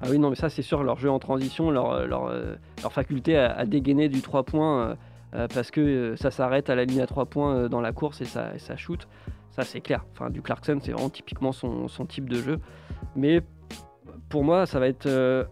Ah 0.00 0.06
oui, 0.10 0.18
non, 0.18 0.30
mais 0.30 0.36
ça, 0.36 0.48
c'est 0.48 0.62
sûr, 0.62 0.82
leur 0.82 0.98
jeu 0.98 1.08
en 1.08 1.20
transition, 1.20 1.70
leur, 1.70 2.04
leur, 2.06 2.28
leur 2.82 2.92
faculté 2.92 3.36
à, 3.38 3.52
à 3.52 3.64
dégainer 3.64 4.08
du 4.08 4.22
3 4.22 4.42
points, 4.42 4.96
parce 5.52 5.70
que 5.70 5.80
euh, 5.80 6.16
ça 6.16 6.30
s'arrête 6.30 6.70
à 6.70 6.74
la 6.74 6.84
ligne 6.84 7.00
à 7.00 7.06
3 7.06 7.26
points 7.26 7.54
euh, 7.54 7.68
dans 7.68 7.80
la 7.80 7.92
course 7.92 8.20
et 8.20 8.24
ça, 8.24 8.54
et 8.54 8.58
ça 8.58 8.76
shoot. 8.76 9.06
Ça, 9.50 9.62
c'est 9.62 9.80
clair. 9.80 10.04
Enfin, 10.12 10.30
du 10.30 10.42
Clarkson, 10.42 10.78
c'est 10.82 10.92
vraiment 10.92 11.10
typiquement 11.10 11.52
son, 11.52 11.86
type 12.08 12.28
de 12.28 12.36
jeu. 12.36 12.58
Mais 13.14 13.40
pour 14.28 14.42
moi, 14.44 14.66
ça 14.66 14.80
va 14.80 14.88
être 14.88 15.06
euh, 15.06 15.44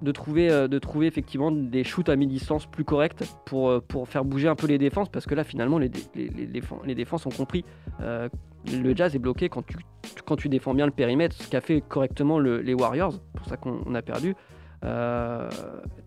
de, 0.00 0.12
trouver, 0.12 0.50
euh, 0.50 0.66
de 0.66 0.78
trouver 0.78 1.06
effectivement 1.06 1.50
des 1.52 1.84
shoots 1.84 2.08
à 2.08 2.16
mi-distance 2.16 2.64
plus 2.66 2.84
corrects 2.84 3.22
pour, 3.44 3.68
euh, 3.68 3.80
pour 3.86 4.08
faire 4.08 4.24
bouger 4.24 4.48
un 4.48 4.54
peu 4.54 4.66
les 4.66 4.78
défenses, 4.78 5.10
parce 5.10 5.26
que 5.26 5.34
là, 5.34 5.44
finalement, 5.44 5.78
les, 5.78 5.90
dé- 5.90 6.00
les, 6.14 6.28
les 6.86 6.94
défenses, 6.94 7.26
ont 7.26 7.30
compris. 7.30 7.64
euh, 8.00 8.28
le 8.70 8.94
jazz 8.96 9.14
est 9.14 9.18
bloqué 9.18 9.48
quand 9.48 9.66
tu, 9.66 9.76
quand 10.26 10.36
tu 10.36 10.48
défends 10.48 10.74
bien 10.74 10.86
le 10.86 10.92
périmètre, 10.92 11.34
ce 11.36 11.48
qu'a 11.48 11.60
fait 11.60 11.80
correctement 11.82 12.38
le- 12.38 12.60
les 12.60 12.74
Warriors, 12.74 13.18
pour 13.34 13.46
ça 13.46 13.56
qu'on 13.56 13.80
on 13.86 13.94
a 13.94 14.02
perdu. 14.02 14.34
Euh, 14.84 15.48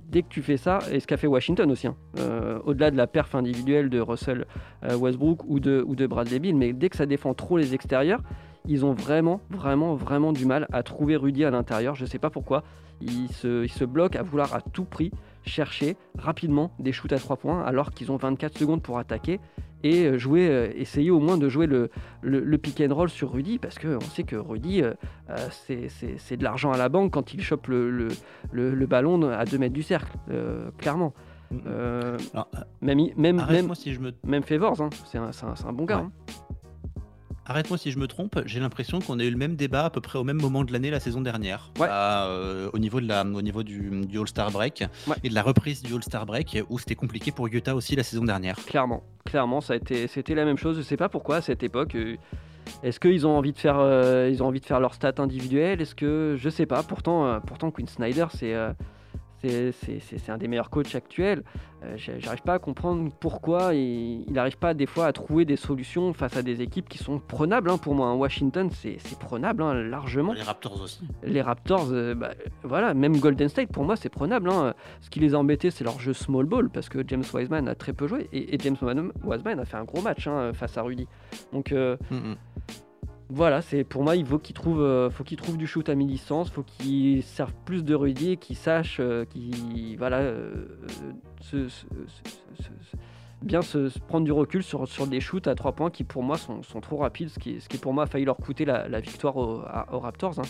dès 0.10 0.22
que 0.22 0.30
tu 0.30 0.42
fais 0.42 0.58
ça, 0.58 0.80
et 0.92 1.00
ce 1.00 1.08
qu'a 1.08 1.18
fait 1.18 1.28
Washington 1.28 1.70
aussi, 1.72 1.88
hein, 1.88 1.96
euh, 2.20 2.60
au-delà 2.66 2.92
de 2.92 2.98
la 2.98 3.08
perf 3.08 3.36
individuelle 3.36 3.90
de 3.90 4.00
Russell 4.00 4.46
euh, 4.84 4.96
Westbrook 4.96 5.44
ou 5.46 5.60
de, 5.60 5.84
ou 5.88 5.96
de 5.96 6.08
Bradley 6.08 6.40
Beal, 6.40 6.56
mais 6.56 6.74
dès 6.74 6.90
que 6.90 6.96
ça 6.96 7.06
défend 7.06 7.34
trop 7.34 7.58
les 7.58 7.74
extérieurs, 7.74 8.22
ils 8.68 8.86
ont 8.86 8.94
vraiment, 8.94 9.42
vraiment, 9.50 9.96
vraiment 9.96 10.32
du 10.32 10.46
mal 10.46 10.68
à 10.72 10.84
trouver 10.84 11.16
Rudy 11.16 11.44
à 11.44 11.52
l'intérieur. 11.52 11.96
Je 11.96 12.06
sais 12.06 12.20
pas 12.20 12.30
pourquoi. 12.30 12.64
Ils 13.02 13.28
se, 13.30 13.64
ils 13.64 13.72
se 13.72 13.84
bloquent 13.84 14.18
à 14.18 14.24
vouloir 14.24 14.54
à 14.56 14.62
tout 14.62 14.86
prix 14.86 15.12
chercher 15.46 15.98
rapidement 16.18 16.72
des 16.80 16.94
shoots 16.94 17.12
à 17.12 17.18
3 17.18 17.36
points 17.36 17.64
alors 17.66 17.92
qu'ils 17.92 18.12
ont 18.12 18.16
24 18.16 18.58
secondes 18.58 18.82
pour 18.82 18.98
attaquer 18.98 19.42
et 19.84 20.06
euh, 20.06 20.18
jouer, 20.18 20.48
euh, 20.50 20.70
essayer 20.76 21.12
au 21.12 21.20
moins 21.20 21.38
de 21.38 21.50
jouer 21.50 21.68
le, 21.68 21.90
le, 22.22 22.40
le 22.40 22.58
pick 22.58 22.82
and 22.82 22.94
roll 22.94 23.10
sur 23.10 23.32
Rudy 23.34 23.60
parce 23.60 23.78
qu'on 23.80 24.00
sait 24.00 24.24
que 24.24 24.36
Rudy, 24.36 24.82
euh, 24.82 24.94
euh, 25.30 25.36
c'est- 25.52 25.88
de 26.38 26.44
l'argent 26.44 26.72
à 26.72 26.78
la 26.78 26.90
banque 26.90 27.12
quand 27.14 27.34
il 27.34 27.42
chope 27.42 27.68
le, 27.68 27.90
le, 27.92 28.10
ballon 28.88 29.30
à 29.30 29.46
2 29.46 29.58
mètres 29.58 29.74
du 29.74 29.84
cercle, 29.84 30.12
euh, 30.32 30.72
clairement. 30.78 31.14
Euh, 31.68 32.18
Alors, 32.34 32.48
même, 32.82 32.98
même, 32.98 33.14
même, 33.18 33.40
Arrête-moi 33.40 33.76
si 33.76 33.94
je 33.94 34.00
me 34.00 34.12
même 34.26 34.42
Favors, 34.44 34.82
hein, 34.82 34.90
c'est 35.06 35.18
un, 35.20 35.26
un- 35.26 35.68
un 35.70 35.74
bon 35.74 35.86
gars. 35.86 35.98
Ouais. 35.98 36.04
hein. 36.04 36.12
Arrête-moi 37.46 37.78
si 37.78 37.92
je 37.92 38.00
me 38.00 38.08
trompe, 38.08 38.40
j'ai 38.46 38.62
l'impression 38.62 39.00
qu'on 39.00 39.20
a 39.20 39.24
eu 39.24 39.30
le 39.30 39.36
même 39.38 39.56
débat 39.58 39.86
à 39.86 39.90
peu 39.90 40.00
près 40.00 40.18
au 40.18 40.24
même 40.24 40.40
moment 40.42 40.64
de 40.64 40.72
l'année 40.72 40.90
la 40.90 41.02
saison 41.02 41.20
dernière, 41.20 41.72
Ouais. 41.78 41.88
à, 41.90 42.28
euh, 42.28 42.70
au 42.72 42.80
niveau, 42.80 43.02
de 43.02 43.08
la, 43.08 43.24
au 43.24 43.42
niveau 43.42 43.64
du, 43.64 43.90
du 44.06 44.18
All-Star 44.18 44.50
Break 44.52 44.86
Ouais. 45.08 45.16
et 45.26 45.30
de 45.30 45.34
la 45.36 45.42
reprise 45.42 45.82
du 45.84 45.94
All-Star 45.94 46.26
Break 46.26 46.64
où 46.70 46.80
c'était 46.80 46.96
compliqué 46.96 47.32
pour 47.32 47.48
Utah 47.48 47.76
aussi 47.76 47.98
la 47.98 48.04
saison 48.04 48.24
dernière. 48.24 48.56
Clairement, 48.66 49.04
clairement, 49.26 49.60
ça 49.60 49.74
a 49.74 49.76
été, 49.76 50.08
c'était 50.08 50.36
la 50.36 50.46
même 50.46 50.58
chose. 50.58 50.78
Je 50.78 50.82
sais 50.84 50.96
pas 50.98 51.10
pourquoi 51.10 51.38
à 51.38 51.42
cette 51.42 51.64
époque. 51.64 51.96
euh, 51.96 52.16
Est-ce 52.82 52.98
qu'ils 53.02 53.28
ont 53.28 53.38
envie 53.38 53.52
de 53.52 53.58
faire, 53.58 53.78
euh, 53.78 54.30
ils 54.32 54.42
ont 54.42 54.48
envie 54.48 54.62
de 54.62 54.66
faire 54.66 54.80
leur 54.80 54.94
stats 54.94 55.16
individuelles 55.18 55.82
Est-ce 55.82 55.96
que 55.96 56.38
je 56.40 56.50
sais 56.50 56.66
pas. 56.66 56.82
Pourtant, 56.82 57.26
euh, 57.28 57.40
pourtant 57.46 57.72
Quinn 57.72 57.88
Snyder, 57.88 58.28
c'est, 58.34 58.56
c'est, 59.44 60.30
un 60.30 60.38
des 60.38 60.48
meilleurs 60.48 60.70
coachs 60.70 60.96
actuels. 60.96 61.44
Euh, 61.84 61.96
J'arrive 61.98 62.42
pas 62.44 62.54
à 62.54 62.60
comprendre 62.60 63.12
pourquoi 63.20 63.74
il 63.74 64.26
n'arrive 64.32 64.58
pas 64.58 64.74
des 64.74 64.86
fois 64.86 65.06
à 65.06 65.14
trouver 65.14 65.44
des 65.46 65.58
solutions 65.58 66.14
face 66.14 66.38
à 66.38 66.42
des 66.42 66.62
équipes 66.62 66.88
qui 66.88 66.98
sont 66.98 67.20
prenables. 67.20 67.70
hein, 67.70 67.78
pour 67.78 67.94
moi, 67.96 68.08
hein. 68.08 68.16
Washington, 68.16 68.70
c'est, 68.72 68.98
prenable 69.20 69.64
hein, 69.64 69.74
largement 69.74 70.34
Les 70.34 70.42
Raptors 70.42 70.82
aussi. 70.82 71.08
les 71.24 71.42
Raptors, 71.42 71.88
euh, 71.92 72.16
bah, 72.16 72.32
voilà, 72.64 72.94
même 72.94 73.18
Golden 73.18 73.50
State, 73.50 73.70
pour 73.70 73.84
moi, 73.84 73.96
c'est 73.96 74.10
prenable. 74.10 74.50
Ce 75.02 75.10
qui 75.10 75.20
les 75.20 75.36
a 75.36 75.38
embêtés, 75.40 75.72
c'est 75.72 75.84
leur 75.84 76.00
jeu 76.00 76.14
small 76.14 76.46
ball, 76.46 76.70
parce 76.70 76.90
que 76.90 77.00
James 77.08 77.24
Wiseman 77.34 77.68
a 77.68 77.76
très 77.76 77.94
peu 77.94 78.08
joué, 78.08 78.30
et, 78.32 78.56
et 78.56 78.60
James 78.60 78.78
Wiseman 78.82 79.60
a 79.60 79.66
fait 79.66 79.78
un 79.78 79.84
gros 79.84 80.02
match 80.02 80.28
face 80.54 80.78
à 80.78 80.82
Rudy. 80.82 81.08
Donc 81.52 81.72
euh. 81.72 81.98
Voilà, 83.34 83.62
c'est 83.62 83.84
pour 83.84 84.04
moi, 84.04 84.16
il 84.16 84.26
faut 84.26 84.38
qu'il 84.40 84.54
trouve, 84.56 84.82
euh, 84.82 85.10
faut 85.10 85.24
du 85.58 85.68
shoot 85.68 85.88
à 85.90 85.96
mi-distance, 85.96 86.50
faut 86.52 86.64
qu'il 86.64 87.24
serve 87.24 87.54
plus 87.66 87.84
de 87.84 87.96
Rudy, 87.96 88.32
et 88.32 88.38
qu'il 88.38 88.56
sache, 88.56 88.98
euh, 89.00 89.26
voilà, 89.98 90.18
euh, 90.20 90.66
se- 91.42 91.68
se- 91.70 91.86
se- 91.88 92.64
se- 92.64 92.64
se- 92.64 92.98
bien 93.42 93.62
se, 93.62 93.90
prendre 94.08 94.26
du 94.26 94.32
recul 94.32 94.64
sur, 94.64 94.88
sur 94.88 95.08
des 95.08 95.20
shoots 95.20 95.48
à 95.48 95.56
trois 95.56 95.72
points 95.74 95.90
qui 95.90 96.04
pour 96.04 96.24
moi 96.24 96.38
sont, 96.38 96.64
sont 96.64 96.80
trop 96.80 96.98
rapides, 96.98 97.30
ce 97.30 97.40
qui, 97.40 97.60
ce 97.60 97.68
qui 97.68 97.78
pour 97.78 97.94
moi 97.94 98.04
a 98.04 98.08
failli 98.08 98.26
leur 98.26 98.38
coûter 98.38 98.66
la, 98.66 98.88
la 98.88 99.00
victoire 99.00 99.36
au- 99.38 99.62
aux 99.92 100.00
Raptors. 100.00 100.40
hein. 100.40 100.44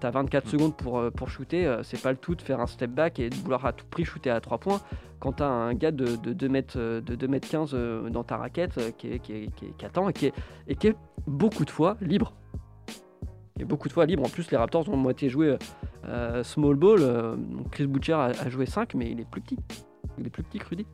T'as 0.00 0.10
24 0.10 0.48
secondes 0.48 0.76
pour, 0.76 1.02
pour 1.16 1.30
shooter, 1.30 1.78
c'est 1.82 2.02
pas 2.02 2.10
le 2.10 2.18
tout 2.18 2.34
de 2.34 2.42
faire 2.42 2.60
un 2.60 2.66
step 2.66 2.90
back 2.90 3.18
et 3.18 3.30
de 3.30 3.34
vouloir 3.36 3.64
à 3.64 3.72
tout 3.72 3.86
prix 3.90 4.04
shooter 4.04 4.28
à 4.28 4.38
3 4.38 4.58
points 4.58 4.82
quand 5.18 5.32
t'as 5.32 5.48
un 5.48 5.72
gars 5.72 5.92
de, 5.92 6.16
de 6.16 6.34
2 6.34 6.48
mètres, 6.50 6.74
euh, 6.76 7.00
de 7.00 7.14
2 7.14 7.26
mètres 7.26 7.48
15 7.48 7.70
euh, 7.72 8.10
dans 8.10 8.22
ta 8.22 8.36
raquette 8.36 8.78
qui, 8.98 9.08
est- 9.08 9.18
qui, 9.18 9.32
est- 9.32 9.54
qui 9.56 9.64
est- 9.64 9.76
qui 9.78 9.84
attend 9.86 10.10
et 10.10 10.12
qui, 10.12 10.26
est, 10.26 10.34
et 10.68 10.74
qui 10.76 10.88
est 10.88 10.96
beaucoup 11.26 11.64
de 11.64 11.70
fois 11.70 11.96
libre. 12.00 12.32
Est 13.58 13.64
beaucoup 13.64 13.88
de 13.88 13.92
fois 13.92 14.06
libre. 14.06 14.24
En 14.24 14.28
plus, 14.28 14.50
les 14.50 14.56
Raptors 14.56 14.88
ont 14.88 14.96
moitié 14.96 15.28
joué 15.28 15.56
euh, 16.06 16.42
small 16.42 16.74
ball. 16.74 16.98
euh, 17.00 17.36
donc 17.36 17.70
Chris 17.70 17.86
Butcher 17.86 18.14
a, 18.14 18.24
a 18.26 18.48
joué 18.48 18.66
5, 18.66 18.94
mais 18.94 19.10
il 19.10 19.20
est 19.20 19.28
plus 19.30 19.40
petit. 19.40 19.58
Il 20.18 20.26
est 20.26 20.30
plus 20.30 20.42
petit 20.42 20.58
que 20.58 20.68
Rudy. 20.68 20.86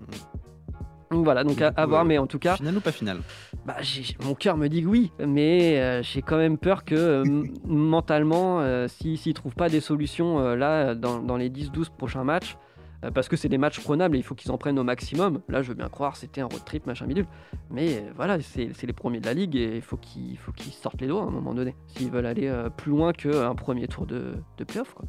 Donc 1.11 1.25
voilà, 1.25 1.43
donc 1.43 1.63
à, 1.63 1.69
à 1.75 1.87
voir, 1.87 2.05
mais 2.05 2.19
en 2.19 2.27
tout 2.27 2.39
cas, 2.39 2.57
Final 2.57 2.77
ou 2.77 2.81
pas 2.81 2.93
final 2.93 3.21
bah, 3.65 3.77
mon 4.25 4.35
cœur 4.35 4.59
me 4.59 4.69
dit 4.69 4.85
oui, 4.85 5.11
mais 5.27 5.79
euh, 5.81 6.03
j'ai 6.03 6.21
quand 6.21 6.37
même 6.37 6.59
peur 6.59 6.85
que 6.85 6.95
euh, 6.95 7.25
mentalement, 7.67 8.61
euh, 8.61 8.89
s'ils 8.89 9.17
s'ils 9.17 9.33
trouvent 9.35 9.55
pas 9.55 9.71
des 9.71 9.81
solutions 9.81 10.39
euh, 10.39 10.55
là 10.55 10.95
dans, 10.95 11.21
dans 11.21 11.39
les 11.39 11.49
10-12 11.49 11.87
prochains 11.97 12.25
matchs, 12.25 12.59
euh, 13.05 13.11
parce 13.11 13.29
que 13.29 13.37
c'est 13.37 13.49
des 13.49 13.59
matchs 13.59 13.81
prenables 13.81 14.17
et 14.17 14.19
il 14.19 14.23
faut 14.23 14.35
qu'ils 14.35 14.51
en 14.51 14.59
prennent 14.59 14.79
au 14.79 14.85
maximum. 14.85 15.41
Là, 15.49 15.63
je 15.63 15.69
veux 15.69 15.75
bien 15.75 15.89
croire, 15.89 16.17
c'était 16.17 16.41
un 16.41 16.47
road 16.47 16.65
trip, 16.65 16.87
machin 16.87 17.07
bidule. 17.07 17.27
Mais 17.71 17.99
euh, 17.99 18.13
voilà, 18.17 18.41
c'est 18.41 18.83
les 18.83 18.93
premiers 18.93 19.21
de 19.21 19.27
la 19.27 19.35
ligue 19.35 19.57
et 19.57 19.77
il 19.77 19.83
faut 19.83 19.97
qu'ils 19.97 20.39
sortent 20.73 21.01
les 21.01 21.07
doigts 21.07 21.23
à 21.23 21.27
un 21.27 21.31
moment 21.31 21.55
donné, 21.55 21.75
s'ils 21.87 22.11
veulent 22.11 22.27
aller 22.27 22.49
euh, 22.49 22.71
plus 22.71 22.91
loin 22.91 23.13
qu'un 23.13 23.55
premier 23.55 23.89
tour 23.89 24.07
de, 24.07 24.35
de 24.57 24.65
playoff. 24.65 24.95
Quoi. 24.95 25.07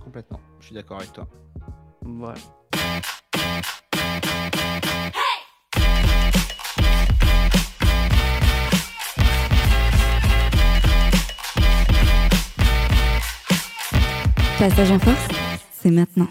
Complètement, 0.00 0.40
je 0.60 0.66
suis 0.66 0.74
d'accord 0.74 0.98
avec 0.98 1.12
toi. 1.12 1.26
Voilà. 2.02 2.38
Passage 14.58 14.92
en 14.92 14.98
force, 14.98 15.28
c'est 15.84 15.90
maintenant. 15.90 16.26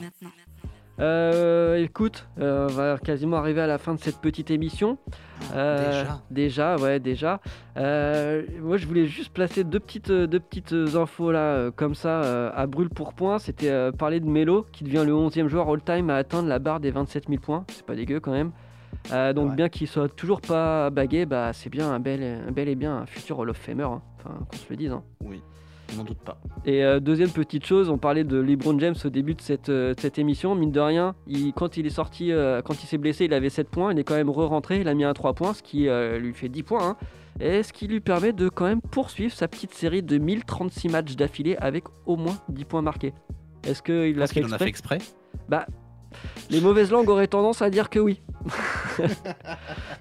Euh, 0.99 1.77
écoute, 1.83 2.27
euh, 2.39 2.67
on 2.69 2.73
va 2.73 2.97
quasiment 2.99 3.37
arriver 3.37 3.61
à 3.61 3.67
la 3.67 3.79
fin 3.79 3.95
de 3.95 3.99
cette 3.99 4.17
petite 4.19 4.51
émission. 4.51 4.97
Euh, 5.55 5.87
déjà 5.89 6.21
Déjà, 6.29 6.75
ouais, 6.77 6.99
déjà. 6.99 7.39
Euh, 7.77 8.43
moi, 8.61 8.77
je 8.77 8.85
voulais 8.85 9.07
juste 9.07 9.33
placer 9.33 9.63
deux 9.63 9.79
petites, 9.79 10.11
deux 10.11 10.39
petites 10.39 10.73
infos 10.95 11.31
là, 11.31 11.71
comme 11.71 11.95
ça, 11.95 12.49
à 12.49 12.67
brûle 12.67 12.89
pour 12.89 13.13
point. 13.15 13.39
C'était 13.39 13.71
euh, 13.71 13.91
parler 13.91 14.19
de 14.19 14.27
Melo, 14.27 14.67
qui 14.71 14.83
devient 14.83 15.03
le 15.05 15.13
11e 15.13 15.47
joueur 15.47 15.67
all-time 15.69 16.09
à 16.11 16.15
atteindre 16.17 16.47
la 16.47 16.59
barre 16.59 16.79
des 16.79 16.91
27 16.91 17.27
000 17.27 17.41
points. 17.41 17.65
C'est 17.69 17.85
pas 17.85 17.95
dégueu 17.95 18.19
quand 18.19 18.31
même. 18.31 18.51
Euh, 19.11 19.33
donc, 19.33 19.49
Ouais. 19.49 19.55
bien 19.55 19.69
qu'il 19.69 19.87
soit 19.87 20.07
toujours 20.15 20.41
pas 20.41 20.91
bagué, 20.91 21.25
bah, 21.25 21.51
c'est 21.53 21.69
bien 21.71 21.91
un 21.91 21.99
bel, 21.99 22.21
un 22.47 22.51
bel 22.51 22.69
et 22.69 22.75
bien 22.75 22.95
un 22.97 23.05
futur 23.07 23.39
Hall 23.39 23.49
of 23.49 23.57
Famer. 23.57 23.83
hein. 23.83 24.01
Enfin, 24.19 24.35
qu'on 24.49 24.57
se 24.57 24.69
le 24.69 24.75
dise. 24.77 24.91
hein. 24.91 25.03
Oui, 25.25 25.41
je 25.97 26.01
doute 26.03 26.19
pas. 26.19 26.37
Et 26.65 26.83
euh, 26.83 26.99
deuxième 26.99 27.29
petite 27.29 27.65
chose, 27.65 27.89
on 27.89 27.97
parlait 27.97 28.23
de 28.23 28.37
LeBron 28.37 28.77
James 28.79 28.95
au 29.03 29.09
début 29.09 29.33
de 29.35 29.41
cette, 29.41 29.69
euh, 29.69 29.93
de 29.93 29.99
cette 29.99 30.17
émission. 30.19 30.55
Mine 30.55 30.71
de 30.71 30.79
rien, 30.79 31.15
il- 31.27 31.53
quand 31.53 31.77
il 31.77 31.85
est 31.85 31.89
sorti, 31.91 32.31
euh, 32.31 32.61
quand 32.61 32.83
il 32.83 32.87
s'est 32.87 32.97
blessé, 32.97 33.25
il 33.25 33.33
avait 33.33 33.49
7 33.49 33.69
points. 33.69 33.91
Il 33.93 33.99
est 33.99 34.03
quand 34.03 34.15
même 34.15 34.29
re-rentré. 34.29 34.79
Il 34.81 34.87
a 34.87 34.93
mis 34.93 35.03
un 35.03 35.13
3 35.13 35.33
points, 35.33 35.53
ce 35.53 35.63
qui 35.63 35.87
euh, 35.87 36.17
lui 36.19 36.33
fait 36.33 36.49
10 36.49 36.63
points. 36.63 36.87
hein. 36.89 36.97
et 37.39 37.63
ce 37.63 37.73
qui 37.73 37.87
lui 37.87 37.99
permet 37.99 38.31
de 38.31 38.47
quand 38.47 38.65
même 38.65 38.81
poursuivre 38.81 39.33
sa 39.33 39.47
petite 39.47 39.73
série 39.73 40.03
de 40.03 40.17
1036 40.19 40.89
matchs 40.89 41.15
d'affilée 41.15 41.55
avec 41.57 41.85
au 42.05 42.15
moins 42.15 42.37
10 42.49 42.65
points 42.65 42.81
marqués. 42.83 43.13
Est-ce 43.67 43.81
qu'il 43.81 44.15
l'a 44.17 44.25
Est-ce 44.25 44.33
fait 44.33 44.41
qu'il 44.41 44.49
en 44.51 44.55
a 44.55 44.57
fait 44.59 44.67
exprès? 44.67 44.97
Exprès 44.97 45.65
Les 46.49 46.61
mauvaises 46.61 46.91
langues 46.91 47.09
auraient 47.09 47.27
tendance 47.27 47.61
à 47.61 47.69
dire 47.69 47.89
que 47.89 47.99
oui. 47.99 48.21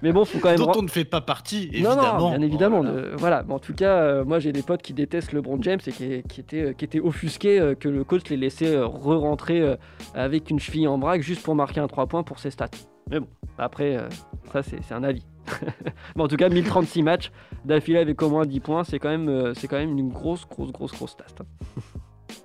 Mais 0.01 0.11
bon, 0.11 0.25
faut 0.25 0.39
quand 0.39 0.49
même. 0.49 0.57
Dont 0.57 0.71
on 0.75 0.81
ne 0.81 0.87
fait 0.87 1.05
pas 1.05 1.21
partie, 1.21 1.67
non, 1.67 1.91
évidemment. 1.91 2.19
non, 2.19 2.29
bien 2.31 2.41
évidemment. 2.41 2.81
Voilà. 2.81 3.01
de- 3.01 3.11
voilà. 3.17 3.43
Mais 3.47 3.53
en 3.53 3.59
tout 3.59 3.73
cas, 3.73 3.97
euh, 3.97 4.25
moi 4.25 4.39
j'ai 4.39 4.51
des 4.51 4.61
potes 4.63 4.81
qui 4.81 4.93
détestent 4.93 5.31
LeBron 5.33 5.57
James 5.61 5.79
et 5.85 5.91
qui, 5.91 6.23
qui 6.23 6.39
étaient, 6.41 6.61
euh, 6.63 6.73
qui 6.73 6.85
étaient 6.85 6.99
offusqués 6.99 7.59
euh, 7.59 7.75
que 7.75 7.89
le 7.89 8.03
coach 8.03 8.29
les 8.29 8.37
laissait 8.37 8.75
euh, 8.75 8.85
re-rentrer 8.85 9.61
euh, 9.61 9.75
avec 10.13 10.49
une 10.49 10.59
cheville 10.59 10.87
en 10.87 10.97
braque 10.97 11.21
juste 11.21 11.43
pour 11.43 11.55
marquer 11.55 11.79
un 11.79 11.87
3 11.87 12.07
points 12.07 12.23
pour 12.23 12.39
ses 12.39 12.51
stats. 12.51 12.67
Mais 13.09 13.19
bon, 13.19 13.27
après, 13.57 13.97
euh, 13.97 14.07
ça 14.51 14.63
c'est 14.63 14.81
c'est 14.83 14.93
un 14.93 15.03
avis. 15.03 15.25
Mais 16.15 16.23
en 16.23 16.27
tout 16.29 16.37
cas, 16.37 16.47
1036 16.49 17.03
matchs 17.03 17.31
d'affilée 17.65 17.99
avec 17.99 18.21
au 18.21 18.29
moins 18.29 18.45
10 18.45 18.59
points, 18.61 18.83
c'est 18.85 18.97
quand, 18.99 19.09
même, 19.09 19.27
euh, 19.27 19.53
c'est 19.53 19.67
quand 19.67 19.77
même 19.77 19.97
une 19.97 20.09
grosse, 20.09 20.45
grosse, 20.47 20.71
grosse, 20.71 20.93
grosse 20.93 21.11
stat. 21.11 21.25
hein. 21.41 21.81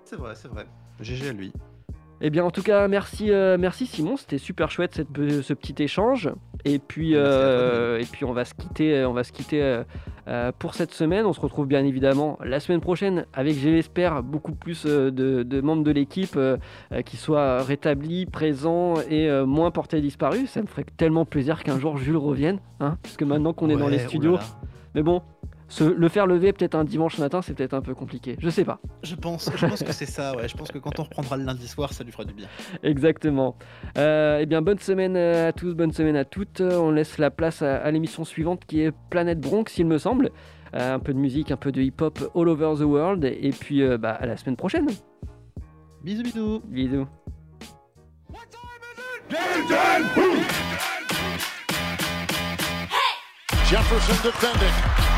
C'est 0.04 0.16
vrai, 0.16 0.32
c'est 0.34 0.48
vrai. 0.48 0.66
GG 1.00 1.28
à 1.28 1.32
lui. 1.32 1.52
Eh 2.20 2.30
bien, 2.30 2.44
en 2.44 2.50
tout 2.50 2.62
cas, 2.62 2.88
merci, 2.88 3.30
euh, 3.30 3.56
merci 3.58 3.86
Simon, 3.86 4.16
c'était 4.16 4.38
super 4.38 4.70
chouette 4.70 4.94
cette, 4.94 5.08
ce 5.16 5.52
petit 5.52 5.82
échange. 5.82 6.30
Et 6.64 6.80
puis, 6.80 7.12
euh, 7.14 8.00
et 8.00 8.04
puis 8.04 8.24
on 8.24 8.32
va 8.32 8.44
se 8.44 8.54
quitter, 8.54 9.04
on 9.04 9.12
va 9.12 9.22
se 9.22 9.30
quitter 9.30 9.62
euh, 9.62 9.84
euh, 10.26 10.50
pour 10.58 10.74
cette 10.74 10.92
semaine. 10.92 11.24
On 11.26 11.32
se 11.32 11.40
retrouve 11.40 11.66
bien 11.68 11.84
évidemment 11.84 12.36
la 12.44 12.58
semaine 12.58 12.80
prochaine 12.80 13.24
avec, 13.32 13.56
je 13.56 13.68
l'espère, 13.68 14.22
beaucoup 14.24 14.52
plus 14.52 14.84
de, 14.84 15.10
de 15.10 15.60
membres 15.60 15.84
de 15.84 15.92
l'équipe 15.92 16.38
qui 17.04 17.16
soient 17.16 17.62
rétablis, 17.62 18.26
présents 18.26 18.94
et 19.08 19.30
moins 19.44 19.70
portés 19.70 20.00
disparus. 20.00 20.50
Ça 20.50 20.62
me 20.62 20.66
ferait 20.66 20.86
tellement 20.96 21.24
plaisir 21.24 21.62
qu'un 21.62 21.78
jour 21.78 21.98
Jules 21.98 22.16
revienne, 22.16 22.58
hein, 22.80 22.98
parce 23.02 23.16
que 23.16 23.24
maintenant 23.24 23.52
qu'on 23.52 23.70
est 23.70 23.76
dans 23.76 23.88
les 23.88 24.00
studios. 24.00 24.38
Mais 24.94 25.02
bon, 25.02 25.22
le 25.80 26.08
faire 26.08 26.26
lever 26.26 26.52
peut-être 26.52 26.74
un 26.74 26.84
dimanche 26.84 27.18
matin, 27.18 27.42
c'est 27.42 27.54
peut-être 27.54 27.74
un 27.74 27.82
peu 27.82 27.94
compliqué. 27.94 28.36
Je 28.38 28.48
sais 28.48 28.64
pas. 28.64 28.80
Je 29.02 29.14
pense, 29.14 29.50
je 29.54 29.66
pense 29.66 29.82
que 29.82 29.92
c'est 29.92 30.06
ça, 30.06 30.34
ouais. 30.34 30.48
Je 30.48 30.56
pense 30.56 30.70
que 30.70 30.78
quand 30.78 30.98
on 30.98 31.02
reprendra 31.04 31.36
le 31.36 31.44
lundi 31.44 31.68
soir, 31.68 31.92
ça 31.92 32.04
lui 32.04 32.12
fera 32.12 32.24
du 32.24 32.32
bien. 32.32 32.46
Exactement. 32.82 33.56
Euh, 33.96 34.38
eh 34.40 34.46
bien, 34.46 34.62
bonne 34.62 34.78
semaine 34.78 35.16
à 35.16 35.52
tous, 35.52 35.74
bonne 35.74 35.92
semaine 35.92 36.16
à 36.16 36.24
toutes. 36.24 36.60
On 36.60 36.90
laisse 36.90 37.18
la 37.18 37.30
place 37.30 37.62
à, 37.62 37.90
l'émission 37.90 38.24
suivante 38.24 38.64
qui 38.66 38.80
est 38.80 38.92
Planète 39.10 39.40
Bronx, 39.40 39.64
il 39.78 39.86
me 39.86 39.98
semble. 39.98 40.30
Euh, 40.74 40.94
un 40.94 40.98
peu 40.98 41.14
de 41.14 41.18
musique, 41.18 41.50
un 41.50 41.56
peu 41.56 41.72
de 41.72 41.80
hip-hop 41.80 42.30
all 42.34 42.48
over 42.48 42.74
the 42.78 42.84
world. 42.84 43.24
Et 43.24 43.50
puis, 43.50 43.82
euh, 43.82 43.98
bah, 43.98 44.12
à 44.12 44.26
la 44.26 44.36
semaine 44.36 44.56
prochaine. 44.56 44.86
Bisous, 46.02 46.22
bisous. 46.22 46.62
Bisous. 46.66 47.06
Jefferson 53.70 54.16
defending. 54.24 55.17